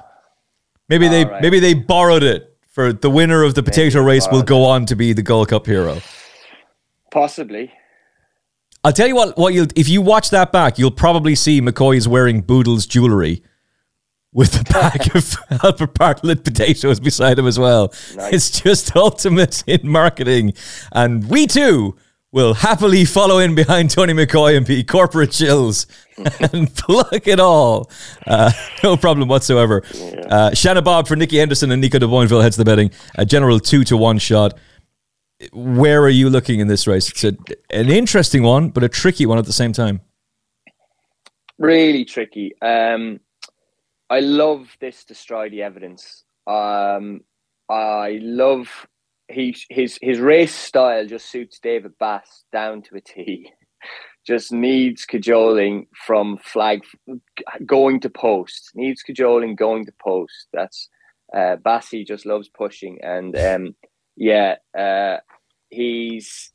Maybe 0.88 1.08
they 1.08 1.24
maybe 1.40 1.60
they 1.60 1.74
borrowed 1.74 2.24
it 2.24 2.56
for 2.68 2.92
the 2.92 3.10
winner 3.10 3.44
of 3.44 3.54
the 3.54 3.62
potato 3.62 4.02
race 4.02 4.26
will 4.32 4.42
go 4.42 4.64
on 4.64 4.86
to 4.86 4.96
be 4.96 5.12
the 5.12 5.22
Gold 5.22 5.48
Cup 5.48 5.66
hero. 5.66 6.00
Possibly. 7.12 7.72
I'll 8.82 8.92
tell 8.92 9.06
you 9.06 9.14
what. 9.14 9.36
What 9.36 9.54
you 9.54 9.68
if 9.76 9.88
you 9.88 10.00
watch 10.00 10.30
that 10.30 10.50
back, 10.50 10.78
you'll 10.78 10.90
probably 10.90 11.34
see 11.34 11.60
McCoy 11.60 11.96
is 11.96 12.08
wearing 12.08 12.40
Boodles 12.40 12.86
jewelry 12.86 13.44
with 14.32 14.52
the 14.52 14.64
bag 14.64 15.14
of 15.14 15.36
Albert 15.64 15.94
Bartlett 15.94 16.44
potatoes 16.44 17.00
beside 17.00 17.38
him 17.38 17.46
as 17.46 17.58
well. 17.58 17.92
Nice. 18.14 18.32
It's 18.32 18.60
just 18.60 18.96
ultimate 18.96 19.64
in 19.66 19.88
marketing. 19.88 20.54
And 20.92 21.28
we 21.28 21.46
too 21.46 21.96
will 22.32 22.54
happily 22.54 23.04
follow 23.04 23.38
in 23.38 23.56
behind 23.56 23.90
Tony 23.90 24.12
McCoy 24.12 24.56
and 24.56 24.64
be 24.64 24.84
corporate 24.84 25.32
chills 25.32 25.86
and 26.52 26.72
pluck 26.74 27.26
it 27.26 27.40
all. 27.40 27.90
Uh, 28.26 28.52
no 28.84 28.96
problem 28.96 29.28
whatsoever. 29.28 29.82
Yeah. 29.92 30.10
Uh, 30.30 30.50
Shanagh 30.52 30.84
Bob 30.84 31.08
for 31.08 31.16
Nicky 31.16 31.38
Henderson 31.38 31.72
and 31.72 31.80
Nico 31.80 31.98
de 31.98 32.06
Boinville 32.06 32.42
heads 32.42 32.56
the 32.56 32.64
betting. 32.64 32.92
A 33.16 33.26
general 33.26 33.58
two 33.58 33.82
to 33.84 33.96
one 33.96 34.18
shot. 34.18 34.56
Where 35.52 36.02
are 36.02 36.10
you 36.10 36.30
looking 36.30 36.60
in 36.60 36.68
this 36.68 36.86
race? 36.86 37.08
It's 37.10 37.24
a, 37.24 37.36
an 37.70 37.88
interesting 37.88 38.42
one, 38.42 38.68
but 38.68 38.84
a 38.84 38.88
tricky 38.88 39.26
one 39.26 39.38
at 39.38 39.46
the 39.46 39.52
same 39.52 39.72
time. 39.72 40.02
Really 41.58 42.04
tricky. 42.04 42.52
Um, 42.62 43.20
I 44.10 44.20
love 44.20 44.76
this 44.80 45.04
destroy 45.04 45.48
the 45.48 45.62
evidence. 45.62 46.24
Um, 46.46 47.20
I 47.68 48.18
love 48.20 48.68
he 49.28 49.56
his 49.68 49.98
his 50.02 50.18
race 50.18 50.54
style 50.54 51.06
just 51.06 51.30
suits 51.30 51.60
David 51.60 51.92
Bass 51.98 52.44
down 52.52 52.82
to 52.82 52.96
a 52.96 53.00
T. 53.00 53.52
just 54.26 54.52
needs 54.52 55.06
cajoling 55.06 55.86
from 55.94 56.36
flag 56.38 56.80
going 57.64 58.00
to 58.00 58.10
post. 58.10 58.72
Needs 58.74 59.02
cajoling 59.02 59.54
going 59.54 59.86
to 59.86 59.92
post. 60.02 60.48
That's 60.52 60.88
uh, 61.32 61.56
Bassy 61.56 62.04
just 62.04 62.26
loves 62.26 62.48
pushing 62.48 62.98
and 63.02 63.38
um, 63.38 63.74
yeah, 64.16 64.56
uh, 64.76 65.18
he's 65.70 66.52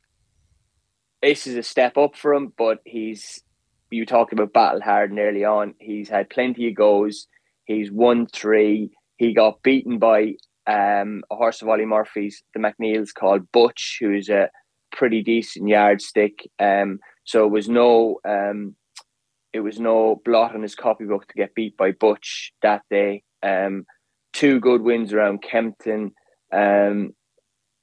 this 1.22 1.46
is 1.46 1.56
a 1.56 1.62
step 1.62 1.96
up 1.96 2.16
for 2.16 2.34
him, 2.34 2.52
but 2.56 2.80
he's 2.84 3.42
you 3.90 4.04
talked 4.04 4.32
about 4.32 4.52
battle 4.52 4.82
hard 4.82 5.10
and 5.10 5.18
early 5.18 5.44
on. 5.44 5.74
He's 5.78 6.08
had 6.08 6.28
plenty 6.28 6.68
of 6.68 6.74
goes. 6.74 7.26
He's 7.66 7.90
won 7.90 8.26
three. 8.26 8.90
He 9.16 9.34
got 9.34 9.62
beaten 9.62 9.98
by 9.98 10.34
um, 10.66 11.22
a 11.30 11.36
horse 11.36 11.62
of 11.62 11.68
Olly 11.68 11.84
Murphy's, 11.84 12.42
the 12.54 12.60
McNeill's 12.60 13.12
called 13.12 13.50
Butch, 13.52 13.98
who's 14.00 14.28
a 14.28 14.50
pretty 14.92 15.22
decent 15.22 15.68
yardstick. 15.68 16.48
Um, 16.58 16.98
so 17.24 17.44
it 17.44 17.50
was 17.50 17.68
no 17.68 18.20
um, 18.26 18.74
it 19.52 19.60
was 19.60 19.80
no 19.80 20.20
blot 20.24 20.54
on 20.54 20.62
his 20.62 20.74
copybook 20.74 21.26
to 21.28 21.34
get 21.34 21.54
beat 21.54 21.76
by 21.76 21.92
Butch 21.92 22.52
that 22.62 22.82
day. 22.90 23.22
Um, 23.42 23.84
two 24.32 24.60
good 24.60 24.82
wins 24.82 25.12
around 25.12 25.42
Kempton. 25.42 26.12
Um, 26.52 27.12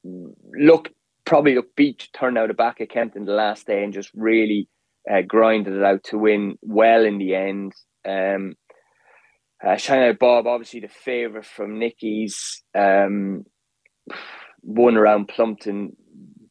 look, 0.03 0.89
probably 1.25 1.55
look 1.55 1.75
beat 1.75 2.09
turned 2.13 2.37
out 2.37 2.49
the 2.49 2.53
back 2.53 2.79
of 2.79 2.89
Kempton 2.89 3.25
the 3.25 3.33
last 3.33 3.65
day 3.65 3.83
and 3.83 3.93
just 3.93 4.11
really 4.13 4.67
uh, 5.11 5.21
grinded 5.21 5.73
it 5.73 5.83
out 5.83 6.03
to 6.05 6.17
win 6.17 6.57
well 6.61 7.03
in 7.03 7.17
the 7.17 7.35
end. 7.35 7.73
Um, 8.07 8.53
uh, 9.63 9.75
Shanagh 9.75 10.19
Bob, 10.19 10.45
obviously 10.45 10.81
the 10.81 10.89
favourite 10.89 11.45
from 11.45 11.79
Nicky's, 11.79 12.63
um, 12.75 13.45
won 14.61 14.97
around 14.97 15.29
Plumpton, 15.29 15.95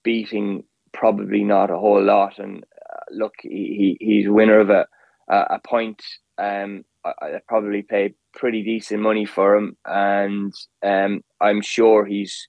beating 0.03 0.65
probably 0.93 1.45
not 1.45 1.71
a 1.71 1.79
whole 1.79 2.03
lot. 2.03 2.39
And 2.39 2.65
uh, 2.65 3.01
look, 3.11 3.35
he, 3.43 3.97
he 4.01 4.07
he's 4.07 4.29
winner 4.29 4.61
of 4.61 4.71
a 4.71 4.87
a, 5.29 5.59
point. 5.65 6.03
Um, 6.39 6.85
I, 7.05 7.13
I, 7.23 7.41
probably 7.49 7.83
paid 7.83 8.15
pretty 8.35 8.63
decent 8.63 9.01
money 9.01 9.25
for 9.25 9.57
him, 9.57 9.77
and 9.85 10.53
um, 10.83 11.23
I'm 11.41 11.61
sure 11.61 12.05
he's 12.05 12.49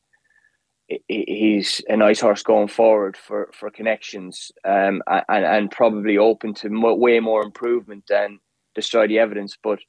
he's 1.08 1.82
a 1.88 1.98
nice 1.98 2.20
horse 2.20 2.44
going 2.44 2.68
forward 2.68 3.18
for 3.18 3.50
for 3.54 3.70
connections, 3.70 4.52
um, 4.66 5.02
and 5.08 5.46
and 5.46 5.72
probably 5.72 6.18
open 6.18 6.54
to 6.56 6.70
way 6.72 7.20
more 7.20 7.44
improvement 7.44 8.06
than 8.10 8.40
destroy 8.76 9.08
the 9.08 9.20
evidence. 9.20 9.58
But 9.62 9.80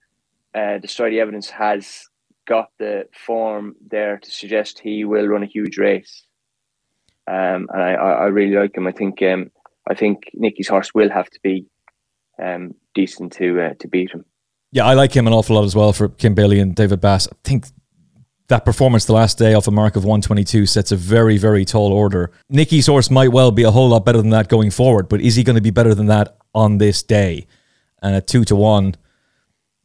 uh, 0.55 0.79
the 0.79 1.21
evidence 1.21 1.51
has 1.51 2.05
got 2.47 2.69
the 2.79 3.05
form 3.13 3.75
there 3.91 4.19
to 4.19 4.31
suggest 4.31 4.79
he 4.79 5.05
will 5.05 5.27
run 5.27 5.43
a 5.43 5.47
huge 5.47 5.79
race. 5.79 6.25
Um, 7.27 7.69
and 7.73 7.83
I, 7.83 7.95
I 7.95 8.27
really 8.27 8.55
like 8.55 8.77
him. 8.77 8.87
I 8.87 8.93
think 8.93 9.23
um, 9.23 9.51
I 9.89 9.95
think 9.95 10.31
Nicky's 10.35 10.69
horse 10.69 10.95
will 10.95 11.11
have 11.11 11.31
to 11.31 11.41
be 11.43 11.67
um, 12.43 12.75
decent 12.95 13.33
to 13.35 13.61
uh, 13.61 13.75
to 13.81 13.89
beat 13.89 14.11
him. 14.11 14.25
Yeah, 14.73 14.85
I 14.87 14.95
like 14.95 15.15
him 15.15 15.27
an 15.27 15.33
awful 15.33 15.57
lot 15.57 15.65
as 15.65 15.75
well 15.75 15.93
for 15.93 16.09
Kim 16.09 16.35
Bailey 16.35 16.59
and 16.59 16.75
David 16.75 17.01
Bass. 17.01 17.29
I 17.29 17.37
think 17.45 17.67
that 18.49 18.65
performance 18.65 19.07
the 19.07 19.13
last 19.13 19.39
day 19.39 19.55
off 19.55 19.67
a 19.67 19.71
mark 19.71 19.97
of 19.97 20.05
122 20.05 20.67
sets 20.67 20.93
a 20.93 20.97
very, 20.97 21.39
very 21.39 21.65
tall 21.65 21.93
order. 21.93 22.31
Nicky's 22.51 22.87
horse 22.87 23.11
might 23.11 23.33
well 23.33 23.51
be 23.51 23.63
a 23.63 23.71
whole 23.71 23.89
lot 23.89 24.05
better 24.05 24.19
than 24.19 24.31
that 24.31 24.49
going 24.49 24.71
forward, 24.71 25.09
but 25.09 25.21
is 25.21 25.37
he 25.37 25.45
going 25.45 25.57
to 25.57 25.63
be 25.63 25.71
better 25.71 25.95
than 25.95 26.07
that 26.07 26.37
on 26.55 26.79
this 26.79 27.03
day? 27.03 27.47
And 28.03 28.15
at 28.15 28.27
two 28.27 28.45
to 28.45 28.57
one, 28.57 28.97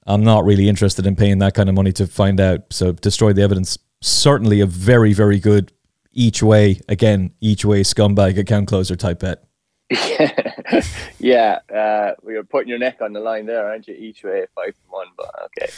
I'm 0.10 0.24
not 0.24 0.44
really 0.44 0.68
interested 0.68 1.06
in 1.06 1.16
paying 1.16 1.38
that 1.38 1.54
kind 1.54 1.70
of 1.70 1.76
money 1.76 1.92
to 1.94 2.08
find 2.08 2.40
out. 2.40 2.62
So 2.72 2.94
destroy 2.94 3.32
the 3.32 3.44
evidence. 3.44 3.78
Certainly 4.02 4.60
a 4.60 4.66
very, 4.66 5.14
very 5.14 5.40
good 5.40 5.72
each 6.12 6.42
way, 6.42 6.82
again, 6.90 7.32
each 7.40 7.64
way 7.64 7.84
scumbag 7.84 8.38
account 8.40 8.68
closer 8.68 8.96
type 8.96 9.20
bet. 9.20 9.44
yeah, 11.20 11.60
uh, 11.74 12.14
you're 12.28 12.44
putting 12.44 12.70
your 12.70 12.80
neck 12.80 13.02
on 13.02 13.14
the 13.14 13.20
line 13.20 13.46
there, 13.46 13.68
aren't 13.68 13.88
you? 13.88 13.94
Each 13.96 14.24
way, 14.24 14.46
five 14.56 14.74
to 14.74 14.80
one, 14.90 15.08
but 15.16 15.32
okay. 15.46 15.72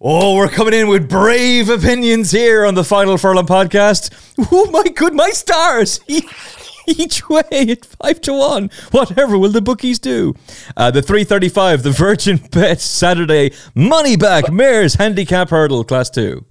Oh, 0.00 0.36
we're 0.36 0.48
coming 0.48 0.74
in 0.74 0.88
with 0.88 1.08
brave 1.08 1.68
opinions 1.68 2.30
here 2.30 2.64
on 2.64 2.74
the 2.74 2.84
Final 2.84 3.16
Furlong 3.16 3.46
podcast. 3.46 4.10
Oh 4.52 4.70
my 4.70 4.84
good, 4.84 5.14
my 5.14 5.30
stars! 5.30 6.00
Each 6.96 7.28
way 7.28 7.42
at 7.50 7.84
five 7.84 8.20
to 8.22 8.32
one. 8.32 8.70
Whatever 8.90 9.38
will 9.38 9.50
the 9.50 9.60
bookies 9.60 9.98
do? 9.98 10.34
Uh, 10.76 10.90
the 10.90 11.02
three 11.02 11.24
thirty-five, 11.24 11.82
the 11.82 11.90
Virgin 11.90 12.38
Bet 12.50 12.80
Saturday 12.80 13.52
money 13.74 14.16
back 14.16 14.50
mares 14.50 14.94
handicap 14.94 15.50
hurdle 15.50 15.84
class 15.84 16.08
two. 16.08 16.44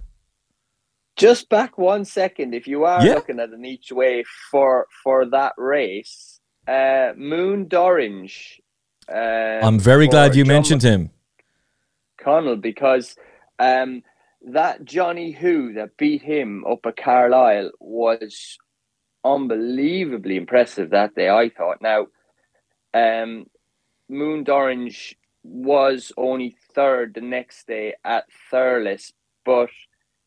Just 1.15 1.49
back 1.49 1.77
one 1.79 2.05
second, 2.05 2.53
if 2.53 2.67
you 2.67 2.85
are 2.85 3.03
yeah. 3.03 3.15
looking 3.15 3.39
at 3.39 3.49
an 3.49 3.65
each 3.65 3.91
way 3.91 4.23
for 4.51 4.85
for 5.03 5.25
that 5.25 5.53
race 5.57 6.37
uh, 6.67 7.13
Moon 7.15 7.67
D'Orange. 7.67 8.59
Um, 9.09 9.67
I'm 9.67 9.79
very 9.79 10.07
glad 10.07 10.35
you 10.35 10.43
John 10.43 10.53
mentioned 10.53 10.83
him. 10.83 11.09
Connell, 12.21 12.57
because 12.57 13.15
um, 13.59 14.03
that 14.41 14.83
Johnny 14.83 15.31
Who 15.31 15.73
that 15.73 15.97
beat 15.97 16.21
him 16.21 16.65
up 16.69 16.85
at 16.85 16.97
Carlisle 16.97 17.71
was 17.79 18.57
unbelievably 19.33 20.37
impressive 20.37 20.91
that 20.91 21.15
day, 21.15 21.29
I 21.29 21.49
thought. 21.49 21.81
Now, 21.81 22.07
um, 22.93 23.45
Moon 24.09 24.43
D'Orange 24.43 25.15
was 25.43 26.11
only 26.17 26.55
third 26.73 27.13
the 27.13 27.21
next 27.21 27.67
day 27.67 27.95
at 28.03 28.25
Thurles, 28.51 29.11
but 29.45 29.69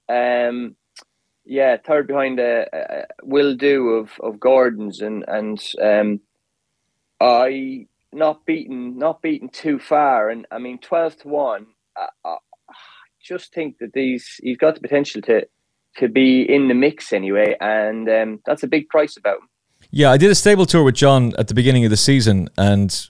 um, 0.08 0.76
yeah, 1.44 1.76
third 1.76 2.06
behind 2.06 2.38
a, 2.40 2.66
a, 2.72 3.06
will 3.22 3.56
do 3.56 3.90
of, 3.90 4.10
of 4.20 4.40
Gordon's 4.40 5.00
and 5.00 5.24
and 5.28 5.60
um, 5.82 6.20
I 7.20 7.86
not 8.12 8.44
beaten 8.44 8.98
not 8.98 9.22
beaten 9.22 9.48
too 9.48 9.78
far, 9.78 10.30
and 10.30 10.46
I 10.50 10.58
mean 10.58 10.78
twelve 10.78 11.16
to 11.18 11.28
one. 11.28 11.66
I, 11.96 12.08
I 12.24 12.36
just 13.22 13.52
think 13.52 13.78
that 13.78 13.92
these 13.92 14.40
he's 14.42 14.56
got 14.56 14.74
the 14.74 14.80
potential 14.80 15.22
to 15.22 15.46
to 15.96 16.08
be 16.08 16.42
in 16.42 16.68
the 16.68 16.74
mix 16.74 17.12
anyway, 17.12 17.56
and 17.60 18.08
um, 18.08 18.40
that's 18.46 18.62
a 18.62 18.66
big 18.66 18.88
price 18.88 19.16
about 19.16 19.38
him. 19.38 19.48
Yeah, 19.90 20.10
I 20.10 20.16
did 20.16 20.30
a 20.30 20.34
stable 20.34 20.66
tour 20.66 20.84
with 20.84 20.94
John 20.94 21.32
at 21.38 21.48
the 21.48 21.54
beginning 21.54 21.84
of 21.84 21.90
the 21.90 21.96
season, 21.96 22.48
and 22.56 23.08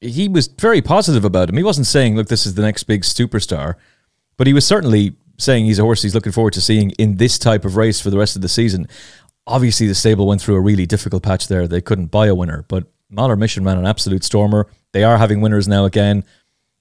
he 0.00 0.28
was 0.28 0.46
very 0.46 0.80
positive 0.80 1.24
about 1.24 1.48
him. 1.48 1.56
He 1.56 1.62
wasn't 1.62 1.86
saying, 1.86 2.16
"Look, 2.16 2.28
this 2.28 2.46
is 2.46 2.54
the 2.54 2.62
next 2.62 2.84
big 2.84 3.02
superstar," 3.02 3.74
but 4.36 4.46
he 4.46 4.52
was 4.52 4.66
certainly 4.66 5.16
saying 5.38 5.66
he's 5.66 5.78
a 5.78 5.82
horse 5.82 6.02
he's 6.02 6.14
looking 6.14 6.32
forward 6.32 6.54
to 6.54 6.60
seeing 6.60 6.90
in 6.92 7.16
this 7.16 7.38
type 7.38 7.64
of 7.64 7.76
race 7.76 8.00
for 8.00 8.10
the 8.10 8.18
rest 8.18 8.36
of 8.36 8.42
the 8.42 8.48
season. 8.48 8.88
Obviously, 9.46 9.86
the 9.86 9.94
stable 9.94 10.26
went 10.26 10.40
through 10.40 10.56
a 10.56 10.60
really 10.60 10.86
difficult 10.86 11.22
patch 11.22 11.48
there. 11.48 11.68
They 11.68 11.80
couldn't 11.80 12.06
buy 12.06 12.26
a 12.26 12.34
winner, 12.34 12.64
but 12.68 12.84
Mahler 13.10 13.36
Mission 13.36 13.64
ran 13.64 13.78
an 13.78 13.86
absolute 13.86 14.24
stormer. 14.24 14.66
They 14.92 15.04
are 15.04 15.18
having 15.18 15.40
winners 15.40 15.68
now 15.68 15.84
again. 15.84 16.24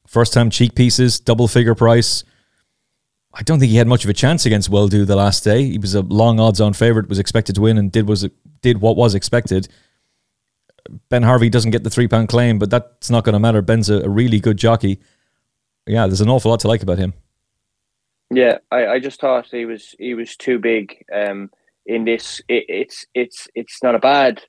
First 0.08 0.34
time 0.34 0.50
cheek 0.50 0.76
pieces, 0.76 1.20
double 1.20 1.48
figure 1.48 1.76
price. 1.76 2.24
I 3.38 3.44
don't 3.44 3.60
think 3.60 3.70
he 3.70 3.78
had 3.78 3.88
much 3.88 4.06
of 4.06 4.10
a 4.10 4.14
chance 4.14 4.46
against 4.46 4.70
Well 4.70 4.88
Do 4.88 5.04
the 5.04 5.16
last 5.16 5.44
day. 5.44 5.66
He 5.66 5.78
was 5.78 5.94
a 5.94 6.02
long 6.02 6.40
odds 6.40 6.62
on 6.62 6.74
favourite, 6.74 7.10
was 7.10 7.20
expected 7.20 7.56
to 7.56 7.62
win, 7.62 7.78
and 7.78 7.92
did 7.92 8.08
was 8.08 8.28
did 8.62 8.80
what 8.80 8.96
was 8.96 9.14
expected. 9.14 9.68
Ben 11.10 11.24
Harvey 11.24 11.50
doesn't 11.50 11.72
get 11.72 11.84
the 11.84 11.90
three 11.90 12.08
pound 12.08 12.30
claim, 12.30 12.60
but 12.60 12.70
that's 12.70 13.10
not 13.10 13.26
going 13.26 13.34
to 13.34 13.40
matter. 13.40 13.62
Ben's 13.62 13.90
a, 13.90 14.02
a, 14.02 14.10
really 14.10 14.40
good 14.40 14.58
jockey. 14.58 15.00
Yeah, 15.86 16.08
there's 16.08 16.22
an 16.22 16.30
awful 16.30 16.52
lot 16.52 16.62
to 16.62 16.68
like 16.68 16.84
about 16.84 16.98
him. 16.98 17.14
Yeah, 18.32 18.60
I, 18.72 18.88
I 18.88 19.00
just 19.00 19.20
thought 19.20 19.48
he 19.52 19.66
was 19.66 19.96
he 20.00 20.14
was 20.14 20.38
too 20.38 20.58
big 20.58 21.04
um, 21.14 21.50
in 21.86 22.06
this. 22.06 22.42
It, 22.48 22.66
it's 22.70 23.06
it's 23.14 23.48
it's 23.54 23.84
not 23.84 23.96
a 23.96 24.00
bad 24.00 24.44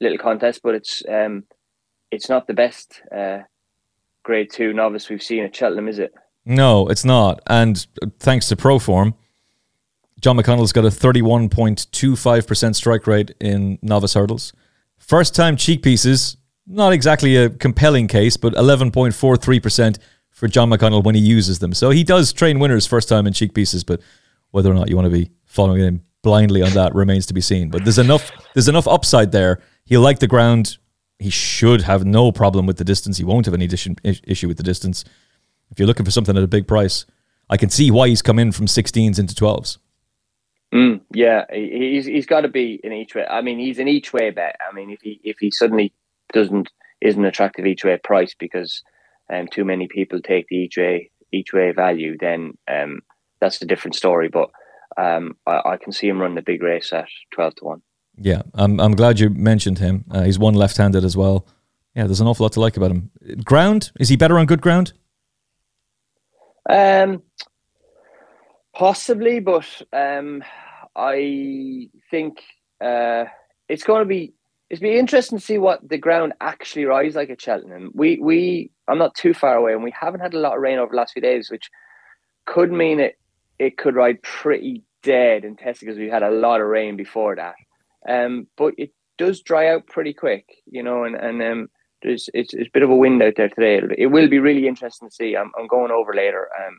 little 0.00 0.18
contest, 0.18 0.60
but 0.62 0.76
it's 0.76 1.02
um, 1.08 1.44
it's 2.12 2.28
not 2.28 2.46
the 2.46 2.54
best 2.54 3.02
uh, 3.14 3.40
grade 4.22 4.50
two 4.52 4.72
novice 4.72 5.08
we've 5.08 5.22
seen 5.22 5.42
at 5.42 5.56
Cheltenham, 5.56 5.88
is 5.88 5.98
it? 5.98 6.14
No, 6.48 6.88
it's 6.88 7.04
not. 7.04 7.40
And 7.46 7.86
uh, 8.02 8.06
thanks 8.18 8.48
to 8.48 8.56
Proform, 8.56 9.14
John 10.20 10.36
McConnell's 10.36 10.72
got 10.72 10.84
a 10.84 10.88
31.25% 10.88 12.74
strike 12.74 13.06
rate 13.06 13.32
in 13.40 13.78
novice 13.82 14.14
hurdles. 14.14 14.52
First 14.96 15.34
time 15.34 15.56
cheek 15.56 15.82
pieces, 15.82 16.36
not 16.66 16.92
exactly 16.92 17.36
a 17.36 17.50
compelling 17.50 18.08
case, 18.08 18.36
but 18.36 18.54
11.43% 18.54 19.98
for 20.30 20.48
John 20.48 20.70
McConnell 20.70 21.04
when 21.04 21.14
he 21.14 21.20
uses 21.20 21.60
them. 21.60 21.72
So 21.72 21.90
he 21.90 22.02
does 22.02 22.32
train 22.32 22.58
winners 22.58 22.86
first 22.86 23.08
time 23.08 23.26
in 23.26 23.32
cheek 23.32 23.54
pieces, 23.54 23.84
but 23.84 24.00
whether 24.50 24.70
or 24.70 24.74
not 24.74 24.88
you 24.88 24.96
want 24.96 25.06
to 25.06 25.10
be 25.10 25.30
following 25.44 25.82
him 25.82 26.02
blindly 26.22 26.62
on 26.62 26.72
that 26.72 26.94
remains 26.94 27.26
to 27.26 27.34
be 27.34 27.40
seen. 27.40 27.70
But 27.70 27.84
there's 27.84 27.98
enough 27.98 28.32
there's 28.54 28.68
enough 28.68 28.88
upside 28.88 29.30
there 29.30 29.60
He'll 29.88 30.02
like 30.02 30.18
the 30.18 30.26
ground. 30.26 30.76
He 31.18 31.30
should 31.30 31.82
have 31.82 32.04
no 32.04 32.30
problem 32.30 32.66
with 32.66 32.76
the 32.76 32.84
distance. 32.84 33.16
He 33.16 33.24
won't 33.24 33.46
have 33.46 33.54
any 33.54 33.64
issue 33.64 34.48
with 34.48 34.58
the 34.58 34.62
distance. 34.62 35.02
If 35.70 35.78
you're 35.78 35.86
looking 35.86 36.04
for 36.04 36.10
something 36.10 36.36
at 36.36 36.42
a 36.42 36.48
big 36.48 36.66
price, 36.66 37.06
I 37.50 37.56
can 37.56 37.70
see 37.70 37.90
why 37.90 38.08
he's 38.08 38.22
come 38.22 38.38
in 38.38 38.52
from 38.52 38.66
16s 38.66 39.18
into 39.18 39.34
12s. 39.34 39.78
Mm, 40.72 41.00
yeah, 41.14 41.44
he's 41.50 42.04
he's 42.04 42.26
got 42.26 42.42
to 42.42 42.48
be 42.48 42.78
in 42.84 42.92
each 42.92 43.14
way. 43.14 43.24
I 43.24 43.40
mean, 43.40 43.58
he's 43.58 43.78
an 43.78 43.88
each 43.88 44.12
way 44.12 44.30
bet. 44.30 44.56
I 44.68 44.74
mean, 44.74 44.90
if 44.90 45.00
he 45.00 45.18
if 45.24 45.38
he 45.38 45.50
suddenly 45.50 45.94
doesn't 46.32 46.70
isn't 47.00 47.24
attractive 47.24 47.64
each 47.64 47.84
way 47.84 47.98
price 48.02 48.34
because 48.38 48.82
um, 49.32 49.48
too 49.48 49.64
many 49.64 49.88
people 49.88 50.20
take 50.20 50.46
the 50.48 50.56
each 50.56 50.76
way 50.76 51.10
each 51.32 51.54
way 51.54 51.72
value, 51.72 52.16
then 52.18 52.52
um, 52.70 53.00
that's 53.40 53.62
a 53.62 53.66
different 53.66 53.94
story. 53.94 54.28
But 54.28 54.50
um, 54.98 55.36
I, 55.46 55.62
I, 55.64 55.76
can 55.78 55.92
see 55.92 56.08
him 56.08 56.20
run 56.20 56.34
the 56.34 56.42
big 56.42 56.62
race 56.62 56.92
at 56.92 57.08
twelve 57.32 57.54
to 57.56 57.64
one. 57.64 57.82
Yeah, 58.18 58.42
I'm 58.52 58.78
I'm 58.78 58.92
glad 58.92 59.20
you 59.20 59.30
mentioned 59.30 59.78
him. 59.78 60.04
Uh, 60.10 60.24
he's 60.24 60.38
one 60.38 60.54
left-handed 60.54 61.02
as 61.02 61.16
well. 61.16 61.46
Yeah, 61.94 62.04
there's 62.04 62.20
an 62.20 62.26
awful 62.26 62.44
lot 62.44 62.52
to 62.52 62.60
like 62.60 62.76
about 62.76 62.90
him. 62.90 63.10
Ground 63.42 63.90
is 63.98 64.10
he 64.10 64.16
better 64.16 64.38
on 64.38 64.44
good 64.44 64.60
ground? 64.60 64.92
Um, 66.68 67.22
possibly, 68.74 69.40
but 69.40 69.66
um, 69.92 70.42
I 70.94 71.88
think 72.10 72.42
uh, 72.80 73.24
it's 73.68 73.84
going 73.84 74.00
to 74.00 74.08
be 74.08 74.34
it's 74.70 74.80
be 74.80 74.98
interesting 74.98 75.38
to 75.38 75.44
see 75.44 75.56
what 75.56 75.88
the 75.88 75.96
ground 75.96 76.34
actually 76.42 76.84
rides 76.84 77.16
like 77.16 77.30
at 77.30 77.40
Cheltenham. 77.40 77.90
We 77.94 78.18
we 78.20 78.70
I'm 78.86 78.98
not 78.98 79.14
too 79.14 79.32
far 79.32 79.56
away, 79.56 79.72
and 79.72 79.82
we 79.82 79.94
haven't 79.98 80.20
had 80.20 80.34
a 80.34 80.38
lot 80.38 80.56
of 80.56 80.62
rain 80.62 80.78
over 80.78 80.90
the 80.90 80.96
last 80.96 81.14
few 81.14 81.22
days, 81.22 81.50
which 81.50 81.70
could 82.46 82.70
mean 82.70 83.00
it 83.00 83.18
it 83.58 83.78
could 83.78 83.94
ride 83.94 84.22
pretty 84.22 84.82
dead 85.02 85.44
in 85.44 85.56
testing 85.56 85.86
because 85.86 85.98
we 85.98 86.10
had 86.10 86.22
a 86.22 86.30
lot 86.30 86.60
of 86.60 86.66
rain 86.66 86.96
before 86.96 87.36
that. 87.36 87.54
Um, 88.08 88.46
but 88.56 88.74
it 88.78 88.92
does 89.16 89.40
dry 89.40 89.68
out 89.68 89.86
pretty 89.86 90.14
quick, 90.14 90.44
you 90.66 90.82
know, 90.82 91.04
and, 91.04 91.16
and 91.16 91.42
um, 91.42 91.68
there's 92.02 92.28
it's, 92.34 92.54
it's 92.54 92.68
a 92.68 92.72
bit 92.72 92.82
of 92.82 92.90
a 92.90 92.96
wind 92.96 93.22
out 93.22 93.34
there 93.36 93.48
today. 93.48 93.80
It 93.96 94.06
will 94.06 94.28
be 94.28 94.38
really 94.38 94.66
interesting 94.66 95.08
to 95.08 95.14
see. 95.14 95.36
I'm, 95.36 95.50
I'm 95.58 95.66
going 95.66 95.90
over 95.90 96.14
later. 96.14 96.48
Um, 96.58 96.78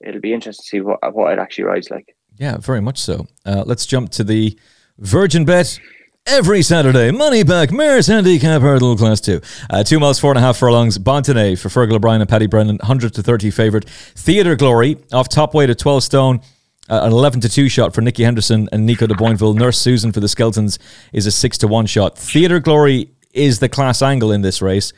it'll 0.00 0.20
be 0.20 0.32
interesting 0.32 0.62
to 0.62 0.68
see 0.68 0.80
what 0.80 0.98
what 1.14 1.32
it 1.32 1.38
actually 1.38 1.64
rides 1.64 1.90
like. 1.90 2.14
Yeah, 2.38 2.56
very 2.58 2.80
much 2.80 2.98
so. 2.98 3.26
Uh, 3.44 3.62
let's 3.66 3.86
jump 3.86 4.10
to 4.10 4.24
the 4.24 4.58
Virgin 4.98 5.44
Bet 5.44 5.78
every 6.26 6.62
Saturday. 6.62 7.10
Money 7.10 7.42
back, 7.42 7.72
Mares 7.72 8.06
Handicap 8.06 8.62
Hurdle 8.62 8.96
Class 8.96 9.20
2. 9.20 9.40
Uh, 9.68 9.84
two 9.84 9.98
miles, 9.98 10.18
four 10.18 10.30
and 10.30 10.38
a 10.38 10.40
half 10.40 10.56
furlongs. 10.56 10.98
Bontenay 10.98 11.58
for 11.58 11.68
Fergal 11.68 11.94
O'Brien 11.94 12.20
and 12.20 12.30
Paddy 12.30 12.46
Brennan, 12.46 12.76
100 12.76 13.14
to 13.14 13.22
30 13.22 13.50
favourite. 13.50 13.88
Theatre 13.88 14.56
Glory 14.56 14.96
off 15.12 15.28
top 15.28 15.54
weight 15.54 15.70
at 15.70 15.78
12 15.78 16.02
stone. 16.02 16.40
Uh, 16.88 17.02
an 17.04 17.12
11 17.12 17.40
to 17.40 17.48
2 17.48 17.68
shot 17.68 17.94
for 17.94 18.00
Nicky 18.00 18.24
Henderson 18.24 18.68
and 18.72 18.84
Nico 18.84 19.06
de 19.06 19.14
Boinville. 19.14 19.54
Nurse 19.54 19.78
Susan 19.78 20.12
for 20.12 20.20
the 20.20 20.26
Skeltons 20.26 20.78
is 21.12 21.26
a 21.26 21.30
6 21.30 21.58
to 21.58 21.68
1 21.68 21.86
shot. 21.86 22.18
Theatre 22.18 22.60
Glory 22.60 23.08
is 23.32 23.58
the 23.58 23.68
class 23.68 24.02
angle 24.02 24.32
in 24.32 24.42
this 24.42 24.62
race. 24.62 24.92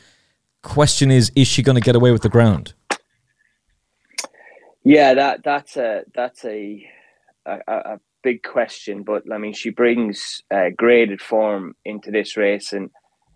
Question 0.61 1.11
is, 1.11 1.31
is 1.35 1.47
she 1.47 1.61
going 1.61 1.75
to 1.75 1.81
get 1.81 1.95
away 1.95 2.11
with 2.11 2.21
the 2.21 2.29
ground? 2.29 2.73
Yeah, 4.83 5.15
that 5.15 5.43
that's 5.43 5.77
a 5.77 6.03
that's 6.13 6.45
a 6.45 6.87
a, 7.45 7.59
a 7.67 7.99
big 8.23 8.43
question, 8.43 9.03
but 9.03 9.23
I 9.31 9.37
mean, 9.37 9.53
she 9.53 9.69
brings 9.69 10.41
uh, 10.51 10.69
graded 10.75 11.21
form 11.21 11.75
into 11.85 12.11
this 12.11 12.37
race, 12.37 12.73
and 12.73 12.89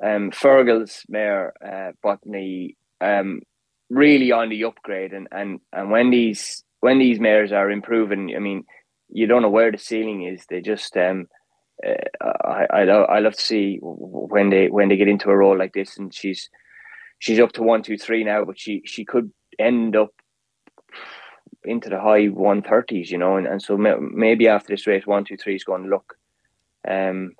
um, 0.03 0.31
Fergal's 0.31 1.03
mare 1.07 1.53
uh, 1.65 1.91
Botany 2.01 2.75
um, 3.01 3.41
really 3.89 4.31
on 4.31 4.49
the 4.49 4.63
upgrade, 4.63 5.13
and, 5.13 5.27
and 5.31 5.59
and 5.73 5.91
when 5.91 6.09
these 6.09 6.63
when 6.81 6.99
these 6.99 7.19
mares 7.19 7.51
are 7.51 7.71
improving, 7.71 8.33
I 8.35 8.39
mean, 8.39 8.63
you 9.09 9.27
don't 9.27 9.41
know 9.41 9.49
where 9.49 9.71
the 9.71 9.77
ceiling 9.77 10.23
is. 10.23 10.45
They 10.49 10.61
just 10.61 10.95
um, 10.97 11.27
I 11.83 12.65
I 12.71 12.83
love, 12.83 13.09
I 13.09 13.19
love 13.19 13.33
to 13.33 13.41
see 13.41 13.79
when 13.81 14.49
they 14.49 14.69
when 14.69 14.89
they 14.89 14.97
get 14.97 15.07
into 15.07 15.29
a 15.29 15.37
role 15.37 15.57
like 15.57 15.73
this, 15.73 15.97
and 15.97 16.13
she's 16.13 16.49
she's 17.19 17.39
up 17.39 17.51
to 17.53 17.63
one 17.63 17.83
two 17.83 17.97
three 17.97 18.23
now, 18.23 18.43
but 18.45 18.59
she 18.59 18.81
she 18.85 19.05
could 19.05 19.31
end 19.57 19.95
up 19.95 20.11
into 21.63 21.89
the 21.89 21.99
high 21.99 22.27
130s, 22.27 23.09
you 23.09 23.17
know, 23.17 23.37
and, 23.37 23.45
and 23.45 23.61
so 23.61 23.77
maybe 23.77 24.47
after 24.47 24.73
this 24.73 24.87
race, 24.87 25.05
one, 25.05 25.25
two, 25.25 25.37
three 25.37 25.55
is 25.55 25.63
going 25.63 25.83
to 25.83 25.89
look 25.89 26.15
um, 26.87 27.33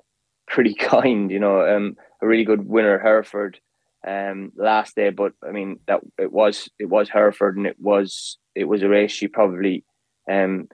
pretty 0.46 0.74
kind, 0.78 1.30
you 1.30 1.38
know. 1.38 1.66
Um, 1.66 1.96
a 2.22 2.26
really 2.26 2.44
good 2.44 2.66
winner, 2.66 2.98
Hereford, 2.98 3.58
um, 4.06 4.52
last 4.56 4.94
day, 4.94 5.10
but 5.10 5.32
I 5.46 5.52
mean 5.52 5.80
that 5.86 6.00
it 6.18 6.32
was 6.32 6.68
it 6.78 6.86
was 6.86 7.08
Hereford, 7.08 7.56
and 7.56 7.66
it 7.66 7.76
was 7.78 8.38
it 8.54 8.64
was 8.64 8.82
a 8.82 8.88
race 8.88 9.12
she 9.12 9.28
probably 9.28 9.84
um, 10.30 10.68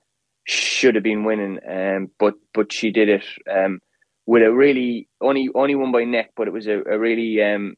should 0.47 0.95
have 0.95 1.05
been 1.05 1.25
winning, 1.25 1.59
um, 1.69 2.11
but 2.19 2.35
but 2.55 2.73
she 2.73 2.91
did 2.91 3.09
it 3.09 3.25
um, 3.53 3.81
with 4.27 4.43
a 4.43 4.53
really 4.53 5.09
only 5.21 5.51
only 5.55 5.75
one 5.75 5.93
by 5.93 6.05
neck, 6.05 6.31
but 6.37 6.47
it 6.47 6.53
was 6.53 6.69
a, 6.69 6.83
a 6.89 6.99
really 6.99 7.43
um, 7.43 7.77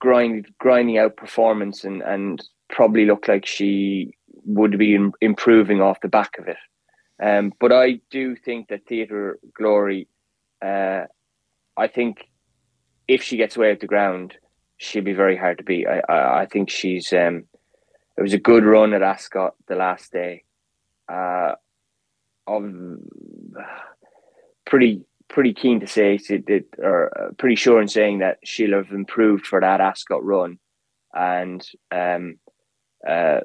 grind 0.00 0.46
grinding 0.58 0.96
out 0.96 1.16
performance, 1.16 1.84
and 1.84 2.02
and 2.02 2.42
probably 2.70 3.04
looked 3.04 3.28
like 3.28 3.46
she 3.46 4.12
would 4.46 4.78
be 4.78 4.96
improving 5.20 5.80
off 5.80 6.00
the 6.00 6.08
back 6.08 6.38
of 6.38 6.48
it. 6.48 6.56
Um, 7.22 7.52
but 7.60 7.72
I 7.72 8.00
do 8.10 8.36
think 8.36 8.68
that 8.68 8.86
Theatre 8.86 9.38
Glory, 9.56 10.08
uh, 10.64 11.02
I 11.76 11.88
think 11.88 12.28
if 13.08 13.22
she 13.22 13.36
gets 13.36 13.56
away 13.56 13.72
at 13.72 13.80
the 13.80 13.86
ground, 13.86 14.36
she'll 14.76 15.04
be 15.04 15.12
very 15.12 15.36
hard 15.36 15.58
to 15.58 15.64
beat. 15.64 15.86
I, 15.86 16.00
I, 16.08 16.42
I 16.42 16.46
think 16.46 16.70
she's. 16.70 17.12
Um, 17.12 17.44
it 18.16 18.22
was 18.22 18.32
a 18.32 18.38
good 18.38 18.64
run 18.64 18.92
at 18.92 19.02
Ascot 19.02 19.54
the 19.66 19.74
last 19.74 20.12
day. 20.12 20.43
Uh, 21.08 21.52
of 22.46 22.98
pretty 24.66 25.02
pretty 25.28 25.54
keen 25.54 25.80
to 25.80 25.86
say 25.86 26.18
it, 26.28 26.66
or 26.78 27.10
uh, 27.18 27.32
pretty 27.38 27.56
sure 27.56 27.80
in 27.80 27.88
saying 27.88 28.18
that 28.20 28.38
she'll 28.44 28.74
have 28.76 28.90
improved 28.90 29.46
for 29.46 29.60
that 29.60 29.80
Ascot 29.80 30.24
run, 30.24 30.58
and 31.12 31.66
um, 31.90 32.38
uh, 33.08 33.40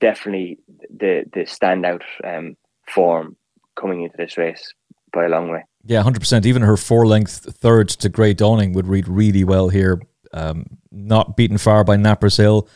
definitely 0.00 0.58
the 0.90 1.24
the 1.32 1.40
standout 1.40 2.02
um, 2.24 2.56
form 2.86 3.36
coming 3.78 4.02
into 4.02 4.16
this 4.16 4.38
race 4.38 4.72
by 5.12 5.24
a 5.24 5.28
long 5.28 5.50
way. 5.50 5.64
Yeah, 5.84 6.02
hundred 6.02 6.20
percent. 6.20 6.46
Even 6.46 6.62
her 6.62 6.76
four 6.76 7.06
length 7.06 7.54
third 7.56 7.88
to 7.90 8.08
Grey 8.08 8.34
Dawning 8.34 8.72
would 8.72 8.86
read 8.86 9.08
really 9.08 9.44
well 9.44 9.68
here. 9.68 10.00
Um, 10.32 10.66
not 10.90 11.36
beaten 11.36 11.58
far 11.58 11.84
by 11.84 11.96
Nappers 11.96 12.36
Hill. 12.36 12.68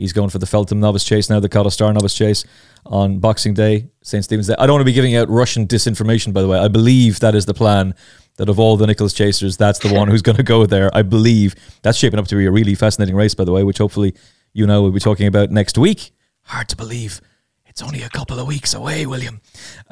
He's 0.00 0.14
going 0.14 0.30
for 0.30 0.38
the 0.38 0.46
Feltham 0.46 0.80
Novice 0.80 1.04
Chase 1.04 1.28
now, 1.28 1.40
the 1.40 1.48
Kauto 1.50 1.70
Star 1.70 1.92
Novice 1.92 2.14
Chase 2.14 2.44
on 2.86 3.18
Boxing 3.18 3.52
Day, 3.52 3.90
St. 4.02 4.24
Stephen's 4.24 4.46
Day. 4.46 4.54
I 4.58 4.66
don't 4.66 4.72
want 4.72 4.80
to 4.80 4.86
be 4.86 4.94
giving 4.94 5.14
out 5.14 5.28
Russian 5.28 5.66
disinformation, 5.66 6.32
by 6.32 6.40
the 6.40 6.48
way. 6.48 6.58
I 6.58 6.68
believe 6.68 7.20
that 7.20 7.34
is 7.34 7.44
the 7.44 7.52
plan. 7.52 7.94
That 8.36 8.48
of 8.48 8.58
all 8.58 8.78
the 8.78 8.86
Nicholas 8.86 9.12
chasers, 9.12 9.58
that's 9.58 9.80
the 9.80 9.92
one 9.92 10.08
who's 10.08 10.22
going 10.22 10.36
to 10.36 10.42
go 10.42 10.64
there. 10.64 10.88
I 10.94 11.02
believe 11.02 11.54
that's 11.82 11.98
shaping 11.98 12.18
up 12.18 12.26
to 12.28 12.36
be 12.36 12.46
a 12.46 12.50
really 12.50 12.74
fascinating 12.74 13.14
race, 13.14 13.34
by 13.34 13.44
the 13.44 13.52
way, 13.52 13.62
which 13.62 13.76
hopefully 13.76 14.14
you 14.54 14.66
know 14.66 14.80
we'll 14.80 14.92
be 14.92 15.00
talking 15.00 15.26
about 15.26 15.50
next 15.50 15.76
week. 15.76 16.12
Hard 16.44 16.70
to 16.70 16.76
believe. 16.76 17.20
It's 17.66 17.82
only 17.82 18.00
a 18.02 18.08
couple 18.08 18.38
of 18.38 18.46
weeks 18.46 18.72
away, 18.72 19.04
William. 19.04 19.42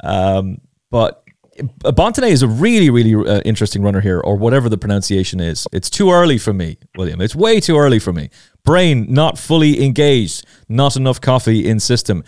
Um, 0.01 0.57
but 0.89 1.23
Bontenay 1.59 2.31
is 2.31 2.41
a 2.41 2.47
really, 2.47 2.89
really 2.89 3.13
uh, 3.13 3.41
interesting 3.41 3.81
runner 3.83 4.01
here, 4.01 4.19
or 4.19 4.35
whatever 4.35 4.69
the 4.69 4.77
pronunciation 4.77 5.39
is. 5.39 5.67
It's 5.71 5.89
too 5.89 6.11
early 6.11 6.37
for 6.37 6.53
me, 6.53 6.77
William. 6.97 7.21
It's 7.21 7.35
way 7.35 7.59
too 7.59 7.77
early 7.77 7.99
for 7.99 8.13
me. 8.13 8.29
Brain 8.63 9.07
not 9.09 9.37
fully 9.37 9.83
engaged, 9.83 10.45
not 10.67 10.95
enough 10.95 11.19
coffee 11.21 11.67
in 11.67 11.79
system. 11.79 12.23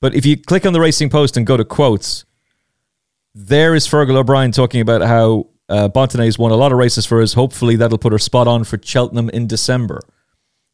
But 0.00 0.14
if 0.14 0.24
you 0.24 0.36
click 0.36 0.64
on 0.64 0.72
the 0.72 0.80
Racing 0.80 1.10
Post 1.10 1.36
and 1.36 1.46
go 1.46 1.56
to 1.56 1.64
quotes, 1.64 2.24
there 3.34 3.74
is 3.74 3.86
Fergal 3.86 4.16
O'Brien 4.16 4.52
talking 4.52 4.80
about 4.80 5.02
how 5.02 5.48
uh, 5.68 5.88
has 5.94 6.38
won 6.38 6.50
a 6.50 6.56
lot 6.56 6.72
of 6.72 6.78
races 6.78 7.06
for 7.06 7.22
us. 7.22 7.34
Hopefully, 7.34 7.76
that'll 7.76 7.98
put 7.98 8.12
her 8.12 8.18
spot 8.18 8.48
on 8.48 8.64
for 8.64 8.78
Cheltenham 8.82 9.30
in 9.30 9.46
December. 9.46 10.00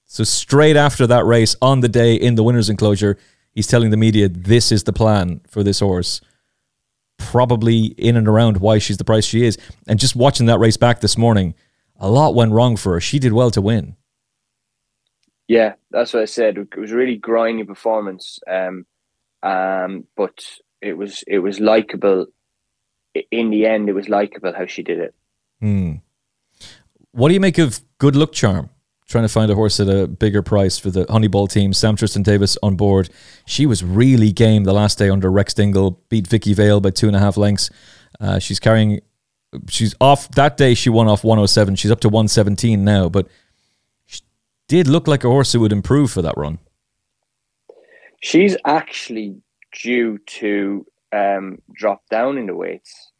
So 0.06 0.24
straight 0.24 0.76
after 0.76 1.06
that 1.06 1.26
race, 1.26 1.56
on 1.60 1.80
the 1.80 1.88
day 1.88 2.14
in 2.14 2.36
the 2.36 2.42
winners' 2.42 2.70
enclosure, 2.70 3.18
he's 3.52 3.66
telling 3.66 3.90
the 3.90 3.96
media 3.96 4.28
this 4.28 4.72
is 4.72 4.84
the 4.84 4.92
plan 4.92 5.40
for 5.48 5.62
this 5.62 5.80
horse. 5.80 6.20
Probably 7.18 7.86
in 7.98 8.16
and 8.16 8.28
around 8.28 8.58
why 8.58 8.78
she's 8.78 8.98
the 8.98 9.04
price 9.04 9.26
she 9.26 9.44
is. 9.44 9.58
And 9.86 9.98
just 9.98 10.16
watching 10.16 10.46
that 10.46 10.60
race 10.60 10.76
back 10.76 11.00
this 11.00 11.18
morning, 11.18 11.54
a 11.98 12.10
lot 12.10 12.34
went 12.34 12.52
wrong 12.52 12.76
for 12.76 12.92
her. 12.94 13.00
She 13.00 13.18
did 13.18 13.32
well 13.32 13.50
to 13.50 13.60
win. 13.60 13.96
Yeah, 15.48 15.74
that's 15.90 16.12
what 16.12 16.22
I 16.22 16.26
said. 16.26 16.58
It 16.58 16.76
was 16.76 16.92
a 16.92 16.96
really 16.96 17.16
grinding 17.16 17.66
performance, 17.66 18.38
um, 18.50 18.84
um, 19.42 20.04
but 20.16 20.44
it 20.80 20.94
was 20.94 21.22
it 21.26 21.38
was 21.38 21.60
likable. 21.60 22.26
In 23.30 23.50
the 23.50 23.66
end, 23.66 23.88
it 23.88 23.94
was 23.94 24.08
likable 24.08 24.52
how 24.52 24.66
she 24.66 24.82
did 24.82 24.98
it. 24.98 25.14
Hmm. 25.60 25.94
What 27.12 27.28
do 27.28 27.34
you 27.34 27.40
make 27.40 27.58
of 27.58 27.80
Good 27.98 28.14
Luck 28.14 28.32
Charm? 28.32 28.70
trying 29.08 29.24
to 29.24 29.28
find 29.28 29.50
a 29.50 29.54
horse 29.54 29.78
at 29.78 29.88
a 29.88 30.06
bigger 30.06 30.42
price 30.42 30.78
for 30.78 30.90
the 30.90 31.04
Honeyball 31.06 31.48
team. 31.48 31.72
Sam 31.72 31.96
Twiston-Davies 31.96 32.58
on 32.62 32.76
board. 32.76 33.08
She 33.46 33.64
was 33.64 33.84
really 33.84 34.32
game 34.32 34.64
the 34.64 34.72
last 34.72 34.98
day 34.98 35.08
under 35.08 35.30
Rex 35.30 35.54
Dingle, 35.54 36.02
beat 36.08 36.26
Vicky 36.26 36.54
Vale 36.54 36.80
by 36.80 36.90
two 36.90 37.06
and 37.06 37.14
a 37.14 37.20
half 37.20 37.36
lengths. 37.36 37.70
Uh, 38.20 38.38
she's 38.38 38.58
carrying, 38.58 39.00
she's 39.68 39.94
off 40.00 40.28
that 40.32 40.56
day. 40.56 40.74
She 40.74 40.90
won 40.90 41.06
off 41.06 41.22
107. 41.22 41.76
She's 41.76 41.90
up 41.90 42.00
to 42.00 42.08
117 42.08 42.84
now, 42.84 43.08
but 43.08 43.28
did 44.68 44.88
look 44.88 45.06
like 45.06 45.24
a 45.24 45.28
horse 45.28 45.52
who 45.52 45.60
would 45.60 45.72
improve 45.72 46.10
for 46.10 46.22
that 46.22 46.36
run. 46.36 46.58
She's 48.22 48.56
actually 48.64 49.40
due 49.82 50.18
to 50.26 50.86
um, 51.12 51.58
drop 51.74 52.02
down 52.10 52.38
in 52.38 52.46
the 52.46 52.54
weights, 52.54 53.12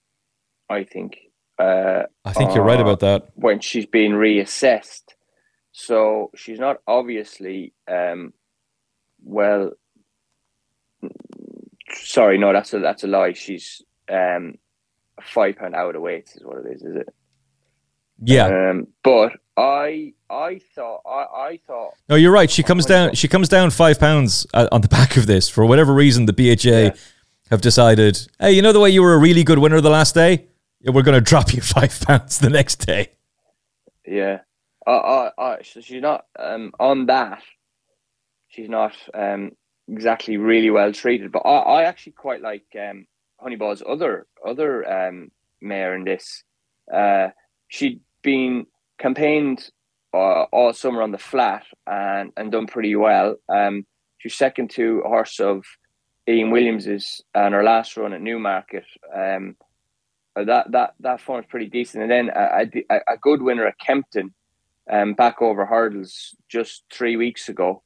I 0.71 0.85
think. 0.85 1.19
Uh, 1.59 2.03
I 2.25 2.33
think 2.33 2.55
you're 2.55 2.65
right 2.65 2.81
about 2.81 3.01
that. 3.01 3.29
When 3.35 3.61
she's 3.61 3.87
being 3.87 4.13
reassessed 4.13 5.03
so 5.79 6.31
she's 6.35 6.59
not 6.59 6.79
obviously 6.87 7.75
um, 7.87 8.33
well. 9.23 9.73
Sorry, 11.93 12.39
no, 12.39 12.55
that's 12.55 12.73
a 12.73 12.79
that's 12.79 13.05
a 13.05 13.07
lie. 13.07 13.35
She's 13.35 13.83
um, 14.11 14.55
five 15.23 15.57
pound 15.57 15.75
out 15.75 15.95
of 15.95 16.01
weight 16.01 16.31
is 16.35 16.43
what 16.43 16.65
it 16.65 16.77
is. 16.77 16.83
Is 16.83 16.97
it? 16.97 17.15
Yeah. 18.23 18.71
Um, 18.71 18.89
but 19.03 19.33
I 19.57 20.15
I 20.31 20.61
thought 20.75 21.01
I, 21.07 21.49
I 21.49 21.61
thought. 21.67 21.95
No, 22.09 22.17
you're 22.17 22.33
right. 22.33 22.51
She 22.51 22.63
comes 22.63 22.87
down. 22.87 23.15
She 23.15 23.29
comes 23.29 23.49
down 23.49 23.71
five 23.71 23.99
pounds 23.99 24.47
on 24.55 24.81
the 24.81 24.89
back 24.89 25.17
of 25.17 25.27
this 25.27 25.49
for 25.49 25.65
whatever 25.65 25.95
reason. 25.95 26.27
The 26.27 26.33
BHA 26.33 26.71
yeah. 26.71 26.95
have 27.51 27.61
decided. 27.61 28.27
Hey, 28.39 28.53
you 28.53 28.63
know 28.63 28.73
the 28.73 28.81
way 28.81 28.91
you 28.91 29.03
were 29.03 29.15
a 29.15 29.19
really 29.19 29.45
good 29.45 29.59
winner 29.59 29.81
the 29.81 29.91
last 29.91 30.15
day. 30.15 30.47
Yeah, 30.81 30.93
we're 30.93 31.03
going 31.03 31.15
to 31.15 31.21
drop 31.21 31.53
you 31.53 31.61
five 31.63 31.99
pounds 32.01 32.39
the 32.39 32.51
next 32.51 32.87
day. 32.87 33.11
Yeah, 34.07 34.41
uh, 34.87 35.31
uh, 35.37 35.57
so 35.63 35.81
she's 35.81 36.03
not 36.03 36.27
um, 36.39 36.73
on 36.79 37.07
that. 37.07 37.43
She's 38.49 38.69
not 38.69 38.95
um, 39.13 39.53
exactly 39.89 40.37
really 40.37 40.71
well 40.71 40.93
treated, 40.93 41.33
but 41.33 41.41
I, 41.41 41.59
I 41.59 41.83
actually 41.85 42.13
quite 42.13 42.41
like 42.41 42.67
um, 42.79 43.07
Honeyball's 43.39 43.83
other 43.87 44.27
other 44.45 44.89
um, 45.09 45.31
mare 45.61 45.95
in 45.95 46.05
this. 46.05 46.45
Uh, 46.93 47.29
she'd 47.69 48.01
been 48.23 48.67
campaigned 48.99 49.71
uh, 50.15 50.45
all 50.53 50.73
summer 50.73 51.03
on 51.03 51.13
the 51.13 51.19
flat 51.19 51.65
and, 51.87 52.33
and 52.37 52.53
done 52.53 52.67
pretty 52.67 52.97
well. 52.97 53.37
Um, 53.49 53.87
she 54.19 54.29
was 54.29 54.35
second 54.35 54.71
to 54.71 55.03
a 55.05 55.09
horse 55.09 55.41
of 55.41 55.65
Ian 56.29 56.51
Williams's 56.51 57.23
and 57.35 57.55
her 57.55 57.63
last 57.63 57.97
run 57.97 58.13
at 58.13 58.21
Newmarket. 58.21 58.85
Um, 59.15 59.57
that 60.35 60.71
that 60.73 60.95
that 61.01 61.21
form's 61.21 61.47
pretty 61.47 61.67
decent, 61.67 62.03
and 62.03 62.11
then 62.11 62.31
a, 62.35 62.67
a, 62.91 63.15
a 63.15 63.17
good 63.17 63.41
winner 63.41 63.67
at 63.67 63.79
Kempton 63.79 64.35
um, 64.91 65.15
back 65.15 65.41
over 65.41 65.65
hurdles 65.65 66.35
just 66.49 66.85
three 66.93 67.17
weeks 67.17 67.49
ago. 67.49 67.83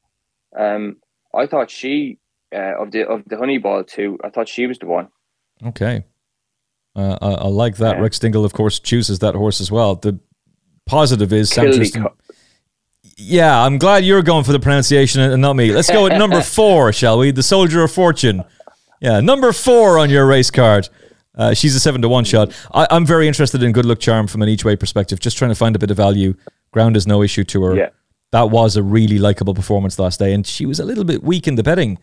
Um, 0.57 0.97
I 1.35 1.47
thought 1.47 1.70
she 1.70 2.18
uh, 2.53 2.81
of 2.81 2.91
the 2.91 3.07
of 3.07 3.22
the 3.26 3.37
Honeyball 3.37 3.87
too. 3.87 4.18
I 4.24 4.31
thought 4.31 4.49
she 4.49 4.66
was 4.66 4.78
the 4.78 4.87
one. 4.87 5.09
Okay. 5.64 6.05
Uh, 6.97 7.16
I, 7.22 7.30
I, 7.32 7.47
like 7.47 7.76
that. 7.76 7.97
Yeah. 7.97 8.03
Rex 8.03 8.18
Dingle, 8.18 8.45
of 8.45 8.53
course, 8.53 8.78
chooses 8.80 9.20
that 9.20 9.34
horse 9.34 9.61
as 9.61 9.70
well. 9.70 9.95
The 9.95 10.18
positive 10.86 11.32
is 11.32 11.51
Sam 11.51 11.66
Twiston. 11.66 12.03
Co- 12.03 12.14
Yeah, 13.16 13.64
I'm 13.64 13.78
glad 13.78 14.05
you're 14.05 14.22
going 14.22 14.45
for 14.45 14.53
the 14.53 14.59
pronunciation 14.61 15.20
and 15.20 15.41
not 15.41 15.55
me. 15.55 15.72
Let's 15.72 15.91
go 15.91 16.07
at 16.07 16.18
number 16.18 16.41
four, 16.59 16.93
shall 16.93 17.18
we? 17.18 17.30
The 17.30 17.43
Soldier 17.43 17.82
of 17.84 17.93
Fortune. 17.93 18.43
Yeah, 19.01 19.20
number 19.20 19.53
four 19.53 19.99
on 19.99 20.11
your 20.11 20.26
race 20.26 20.51
card. 20.51 20.88
Uh, 21.36 21.55
she's 21.55 21.74
a 21.76 21.80
seven 21.80 22.03
to 22.03 22.09
one 22.09 22.24
shot. 22.24 22.53
I, 22.74 22.86
I'm 22.91 23.07
very 23.07 23.28
interested 23.28 23.62
in 23.62 23.72
Good 23.72 23.86
Luck 23.86 23.99
Charm 24.01 24.26
from 24.26 24.43
an 24.43 24.49
each 24.49 24.64
way 24.64 24.74
perspective, 24.76 25.20
just 25.20 25.38
trying 25.38 25.51
to 25.51 25.55
find 25.55 25.76
a 25.76 25.78
bit 25.78 25.91
of 25.91 25.97
value. 25.97 26.34
Ground 26.72 26.97
is 26.97 27.07
no 27.07 27.22
issue 27.22 27.45
to 27.45 27.62
her. 27.64 27.76
Yeah. 27.76 27.91
That 28.32 28.51
was 28.51 28.76
a 28.76 28.82
really 28.82 29.18
likable 29.18 29.55
performance 29.55 29.99
last 29.99 30.18
day, 30.18 30.32
and 30.34 30.47
she 30.47 30.66
was 30.66 30.78
a 30.80 30.84
little 30.84 31.05
bit 31.05 31.22
weak 31.22 31.47
in 31.49 31.55
the 31.55 31.62
betting 31.62 31.99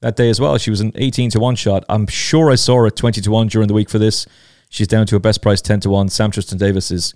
that 0.00 0.16
day 0.16 0.30
as 0.30 0.40
well. 0.40 0.56
She 0.58 0.70
was 0.70 0.80
an 0.80 0.92
18 0.94 1.30
to 1.30 1.40
1 1.40 1.56
shot. 1.56 1.84
I'm 1.88 2.06
sure 2.06 2.50
I 2.50 2.54
saw 2.54 2.76
her 2.76 2.86
at 2.86 2.96
20 2.96 3.20
to 3.20 3.30
1 3.30 3.48
during 3.48 3.68
the 3.68 3.74
week 3.74 3.90
for 3.90 3.98
this. 3.98 4.26
She's 4.68 4.88
down 4.88 5.06
to 5.06 5.16
a 5.16 5.20
best 5.20 5.42
price 5.42 5.60
10 5.60 5.80
to 5.80 5.90
1. 5.90 6.08
Sam 6.08 6.30
Twiston-Davies 6.30 6.90
is 6.90 7.14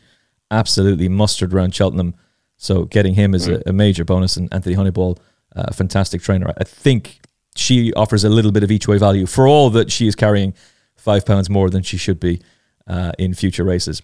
absolutely 0.51 1.09
mustard 1.09 1.53
around 1.53 1.75
Cheltenham. 1.75 2.15
So 2.57 2.85
getting 2.85 3.15
him 3.15 3.35
is 3.35 3.49
a, 3.49 3.63
a 3.67 3.73
major 3.73 4.05
bonus. 4.05 4.37
And 4.37 4.53
Anthony 4.53 4.75
Honeyball, 4.75 5.19
uh, 5.55 5.65
a 5.69 5.73
fantastic 5.73 6.23
trainer. 6.23 6.53
I 6.57 6.65
think 6.65 7.21
she 7.55 7.93
offers 7.95 8.25
a 8.25 8.29
little 8.29 8.53
bit 8.53 8.63
of 8.63 8.71
each 8.71 8.89
way 8.89 8.99
value 8.99 9.27
for 9.27 9.47
all 9.47 9.71
that 9.71 9.93
she 9.93 10.07
is 10.07 10.15
carrying 10.15 10.55
five 10.97 11.27
pounds 11.27 11.51
more 11.51 11.69
than 11.69 11.83
she 11.83 11.97
should 11.97 12.21
be 12.21 12.41
uh, 12.87 13.13
in 13.19 13.35
future 13.35 13.65
races. 13.65 14.01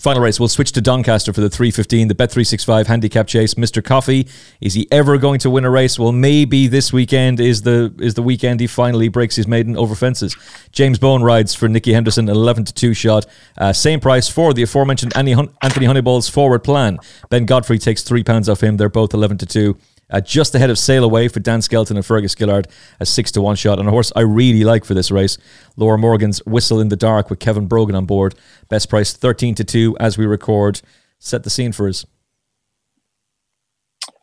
Final 0.00 0.22
race, 0.22 0.40
we'll 0.40 0.48
switch 0.48 0.72
to 0.72 0.80
Doncaster 0.80 1.34
for 1.34 1.42
the 1.42 1.50
315, 1.50 2.08
the 2.08 2.14
Bet365 2.14 2.86
handicap 2.86 3.26
chase. 3.26 3.54
Mr. 3.54 3.84
Coffee, 3.84 4.26
is 4.58 4.72
he 4.72 4.88
ever 4.90 5.18
going 5.18 5.38
to 5.40 5.50
win 5.50 5.66
a 5.66 5.70
race? 5.70 5.98
Well, 5.98 6.12
maybe 6.12 6.66
this 6.66 6.94
weekend 6.94 7.38
is 7.40 7.60
the 7.60 7.94
is 7.98 8.14
the 8.14 8.22
weekend 8.22 8.60
he 8.60 8.66
finally 8.66 9.08
breaks 9.08 9.36
his 9.36 9.46
maiden 9.46 9.76
over 9.76 9.94
fences. 9.94 10.34
James 10.72 10.98
Bowen 10.98 11.22
rides 11.22 11.54
for 11.54 11.68
Nicky 11.68 11.92
Henderson, 11.92 12.30
11 12.30 12.64
to 12.64 12.72
2 12.72 12.94
shot. 12.94 13.26
Uh, 13.58 13.74
same 13.74 14.00
price 14.00 14.30
for 14.30 14.54
the 14.54 14.62
aforementioned 14.62 15.12
Anthony 15.14 15.86
Honeyball's 15.86 16.26
forward 16.26 16.64
plan. 16.64 16.98
Ben 17.28 17.44
Godfrey 17.44 17.78
takes 17.78 18.02
three 18.02 18.24
pounds 18.24 18.48
off 18.48 18.62
him. 18.62 18.78
They're 18.78 18.88
both 18.88 19.12
11 19.12 19.36
to 19.38 19.46
2. 19.46 19.76
Uh, 20.12 20.20
just 20.20 20.54
ahead 20.54 20.70
of 20.70 20.78
Sail 20.78 21.02
Away 21.02 21.26
for 21.26 21.40
Dan 21.40 21.62
Skelton 21.62 21.96
and 21.96 22.06
Fergus 22.06 22.36
Gillard, 22.38 22.68
a 23.00 23.06
six 23.06 23.32
to 23.32 23.40
one 23.40 23.56
shot. 23.56 23.78
And 23.78 23.88
a 23.88 23.90
horse 23.90 24.12
I 24.14 24.20
really 24.20 24.62
like 24.62 24.84
for 24.84 24.94
this 24.94 25.10
race, 25.10 25.38
Laura 25.76 25.98
Morgan's 25.98 26.44
Whistle 26.44 26.80
in 26.80 26.88
the 26.88 26.96
Dark 26.96 27.30
with 27.30 27.38
Kevin 27.38 27.66
Brogan 27.66 27.96
on 27.96 28.04
board. 28.04 28.34
Best 28.68 28.90
price 28.90 29.14
13 29.14 29.54
to 29.56 29.64
2 29.64 29.96
as 29.98 30.18
we 30.18 30.26
record. 30.26 30.82
Set 31.18 31.44
the 31.44 31.50
scene 31.50 31.72
for 31.72 31.88
us. 31.88 32.04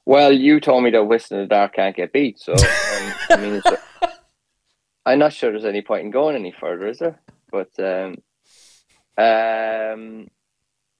Well, 0.05 0.31
you 0.31 0.59
told 0.59 0.83
me 0.83 0.91
that 0.91 1.03
Whistle 1.03 1.37
in 1.37 1.43
the 1.43 1.47
Dark 1.47 1.73
can't 1.75 1.95
get 1.95 2.13
beat, 2.13 2.39
so 2.39 2.53
um, 2.53 3.13
I 3.29 3.37
mean, 3.37 3.61
I'm 5.05 5.19
not 5.19 5.33
sure 5.33 5.51
there's 5.51 5.65
any 5.65 5.81
point 5.81 6.05
in 6.05 6.11
going 6.11 6.35
any 6.35 6.51
further, 6.51 6.87
is 6.87 6.99
there? 6.99 7.19
But 7.51 7.69
um, 7.79 8.17
um, 9.17 10.27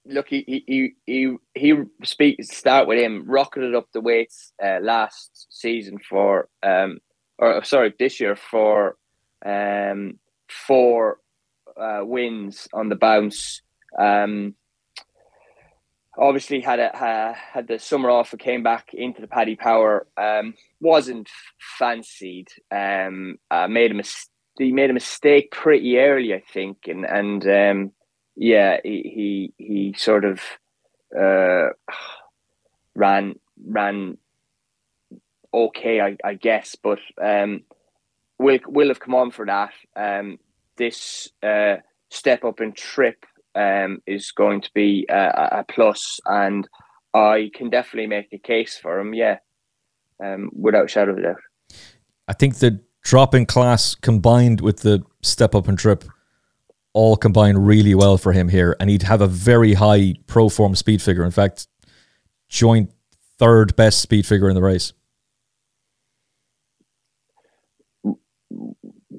look, 0.06 0.28
he 0.28 0.62
he 0.66 0.94
he 1.06 1.36
he, 1.54 1.82
speak 2.04 2.42
start 2.44 2.88
with 2.88 2.98
him 2.98 3.24
rocketed 3.26 3.74
up 3.74 3.88
the 3.92 4.00
weights 4.00 4.52
uh, 4.62 4.78
last 4.80 5.46
season 5.50 5.98
for 5.98 6.48
um 6.62 6.98
or 7.38 7.62
sorry 7.64 7.92
this 7.98 8.20
year 8.20 8.36
for 8.36 8.96
um 9.44 10.18
four 10.48 11.18
uh, 11.76 12.00
wins 12.02 12.68
on 12.72 12.88
the 12.88 12.96
bounce. 12.96 13.62
Um, 13.98 14.54
obviously 16.18 16.60
had 16.60 16.78
a 16.80 16.90
ha, 16.94 17.34
had 17.34 17.68
the 17.68 17.78
summer 17.78 18.10
off 18.10 18.32
and 18.32 18.40
came 18.40 18.62
back 18.62 18.90
into 18.92 19.20
the 19.20 19.28
Paddy 19.28 19.56
Power. 19.56 20.06
Um, 20.16 20.54
wasn't 20.80 21.28
fancied. 21.78 22.48
Um, 22.70 23.38
uh, 23.50 23.68
made 23.68 23.90
a 23.90 23.94
mis- 23.94 24.28
he 24.58 24.72
made 24.72 24.90
a 24.90 24.94
mistake 24.94 25.52
pretty 25.52 25.98
early, 25.98 26.34
I 26.34 26.42
think, 26.52 26.86
and 26.86 27.04
and 27.04 27.46
um, 27.46 27.92
yeah, 28.40 28.78
he 28.82 29.52
he, 29.58 29.64
he 29.64 29.94
sort 29.98 30.24
of 30.24 30.40
uh, 31.16 31.68
ran 32.94 33.34
ran 33.62 34.16
okay, 35.52 36.00
I, 36.00 36.16
I 36.24 36.34
guess, 36.34 36.74
but 36.74 37.00
um, 37.22 37.64
will 38.38 38.58
will 38.66 38.88
have 38.88 38.98
come 38.98 39.14
on 39.14 39.30
for 39.30 39.44
that. 39.44 39.72
Um, 39.94 40.38
this 40.78 41.28
uh, 41.42 41.76
step 42.08 42.42
up 42.42 42.62
in 42.62 42.72
trip 42.72 43.26
um, 43.54 44.00
is 44.06 44.32
going 44.32 44.62
to 44.62 44.70
be 44.74 45.06
a, 45.10 45.58
a 45.58 45.64
plus, 45.68 46.18
and 46.24 46.66
I 47.12 47.50
can 47.54 47.68
definitely 47.68 48.06
make 48.06 48.32
a 48.32 48.38
case 48.38 48.78
for 48.78 49.00
him. 49.00 49.12
Yeah, 49.12 49.36
um, 50.24 50.48
without 50.54 50.88
shadow 50.88 51.12
of 51.12 51.22
doubt. 51.22 51.36
I 52.26 52.32
think 52.32 52.56
the 52.56 52.80
drop 53.02 53.34
in 53.34 53.44
class 53.44 53.94
combined 53.94 54.62
with 54.62 54.78
the 54.78 55.04
step 55.20 55.54
up 55.54 55.68
and 55.68 55.78
trip 55.78 56.04
all 56.92 57.16
combine 57.16 57.56
really 57.56 57.94
well 57.94 58.18
for 58.18 58.32
him 58.32 58.48
here, 58.48 58.76
and 58.80 58.90
he'd 58.90 59.02
have 59.02 59.20
a 59.20 59.26
very 59.26 59.74
high 59.74 60.14
Proform 60.26 60.76
speed 60.76 61.00
figure. 61.00 61.24
In 61.24 61.30
fact, 61.30 61.68
joint 62.48 62.90
third 63.38 63.76
best 63.76 64.00
speed 64.00 64.26
figure 64.26 64.48
in 64.48 64.54
the 64.54 64.62
race. 64.62 64.92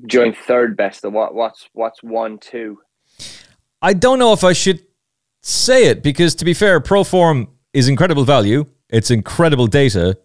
Joint 0.05 0.35
third 0.37 0.75
best. 0.75 1.03
What 1.03 1.33
what's 1.33 1.69
what's 1.73 2.03
one 2.03 2.37
two? 2.39 2.79
I 3.81 3.93
don't 3.93 4.19
know 4.19 4.33
if 4.33 4.43
I 4.43 4.53
should 4.53 4.85
say 5.41 5.85
it 5.85 6.03
because, 6.03 6.35
to 6.35 6.45
be 6.45 6.53
fair, 6.53 6.79
Proform 6.81 7.47
is 7.73 7.87
incredible 7.87 8.25
value. 8.25 8.65
It's 8.89 9.09
incredible 9.09 9.67
data, 9.67 10.17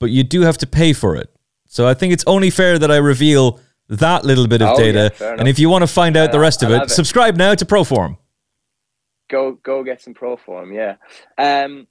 but 0.00 0.10
you 0.10 0.24
do 0.24 0.42
have 0.42 0.58
to 0.58 0.66
pay 0.66 0.92
for 0.92 1.14
it. 1.16 1.30
So 1.66 1.86
I 1.86 1.94
think 1.94 2.12
it's 2.12 2.24
only 2.26 2.50
fair 2.50 2.78
that 2.78 2.90
I 2.90 2.96
reveal 2.96 3.60
that 3.90 4.24
little 4.24 4.46
bit 4.46 4.62
of 4.62 4.70
Oh, 4.70 4.76
data. 4.76 5.10
fair 5.14 5.34
and 5.34 5.46
if 5.48 5.58
you 5.58 5.68
want 5.68 5.82
to 5.82 5.86
find 5.86 6.16
out 6.16 6.32
the 6.32 6.40
rest 6.40 6.62
of 6.62 6.70
it, 6.70 6.82
it. 6.84 6.90
subscribe 6.90 7.36
now 7.36 7.54
to 7.54 7.64
Proform. 7.64 8.16
Go 9.28 9.52
go 9.62 9.84
get 9.84 10.00
some 10.00 10.14
Proform. 10.14 10.74
Yeah. 10.74 10.96
Um, 11.38 11.86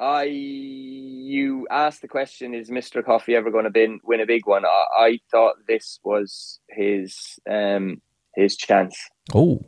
I 0.00 0.24
you 0.24 1.66
asked 1.70 2.02
the 2.02 2.08
question: 2.08 2.52
Is 2.54 2.70
Mister 2.70 3.02
Coffee 3.02 3.34
ever 3.36 3.50
going 3.50 3.64
to 3.64 3.70
win 3.74 4.00
win 4.04 4.20
a 4.20 4.26
big 4.26 4.46
one? 4.46 4.64
I, 4.66 4.84
I 4.98 5.18
thought 5.30 5.54
this 5.68 6.00
was 6.04 6.60
his 6.68 7.38
um 7.48 8.02
his 8.34 8.56
chance. 8.56 8.98
Oh, 9.34 9.64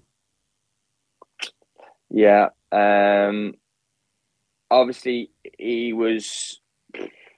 Yeah. 2.11 2.49
Um. 2.73 3.55
Obviously, 4.71 5.31
he 5.59 5.93
was. 5.95 6.61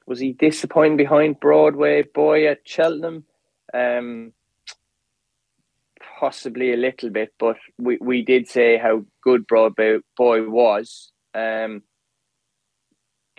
Was 0.06 0.18
he 0.18 0.32
disappointing 0.32 0.96
behind 0.96 1.38
Broadway 1.38 2.02
boy 2.02 2.48
at 2.48 2.58
Cheltenham? 2.64 3.24
Um. 3.74 4.32
Possibly 6.18 6.74
a 6.74 6.76
little 6.76 7.08
bit, 7.08 7.32
but 7.38 7.56
we, 7.78 7.96
we 7.98 8.22
did 8.22 8.46
say 8.46 8.76
how 8.76 9.04
good 9.22 9.46
Broadway 9.46 9.98
boy 10.16 10.48
was. 10.48 11.12
Um. 11.34 11.82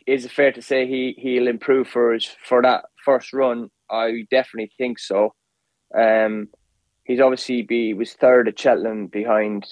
Is 0.07 0.25
it 0.25 0.31
fair 0.31 0.51
to 0.51 0.61
say 0.61 0.87
he 0.87 1.15
he'll 1.17 1.47
improve 1.47 1.87
for 1.87 2.13
his 2.13 2.25
for 2.43 2.61
that 2.61 2.85
first 3.05 3.33
run? 3.33 3.69
I 3.89 4.25
definitely 4.29 4.71
think 4.77 4.99
so. 4.99 5.33
Um. 5.95 6.47
He's 7.03 7.19
obviously 7.19 7.63
be 7.63 7.93
was 7.93 8.13
third 8.13 8.47
at 8.47 8.59
Cheltenham 8.59 9.07
behind 9.07 9.65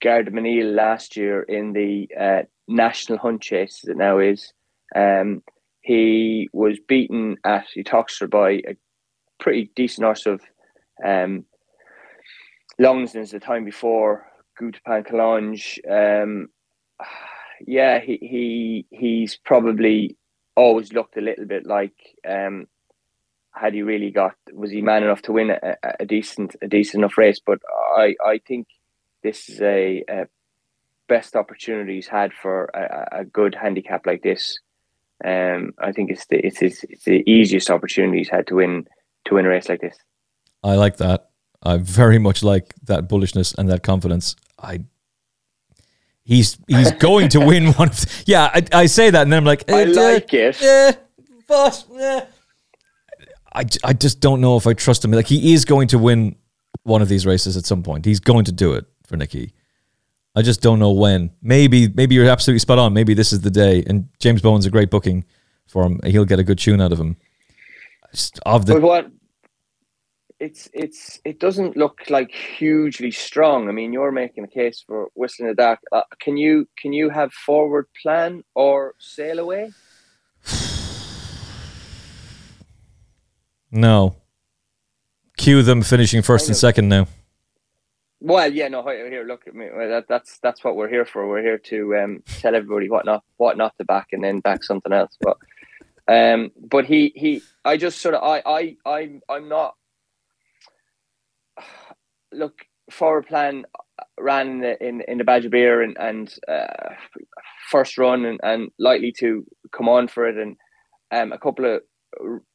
Gaillard 0.00 0.26
Du 0.26 0.30
Mesnil 0.30 0.74
last 0.74 1.16
year 1.16 1.42
in 1.42 1.72
the 1.72 2.08
uh, 2.18 2.42
National 2.68 3.18
Hunt 3.18 3.42
Chase, 3.42 3.80
as 3.84 3.88
it 3.88 3.96
now 3.96 4.18
is. 4.18 4.52
Um, 4.94 5.42
he 5.80 6.48
was 6.52 6.78
beaten 6.86 7.36
at 7.44 7.66
Uttoxeter 7.76 8.28
by 8.28 8.50
a 8.50 8.76
pretty 9.38 9.70
decent 9.74 10.04
horse 10.04 10.26
of 10.26 10.40
um, 11.04 11.44
Longsdon's 12.78 13.30
the 13.30 13.40
time 13.40 13.64
before, 13.64 14.26
Gutapan 14.60 15.06
Kalange. 15.06 15.78
Um, 16.22 16.48
yeah, 17.66 18.00
he, 18.00 18.18
he 18.20 18.86
he's 18.90 19.36
probably 19.36 20.16
always 20.54 20.92
looked 20.92 21.16
a 21.16 21.20
little 21.20 21.44
bit 21.46 21.66
like 21.66 21.94
um, 22.28 22.66
had 23.52 23.74
he 23.74 23.82
really 23.82 24.10
got 24.10 24.34
was 24.52 24.70
he 24.70 24.82
man 24.82 25.02
enough 25.02 25.22
to 25.22 25.32
win 25.32 25.50
a, 25.50 25.76
a- 26.00 26.06
decent 26.06 26.56
a 26.62 26.68
decent 26.68 27.02
enough 27.02 27.18
race? 27.18 27.40
But 27.44 27.60
I 27.96 28.14
I 28.24 28.40
think 28.46 28.66
this 29.22 29.48
is 29.48 29.60
a, 29.60 30.04
a 30.08 30.26
best 31.08 31.36
opportunity 31.36 31.94
he's 31.94 32.08
had 32.08 32.32
for 32.32 32.66
a, 32.74 33.20
a 33.20 33.24
good 33.24 33.54
handicap 33.54 34.06
like 34.06 34.22
this. 34.22 34.58
Um, 35.24 35.72
I 35.78 35.92
think 35.92 36.10
it's 36.10 36.26
the 36.26 36.38
it's, 36.44 36.60
his, 36.60 36.84
it's 36.88 37.04
the 37.04 37.22
easiest 37.26 37.70
opportunity 37.70 38.18
he's 38.18 38.28
had 38.28 38.46
to 38.48 38.56
win 38.56 38.86
to 39.26 39.34
win 39.34 39.46
a 39.46 39.48
race 39.48 39.68
like 39.68 39.80
this. 39.80 39.96
I 40.62 40.74
like 40.74 40.96
that. 40.98 41.30
I 41.62 41.78
very 41.78 42.18
much 42.18 42.42
like 42.42 42.74
that 42.84 43.08
bullishness 43.08 43.56
and 43.56 43.68
that 43.68 43.82
confidence. 43.82 44.36
I 44.60 44.80
he's 46.24 46.58
he's 46.68 46.92
going 46.98 47.28
to 47.30 47.40
win 47.40 47.72
one 47.74 47.88
of. 47.88 48.00
The, 48.00 48.24
yeah, 48.26 48.50
I, 48.52 48.62
I 48.72 48.86
say 48.86 49.10
that 49.10 49.22
and 49.22 49.32
then 49.32 49.38
I'm 49.38 49.44
like, 49.44 49.70
I 49.70 49.82
eh, 49.82 49.86
like 49.86 50.32
it. 50.34 50.62
eh, 50.62 50.92
but 51.48 51.84
eh. 51.98 52.24
I, 53.54 53.64
I 53.84 53.92
just 53.94 54.20
don't 54.20 54.40
know 54.40 54.56
if 54.56 54.66
I 54.66 54.74
trust 54.74 55.04
him. 55.04 55.12
Like 55.12 55.26
he 55.26 55.54
is 55.54 55.64
going 55.64 55.88
to 55.88 55.98
win 55.98 56.36
one 56.82 57.00
of 57.02 57.08
these 57.08 57.24
races 57.24 57.56
at 57.56 57.64
some 57.64 57.82
point. 57.82 58.04
He's 58.04 58.20
going 58.20 58.44
to 58.44 58.52
do 58.52 58.74
it 58.74 58.84
for 59.06 59.16
Nicky. 59.16 59.52
I 60.34 60.42
just 60.42 60.60
don't 60.60 60.78
know 60.78 60.92
when. 60.92 61.30
Maybe 61.40 61.88
maybe 61.88 62.14
you're 62.14 62.28
absolutely 62.28 62.58
spot 62.58 62.78
on. 62.78 62.92
Maybe 62.92 63.14
this 63.14 63.32
is 63.32 63.40
the 63.40 63.50
day. 63.50 63.82
And 63.86 64.08
James 64.18 64.42
Bowen's 64.42 64.66
a 64.66 64.70
great 64.70 64.90
booking 64.90 65.24
for 65.66 65.84
him. 65.84 66.00
He'll 66.04 66.26
get 66.26 66.38
a 66.38 66.44
good 66.44 66.58
tune 66.58 66.80
out 66.80 66.92
of 66.92 67.00
him. 67.00 67.16
of 68.44 68.66
the. 68.66 68.74
But 68.74 68.82
what? 68.82 69.10
It's 70.38 70.68
it's 70.74 71.18
it 71.24 71.40
doesn't 71.40 71.76
look 71.76 72.10
like 72.10 72.30
hugely 72.30 73.10
strong. 73.10 73.68
I 73.68 73.72
mean, 73.72 73.92
you're 73.92 74.12
making 74.12 74.44
a 74.44 74.48
case 74.48 74.84
for 74.86 75.08
Whistling 75.14 75.48
in 75.48 75.56
the 75.56 75.62
Dark. 75.62 75.80
Uh, 75.92 76.02
can 76.20 76.36
you 76.36 76.68
can 76.76 76.92
you 76.92 77.08
have 77.08 77.32
forward 77.32 77.86
plan 78.02 78.44
or 78.54 78.94
sail 78.98 79.38
away? 79.38 79.72
No. 83.72 84.16
Cue 85.36 85.62
them 85.62 85.82
finishing 85.82 86.22
first 86.22 86.48
and 86.48 86.56
second 86.56 86.88
now. 86.88 87.08
Well, 88.20 88.50
yeah, 88.50 88.68
no. 88.68 88.82
Here, 88.86 89.24
look 89.26 89.46
at 89.46 89.54
me. 89.54 89.68
That, 89.68 90.06
that's 90.08 90.38
that's 90.38 90.64
what 90.64 90.76
we're 90.76 90.88
here 90.88 91.04
for. 91.04 91.28
We're 91.28 91.42
here 91.42 91.58
to 91.58 91.96
um, 91.96 92.22
tell 92.40 92.54
everybody 92.54 92.88
what 92.88 93.04
not 93.04 93.22
what 93.36 93.58
not 93.58 93.76
to 93.78 93.84
back, 93.84 94.08
and 94.12 94.24
then 94.24 94.40
back 94.40 94.64
something 94.64 94.92
else. 94.92 95.16
But 95.20 95.36
um, 96.08 96.50
but 96.58 96.86
he 96.86 97.12
he, 97.14 97.42
I 97.64 97.76
just 97.76 98.00
sort 98.00 98.14
of 98.14 98.22
I 98.22 98.42
I 98.46 98.76
I 98.86 99.20
I'm 99.28 99.48
not. 99.48 99.74
Look, 102.36 102.64
forward 102.90 103.26
plan 103.26 103.64
ran 104.18 104.48
in 104.48 104.60
the 104.60 104.86
in, 104.86 105.02
in 105.08 105.18
the 105.18 105.24
Badger 105.24 105.48
Beer 105.48 105.82
and 105.82 105.96
and 105.98 106.34
uh, 106.48 106.94
first 107.70 107.98
run 107.98 108.24
and, 108.24 108.40
and 108.42 108.70
likely 108.78 109.12
to 109.18 109.44
come 109.72 109.88
on 109.88 110.08
for 110.08 110.28
it, 110.28 110.36
and 110.36 110.56
um, 111.10 111.32
a 111.32 111.38
couple 111.38 111.64
of 111.64 111.82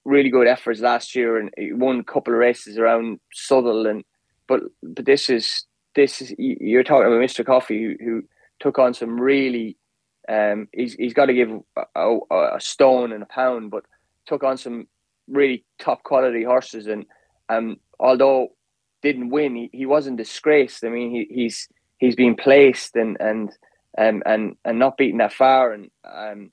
really 0.06 0.30
good 0.30 0.48
efforts 0.48 0.80
last 0.80 1.16
year, 1.16 1.38
and 1.38 1.52
won 1.80 2.00
a 2.00 2.04
couple 2.04 2.34
of 2.34 2.40
races 2.40 2.78
around 2.78 3.20
Southwell 3.34 3.88
and 3.88 4.04
but 4.52 4.62
but 4.84 5.06
this 5.06 5.30
is 5.30 5.66
this 5.96 6.22
is 6.22 6.34
you're 6.38 6.84
talking 6.84 7.08
about 7.08 7.22
Mr. 7.22 7.46
Coffee 7.46 7.82
who, 7.82 7.96
who 8.04 8.22
took 8.60 8.78
on 8.78 8.94
some 8.94 9.20
really 9.20 9.78
um 10.30 10.68
he's 10.74 10.94
he's 10.96 11.14
got 11.14 11.28
to 11.28 11.34
give 11.34 11.50
a, 11.96 12.18
a, 12.32 12.60
stone 12.60 13.12
and 13.14 13.24
a 13.24 13.28
pound 13.28 13.72
but 13.72 13.84
took 14.28 14.44
on 14.44 14.58
some 14.58 14.88
really 15.28 15.64
top 15.80 16.04
quality 16.04 16.44
horses 16.44 16.88
and 16.88 17.06
um 17.50 17.78
although 18.00 18.50
didn't 19.02 19.30
win 19.30 19.56
he, 19.56 19.70
he 19.74 19.86
wasn't 19.86 20.18
disgraced 20.18 20.84
I 20.84 20.90
mean 20.90 21.12
he, 21.12 21.28
he's 21.30 21.68
he's 21.98 22.16
been 22.16 22.36
placed 22.36 22.96
and 22.96 23.18
and 23.20 23.52
and 23.98 24.24
and, 24.26 24.80
not 24.80 24.98
beaten 24.98 25.18
that 25.18 25.34
far 25.34 25.74
and 25.74 25.90
um 26.06 26.52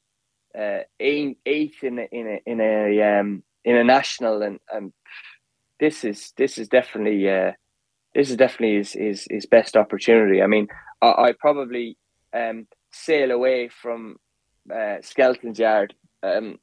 uh 0.59 0.81
eighth, 0.99 1.85
in 1.85 1.99
a, 1.99 2.09
in 2.11 2.27
a 2.27 2.51
in 2.51 2.61
a 2.61 3.19
um 3.21 3.43
in 3.65 3.77
a 3.77 3.85
national 3.85 4.43
and 4.43 4.59
and 4.73 4.93
this 5.79 6.05
is 6.05 6.33
this 6.37 6.59
is 6.59 6.69
definitely 6.69 7.31
uh 7.31 7.53
this 8.15 8.31
is 8.31 8.37
definitely 8.37 8.77
his 8.79 8.93
his, 8.93 9.27
his 9.31 9.47
best 9.47 9.77
opportunity. 9.77 10.43
I 10.43 10.47
mean, 10.47 10.69
I, 11.01 11.07
I 11.07 11.33
probably 11.39 11.97
um, 12.33 12.67
sail 12.91 13.31
away 13.31 13.69
from 13.69 14.17
uh, 14.73 14.97
Skelton's 15.03 15.59
Yard. 15.59 15.95
Um, 16.23 16.59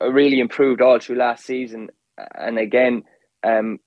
really 0.00 0.40
improved 0.40 0.80
all 0.80 0.98
through 0.98 1.16
last 1.16 1.44
season, 1.44 1.88
and 2.34 2.58
again, 2.58 3.04
um, 3.42 3.78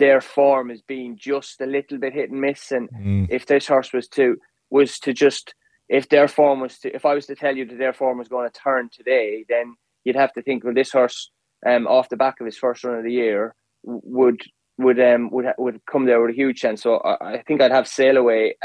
their 0.00 0.20
form 0.20 0.70
has 0.70 0.82
been 0.82 1.16
just 1.16 1.60
a 1.60 1.66
little 1.66 1.98
bit 1.98 2.14
hit 2.14 2.30
and 2.30 2.40
miss. 2.40 2.72
And 2.72 2.90
mm. 2.90 3.26
if 3.30 3.46
this 3.46 3.68
horse 3.68 3.92
was 3.92 4.08
to 4.08 4.36
was 4.70 4.98
to 5.00 5.12
just 5.12 5.54
if 5.88 6.08
their 6.08 6.26
form 6.26 6.60
was 6.60 6.78
to 6.80 6.94
if 6.94 7.04
I 7.06 7.14
was 7.14 7.26
to 7.26 7.36
tell 7.36 7.56
you 7.56 7.64
that 7.66 7.78
their 7.78 7.92
form 7.92 8.18
was 8.18 8.28
going 8.28 8.50
to 8.50 8.60
turn 8.60 8.88
today, 8.90 9.44
then 9.48 9.76
you'd 10.02 10.16
have 10.16 10.32
to 10.32 10.42
think, 10.42 10.64
well, 10.64 10.74
this 10.74 10.90
horse 10.90 11.30
um, 11.64 11.86
off 11.86 12.08
the 12.08 12.16
back 12.16 12.40
of 12.40 12.46
his 12.46 12.56
first 12.56 12.82
run 12.82 12.98
of 12.98 13.04
the 13.04 13.12
year 13.12 13.54
would 13.84 14.40
would 14.78 14.98
um 14.98 15.30
would 15.30 15.46
would 15.58 15.80
come 15.86 16.06
there 16.06 16.20
with 16.20 16.30
a 16.30 16.40
huge 16.42 16.60
chance. 16.60 16.82
So 16.82 16.96
I, 16.96 17.34
I 17.34 17.42
think 17.42 17.60
I'd 17.60 17.70
have 17.70 17.86
sail 17.86 18.16
away 18.16 18.56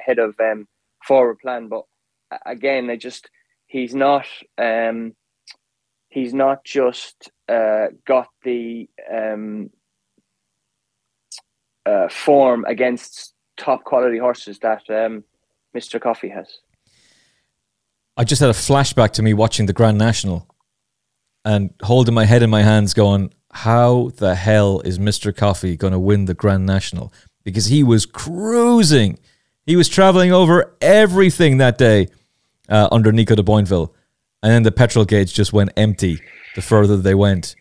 ahead 0.00 0.18
of 0.18 0.36
um 0.38 0.68
forward 1.06 1.38
plan. 1.38 1.68
But 1.68 1.84
again, 2.46 2.90
I 2.90 2.96
just 2.96 3.30
he's 3.66 3.94
not 3.94 4.26
um 4.58 5.14
he's 6.08 6.34
not 6.34 6.64
just 6.64 7.30
uh, 7.48 7.86
got 8.06 8.28
the 8.44 8.88
um 9.10 9.70
uh, 11.86 12.08
form 12.08 12.64
against 12.66 13.34
top 13.56 13.84
quality 13.84 14.18
horses 14.18 14.58
that 14.60 14.82
um, 14.90 15.24
Mr. 15.76 16.00
Coffee 16.00 16.28
has. 16.28 16.58
I 18.16 18.24
just 18.24 18.40
had 18.40 18.50
a 18.50 18.54
flashback 18.54 19.12
to 19.12 19.22
me 19.22 19.32
watching 19.34 19.66
the 19.66 19.72
Grand 19.72 19.98
National 19.98 20.46
and 21.44 21.72
holding 21.82 22.14
my 22.14 22.24
head 22.24 22.42
in 22.42 22.50
my 22.50 22.62
hands, 22.62 22.94
going, 22.94 23.32
how 23.52 24.10
the 24.16 24.34
hell 24.34 24.80
is 24.80 24.98
Mr. 24.98 25.34
Coffee 25.34 25.76
going 25.76 25.92
to 25.92 25.98
win 25.98 26.26
the 26.26 26.34
Grand 26.34 26.66
National? 26.66 27.12
Because 27.42 27.66
he 27.66 27.82
was 27.82 28.06
cruising. 28.06 29.18
He 29.66 29.76
was 29.76 29.88
traveling 29.88 30.32
over 30.32 30.76
everything 30.80 31.58
that 31.58 31.78
day 31.78 32.08
uh, 32.68 32.88
under 32.92 33.12
Nico 33.12 33.34
de 33.34 33.42
Boinville. 33.42 33.92
And 34.42 34.52
then 34.52 34.62
the 34.62 34.72
petrol 34.72 35.04
gauge 35.04 35.32
just 35.32 35.52
went 35.52 35.70
empty 35.76 36.20
the 36.54 36.62
further 36.62 36.96
they 36.96 37.14
went. 37.14 37.54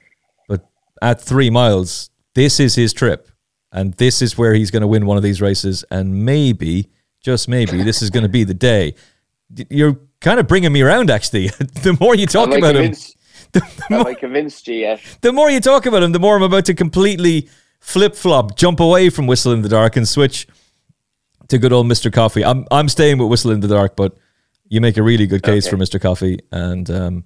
But 0.48 0.68
at 1.02 1.22
three 1.22 1.50
miles, 1.50 2.10
this 2.36 2.60
is 2.60 2.76
his 2.76 2.94
trip. 2.94 3.31
And 3.72 3.94
this 3.96 4.22
is 4.22 4.38
where 4.38 4.54
he's 4.54 4.72
going 4.72 4.82
to 4.82 4.88
win 4.88 5.06
one 5.06 5.18
of 5.18 5.24
these 5.24 5.42
races. 5.42 5.86
And 5.90 6.26
maybe, 6.26 6.90
just 7.22 7.48
maybe, 7.48 7.84
this 7.84 8.02
is 8.02 8.10
going 8.10 8.24
to 8.24 8.30
be 8.30 8.44
the 8.44 8.54
day. 8.54 8.96
You're 9.70 9.98
kind 10.20 10.40
of 10.40 10.48
bringing 10.48 10.74
me 10.74 10.82
around, 10.82 11.10
actually. 11.10 11.48
the 11.84 11.98
more 12.00 12.16
you 12.16 12.26
talk 12.26 12.50
about 12.50 12.76
convinced- 12.76 13.14
him 13.14 13.18
the, 13.54 13.60
the 13.90 13.98
more, 13.98 14.08
I 14.08 14.14
convinced? 14.14 14.66
The 14.66 15.32
more 15.34 15.50
you 15.50 15.60
talk 15.60 15.86
about 15.86 16.04
him, 16.04 16.14
the 16.14 16.20
more 16.20 16.38
I'm 16.38 16.44
about 16.44 16.66
to 16.66 16.74
completely 16.74 17.50
flip 17.82 18.16
flop, 18.16 18.56
jump 18.56 18.80
away 18.80 19.10
from 19.10 19.28
Whistle 19.28 19.52
in 19.52 19.62
the 19.62 19.68
Dark 19.68 19.98
and 19.98 20.08
switch 20.08 20.48
to 21.50 21.58
good 21.58 21.74
old 21.74 21.88
Mr. 21.88 22.12
Coffee. 22.14 22.46
I'm 22.46 22.66
I'm 22.72 22.88
staying 22.88 23.18
with 23.18 23.30
Whistle 23.30 23.52
in 23.52 23.60
the 23.60 23.68
Dark, 23.68 23.98
but 23.98 24.18
you 24.70 24.80
make 24.80 24.96
a 24.96 25.04
really 25.04 25.28
good 25.28 25.44
case 25.44 25.68
okay. 25.68 25.76
for 25.76 25.84
Mr. 25.84 26.02
Coffee, 26.02 26.40
and 26.52 26.90
um, 26.90 27.26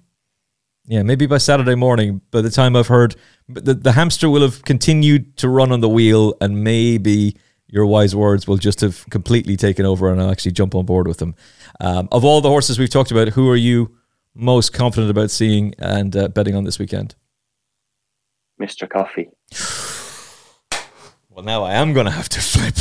yeah, 0.86 1.02
maybe 1.02 1.26
by 1.26 1.38
Saturday 1.38 1.74
morning, 1.74 2.20
by 2.30 2.40
the 2.40 2.50
time 2.50 2.76
I've 2.76 2.88
heard 2.88 3.16
the 3.48 3.74
the 3.74 3.92
hamster 3.92 4.28
will 4.28 4.42
have 4.42 4.64
continued 4.64 5.36
to 5.38 5.48
run 5.48 5.72
on 5.72 5.80
the 5.80 5.88
wheel, 5.88 6.34
and 6.40 6.62
maybe 6.62 7.36
your 7.68 7.86
wise 7.86 8.14
words 8.14 8.46
will 8.46 8.56
just 8.58 8.80
have 8.80 9.04
completely 9.10 9.56
taken 9.56 9.84
over, 9.84 10.10
and 10.10 10.20
I'll 10.20 10.30
actually 10.30 10.52
jump 10.52 10.74
on 10.74 10.86
board 10.86 11.08
with 11.08 11.18
them. 11.18 11.34
Um, 11.80 12.08
of 12.12 12.24
all 12.24 12.40
the 12.40 12.48
horses 12.48 12.78
we've 12.78 12.90
talked 12.90 13.10
about, 13.10 13.28
who 13.30 13.50
are 13.50 13.56
you? 13.56 13.96
most 14.36 14.72
confident 14.72 15.10
about 15.10 15.30
seeing 15.30 15.74
and 15.78 16.14
uh, 16.14 16.28
betting 16.28 16.54
on 16.54 16.64
this 16.64 16.78
weekend? 16.78 17.14
Mr. 18.60 18.88
Coffee. 18.88 19.30
Well, 21.28 21.44
now 21.44 21.64
I 21.64 21.74
am 21.74 21.92
going 21.92 22.06
to 22.06 22.12
have 22.12 22.30
to 22.30 22.40
flip, 22.40 22.76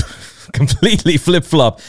completely 0.53 1.18
flip 1.18 1.43
flop. 1.43 1.82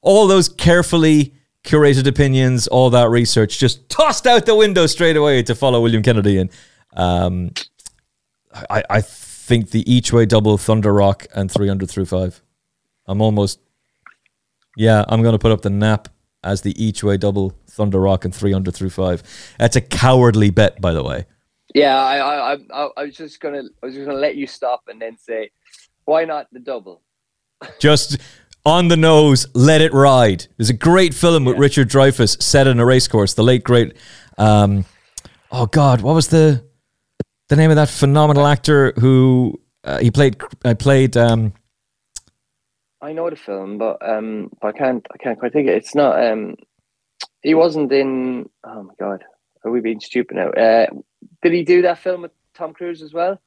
All 0.00 0.26
those 0.26 0.48
carefully 0.48 1.34
curated 1.68 2.06
opinions, 2.06 2.66
all 2.66 2.88
that 2.90 3.10
research, 3.10 3.58
just 3.58 3.88
tossed 3.90 4.26
out 4.26 4.46
the 4.46 4.54
window 4.54 4.86
straight 4.86 5.16
away 5.16 5.42
to 5.42 5.54
follow 5.54 5.82
William 5.82 6.02
Kennedy. 6.02 6.38
And 6.38 6.50
um, 6.94 7.52
I, 8.70 8.82
I 8.88 9.00
think 9.02 9.70
the 9.70 9.90
each 9.92 10.10
way 10.12 10.24
double 10.24 10.56
Thunder 10.56 10.94
Rock 10.94 11.26
and 11.34 11.50
Threeunderthrufive. 11.50 12.40
I'm 13.06 13.20
almost, 13.20 13.60
yeah, 14.76 15.04
I'm 15.08 15.20
going 15.20 15.34
to 15.34 15.38
put 15.38 15.52
up 15.52 15.60
the 15.60 15.70
nap 15.70 16.08
as 16.42 16.62
the 16.62 16.72
each 16.82 17.04
way 17.04 17.18
double 17.18 17.54
Thunder 17.66 18.00
Rock 18.00 18.24
and 18.24 18.32
Threeunderthrufive. 18.32 19.22
That's 19.58 19.76
a 19.76 19.82
cowardly 19.82 20.50
bet, 20.50 20.80
by 20.80 20.92
the 20.92 21.04
way. 21.04 21.26
Yeah, 21.74 21.96
I, 21.96 22.54
I, 22.54 22.58
I, 22.72 22.88
I 22.96 23.04
was 23.04 23.14
just 23.14 23.40
gonna, 23.40 23.62
I 23.82 23.86
was 23.86 23.94
just 23.94 24.06
gonna 24.06 24.18
let 24.18 24.36
you 24.36 24.46
stop 24.46 24.84
and 24.88 25.02
then 25.02 25.18
say, 25.18 25.50
why 26.06 26.24
not 26.24 26.46
the 26.50 26.60
double? 26.60 27.02
just 27.78 28.16
on 28.68 28.88
the 28.88 28.96
nose, 28.96 29.46
let 29.54 29.80
it 29.80 29.92
ride. 29.92 30.46
There's 30.56 30.70
a 30.70 30.74
great 30.74 31.14
film 31.14 31.44
yeah. 31.44 31.50
with 31.50 31.58
Richard 31.58 31.88
Dreyfuss 31.88 32.42
set 32.42 32.66
in 32.66 32.78
a 32.78 32.84
racecourse. 32.84 33.34
The 33.34 33.42
late 33.42 33.64
great, 33.64 33.96
um, 34.36 34.84
oh 35.50 35.66
God, 35.66 36.02
what 36.02 36.14
was 36.14 36.28
the 36.28 36.64
the 37.48 37.56
name 37.56 37.70
of 37.70 37.76
that 37.76 37.88
phenomenal 37.88 38.46
actor 38.46 38.92
who 38.96 39.58
uh, 39.84 39.98
he 39.98 40.10
played? 40.10 40.36
I 40.64 40.70
uh, 40.70 40.74
played. 40.74 41.16
Um, 41.16 41.54
I 43.00 43.12
know 43.12 43.30
the 43.30 43.36
film, 43.36 43.78
but 43.78 43.96
um, 44.06 44.50
I 44.62 44.72
can't. 44.72 45.06
I 45.12 45.16
can't 45.16 45.38
quite 45.38 45.52
think 45.52 45.68
it. 45.68 45.74
It's 45.74 45.94
not. 45.94 46.22
Um, 46.22 46.56
he 47.42 47.54
wasn't 47.54 47.90
in. 47.92 48.48
Oh 48.64 48.82
my 48.82 48.94
god, 49.00 49.24
are 49.64 49.70
we 49.70 49.80
being 49.80 50.00
stupid 50.00 50.36
now? 50.36 50.50
Uh, 50.50 50.86
did 51.42 51.52
he 51.52 51.64
do 51.64 51.82
that 51.82 51.98
film 51.98 52.22
with 52.22 52.32
Tom 52.54 52.74
Cruise 52.74 53.02
as 53.02 53.14
well? 53.14 53.40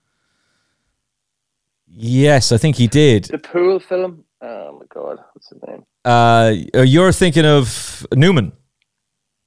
Yes, 1.87 2.51
I 2.51 2.57
think 2.57 2.77
he 2.77 2.87
did. 2.87 3.25
The 3.25 3.37
pool 3.37 3.79
film. 3.79 4.23
Oh 4.41 4.77
my 4.79 4.85
god, 4.89 5.19
what's 5.33 5.49
his 5.49 5.59
name? 5.67 5.83
Uh, 6.03 6.53
you're 6.83 7.11
thinking 7.11 7.45
of 7.45 8.05
Newman. 8.13 8.53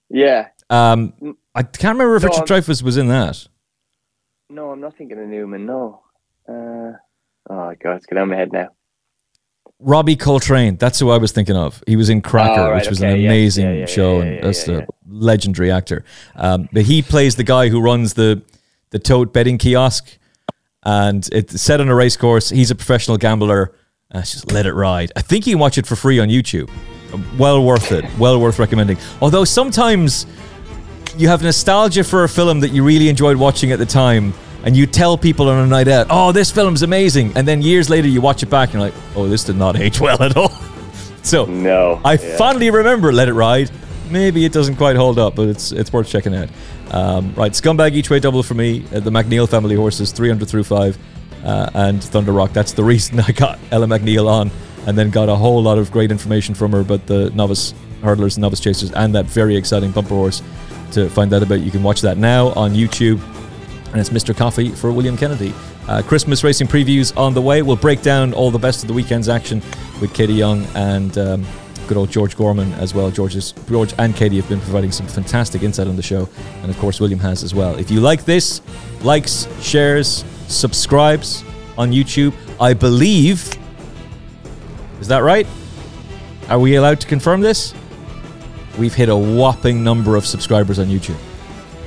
Yeah. 0.08 0.48
Um, 0.70 1.36
I 1.54 1.62
can't 1.62 1.98
remember 1.98 2.16
if 2.16 2.22
no, 2.22 2.28
Richard 2.28 2.46
Dreyfuss 2.46 2.82
was 2.82 2.96
in 2.96 3.08
that. 3.08 3.46
No, 4.50 4.70
I'm 4.70 4.80
not 4.80 4.96
thinking 4.96 5.18
of 5.18 5.26
Newman. 5.26 5.66
No. 5.66 6.02
Uh, 6.48 6.92
oh 7.50 7.74
god, 7.82 7.96
it's 7.96 8.06
getting 8.06 8.18
out 8.18 8.24
of 8.24 8.28
my 8.28 8.36
head 8.36 8.52
now. 8.52 8.68
Robbie 9.80 10.16
Coltrane, 10.16 10.76
that's 10.76 11.00
who 11.00 11.10
I 11.10 11.18
was 11.18 11.32
thinking 11.32 11.56
of. 11.56 11.82
He 11.86 11.96
was 11.96 12.08
in 12.08 12.22
Cracker, 12.22 12.60
oh, 12.60 12.70
right, 12.70 12.76
which 12.76 12.88
was 12.88 13.02
okay, 13.02 13.12
an 13.12 13.24
amazing 13.24 13.66
yeah, 13.66 13.72
yeah, 13.72 13.78
yeah, 13.80 13.86
show, 13.86 14.20
and 14.20 14.42
that's 14.42 14.68
a 14.68 14.86
legendary 15.08 15.72
actor. 15.72 16.04
Um, 16.36 16.68
but 16.72 16.82
he 16.82 17.02
plays 17.02 17.36
the 17.36 17.44
guy 17.44 17.68
who 17.68 17.80
runs 17.80 18.14
the 18.14 18.42
the 18.90 18.98
tote 19.00 19.32
betting 19.32 19.58
kiosk, 19.58 20.18
and 20.84 21.28
it's 21.32 21.60
set 21.60 21.80
on 21.80 21.88
a 21.88 21.94
race 21.94 22.16
course. 22.16 22.50
He's 22.50 22.70
a 22.70 22.76
professional 22.76 23.16
gambler. 23.16 23.74
Uh, 24.14 24.20
just 24.20 24.52
let 24.52 24.64
it 24.64 24.72
ride. 24.74 25.10
I 25.16 25.22
think 25.22 25.46
you 25.46 25.54
can 25.54 25.60
watch 25.60 25.76
it 25.76 25.86
for 25.86 25.96
free 25.96 26.20
on 26.20 26.28
YouTube. 26.28 26.70
Well 27.36 27.64
worth 27.64 27.90
it. 27.90 28.04
Well 28.16 28.40
worth 28.40 28.58
recommending. 28.60 28.96
Although 29.20 29.44
sometimes 29.44 30.26
you 31.16 31.28
have 31.28 31.42
nostalgia 31.42 32.04
for 32.04 32.24
a 32.24 32.28
film 32.28 32.60
that 32.60 32.70
you 32.70 32.84
really 32.84 33.08
enjoyed 33.08 33.36
watching 33.36 33.72
at 33.72 33.78
the 33.78 33.86
time, 33.86 34.32
and 34.64 34.76
you 34.76 34.86
tell 34.86 35.18
people 35.18 35.48
on 35.48 35.64
a 35.64 35.66
night 35.66 35.88
out, 35.88 36.06
"Oh, 36.10 36.32
this 36.32 36.50
film's 36.50 36.82
amazing," 36.82 37.32
and 37.36 37.46
then 37.46 37.60
years 37.60 37.90
later 37.90 38.08
you 38.08 38.20
watch 38.20 38.42
it 38.42 38.50
back 38.50 38.70
and 38.72 38.74
you're 38.80 38.90
like, 38.90 38.94
"Oh, 39.16 39.28
this 39.28 39.44
did 39.44 39.56
not 39.56 39.76
age 39.76 40.00
well 40.06 40.22
at 40.22 40.36
all." 40.36 40.52
so 41.22 41.44
no, 41.44 42.00
I 42.04 42.14
yeah. 42.14 42.36
fondly 42.36 42.70
remember 42.70 43.12
Let 43.12 43.28
It 43.28 43.34
Ride. 43.34 43.70
Maybe 44.10 44.44
it 44.44 44.52
doesn't 44.52 44.76
quite 44.76 44.96
hold 44.96 45.18
up, 45.18 45.34
but 45.34 45.48
it's 45.48 45.72
it's 45.72 45.92
worth 45.92 46.08
checking 46.08 46.34
out. 46.34 46.48
Um, 46.90 47.34
right, 47.34 47.52
Scumbag 47.52 47.94
each 47.94 48.10
way 48.10 48.20
double 48.20 48.42
for 48.42 48.54
me. 48.54 48.84
Uh, 48.92 49.00
the 49.00 49.10
McNeill 49.10 49.48
family 49.48 49.74
horses, 49.74 50.12
Threeunderthrufive, 50.12 50.96
uh, 51.44 51.70
and 51.74 52.02
Thunder 52.02 52.32
Rock. 52.32 52.52
That's 52.52 52.72
the 52.72 52.84
reason 52.84 53.20
I 53.28 53.32
got 53.32 53.58
Ella 53.70 53.86
McNeill 53.86 54.28
on, 54.28 54.50
and 54.86 54.98
then 54.98 55.10
got 55.10 55.28
a 55.28 55.36
whole 55.36 55.62
lot 55.62 55.78
of 55.78 55.92
great 55.92 56.10
information 56.10 56.54
from 56.54 56.72
her 56.72 56.80
about 56.80 57.06
the 57.06 57.30
novice 57.30 57.74
hurdlers, 58.02 58.36
novice 58.38 58.60
chasers, 58.60 58.90
and 58.92 59.14
that 59.14 59.26
very 59.26 59.56
exciting 59.56 59.90
bumper 59.90 60.14
horse. 60.14 60.42
To 60.92 61.08
find 61.08 61.32
out 61.32 61.42
about, 61.42 61.60
you 61.60 61.72
can 61.72 61.82
watch 61.82 62.02
that 62.02 62.18
now 62.18 62.48
on 62.50 62.72
YouTube 62.72 63.20
and 63.94 64.00
it's 64.00 64.10
Mr. 64.10 64.36
Coffee 64.36 64.70
for 64.70 64.90
William 64.90 65.16
Kennedy. 65.16 65.54
Uh, 65.86 66.02
Christmas 66.02 66.42
racing 66.42 66.66
previews 66.66 67.16
on 67.16 67.32
the 67.32 67.40
way. 67.40 67.62
We'll 67.62 67.76
break 67.76 68.02
down 68.02 68.34
all 68.34 68.50
the 68.50 68.58
best 68.58 68.82
of 68.82 68.88
the 68.88 68.92
weekend's 68.92 69.28
action 69.28 69.62
with 70.00 70.12
Katie 70.12 70.34
Young 70.34 70.64
and 70.74 71.16
um, 71.16 71.46
good 71.86 71.96
old 71.96 72.10
George 72.10 72.36
Gorman 72.36 72.72
as 72.72 72.92
well. 72.92 73.12
George's, 73.12 73.52
George 73.68 73.94
and 73.96 74.16
Katie 74.16 74.34
have 74.34 74.48
been 74.48 74.60
providing 74.60 74.90
some 74.90 75.06
fantastic 75.06 75.62
insight 75.62 75.86
on 75.86 75.94
the 75.94 76.02
show, 76.02 76.28
and 76.62 76.70
of 76.72 76.78
course, 76.78 76.98
William 76.98 77.20
has 77.20 77.44
as 77.44 77.54
well. 77.54 77.78
If 77.78 77.88
you 77.88 78.00
like 78.00 78.24
this, 78.24 78.62
likes, 79.02 79.46
shares, 79.62 80.24
subscribes 80.54 81.44
on 81.76 81.92
YouTube. 81.92 82.34
I 82.60 82.74
believe. 82.74 83.50
Is 85.00 85.08
that 85.08 85.18
right? 85.18 85.46
Are 86.48 86.58
we 86.58 86.76
allowed 86.76 87.00
to 87.00 87.06
confirm 87.06 87.40
this? 87.40 87.74
We've 88.78 88.94
hit 88.94 89.08
a 89.08 89.16
whopping 89.16 89.84
number 89.84 90.16
of 90.16 90.26
subscribers 90.26 90.78
on 90.78 90.86
YouTube. 90.86 91.18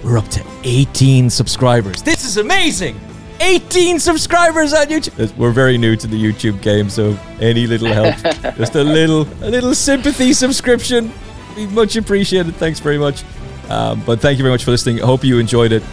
We're 0.04 0.18
up 0.18 0.28
to 0.30 0.46
18 0.64 1.30
subscribers. 1.30 2.02
This 2.02 2.24
is 2.24 2.38
amazing! 2.38 3.00
18 3.40 4.00
subscribers 4.00 4.74
on 4.74 4.88
YouTube. 4.88 5.36
We're 5.38 5.52
very 5.52 5.78
new 5.78 5.96
to 5.96 6.08
the 6.08 6.22
YouTube 6.22 6.62
game, 6.62 6.90
so 6.90 7.18
any 7.40 7.68
little 7.68 7.88
help, 7.88 8.16
just 8.58 8.76
a 8.76 8.84
little, 8.84 9.28
a 9.42 9.50
little 9.50 9.76
sympathy 9.76 10.34
subscription, 10.34 11.12
be 11.56 11.68
much 11.68 11.96
appreciated. 11.96 12.56
Thanks 12.56 12.80
very 12.80 12.98
much. 12.98 13.24
Um, 13.70 14.02
but 14.06 14.22
thank 14.22 14.38
you 14.38 14.44
very 14.44 14.54
much 14.54 14.64
for 14.64 14.72
listening. 14.72 15.02
I 15.02 15.06
hope 15.06 15.24
you 15.24 15.40
enjoyed 15.40 15.72
it. 15.72 15.84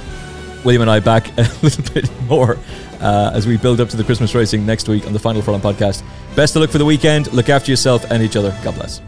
William 0.64 0.82
and 0.82 0.90
I 0.90 1.00
back 1.00 1.28
a 1.38 1.42
little 1.62 1.84
bit 1.92 2.10
more 2.22 2.58
uh, 3.00 3.30
as 3.34 3.46
we 3.46 3.56
build 3.56 3.80
up 3.80 3.88
to 3.90 3.96
the 3.96 4.04
Christmas 4.04 4.34
racing 4.34 4.64
next 4.64 4.88
week 4.88 5.06
on 5.06 5.12
the 5.12 5.18
Final 5.18 5.42
Furlong 5.42 5.60
podcast. 5.60 6.02
Best 6.34 6.56
of 6.56 6.62
luck 6.62 6.70
for 6.70 6.78
the 6.78 6.84
weekend. 6.84 7.32
Look 7.32 7.48
after 7.48 7.70
yourself 7.70 8.10
and 8.10 8.22
each 8.22 8.36
other. 8.36 8.56
God 8.62 8.74
bless. 8.74 9.00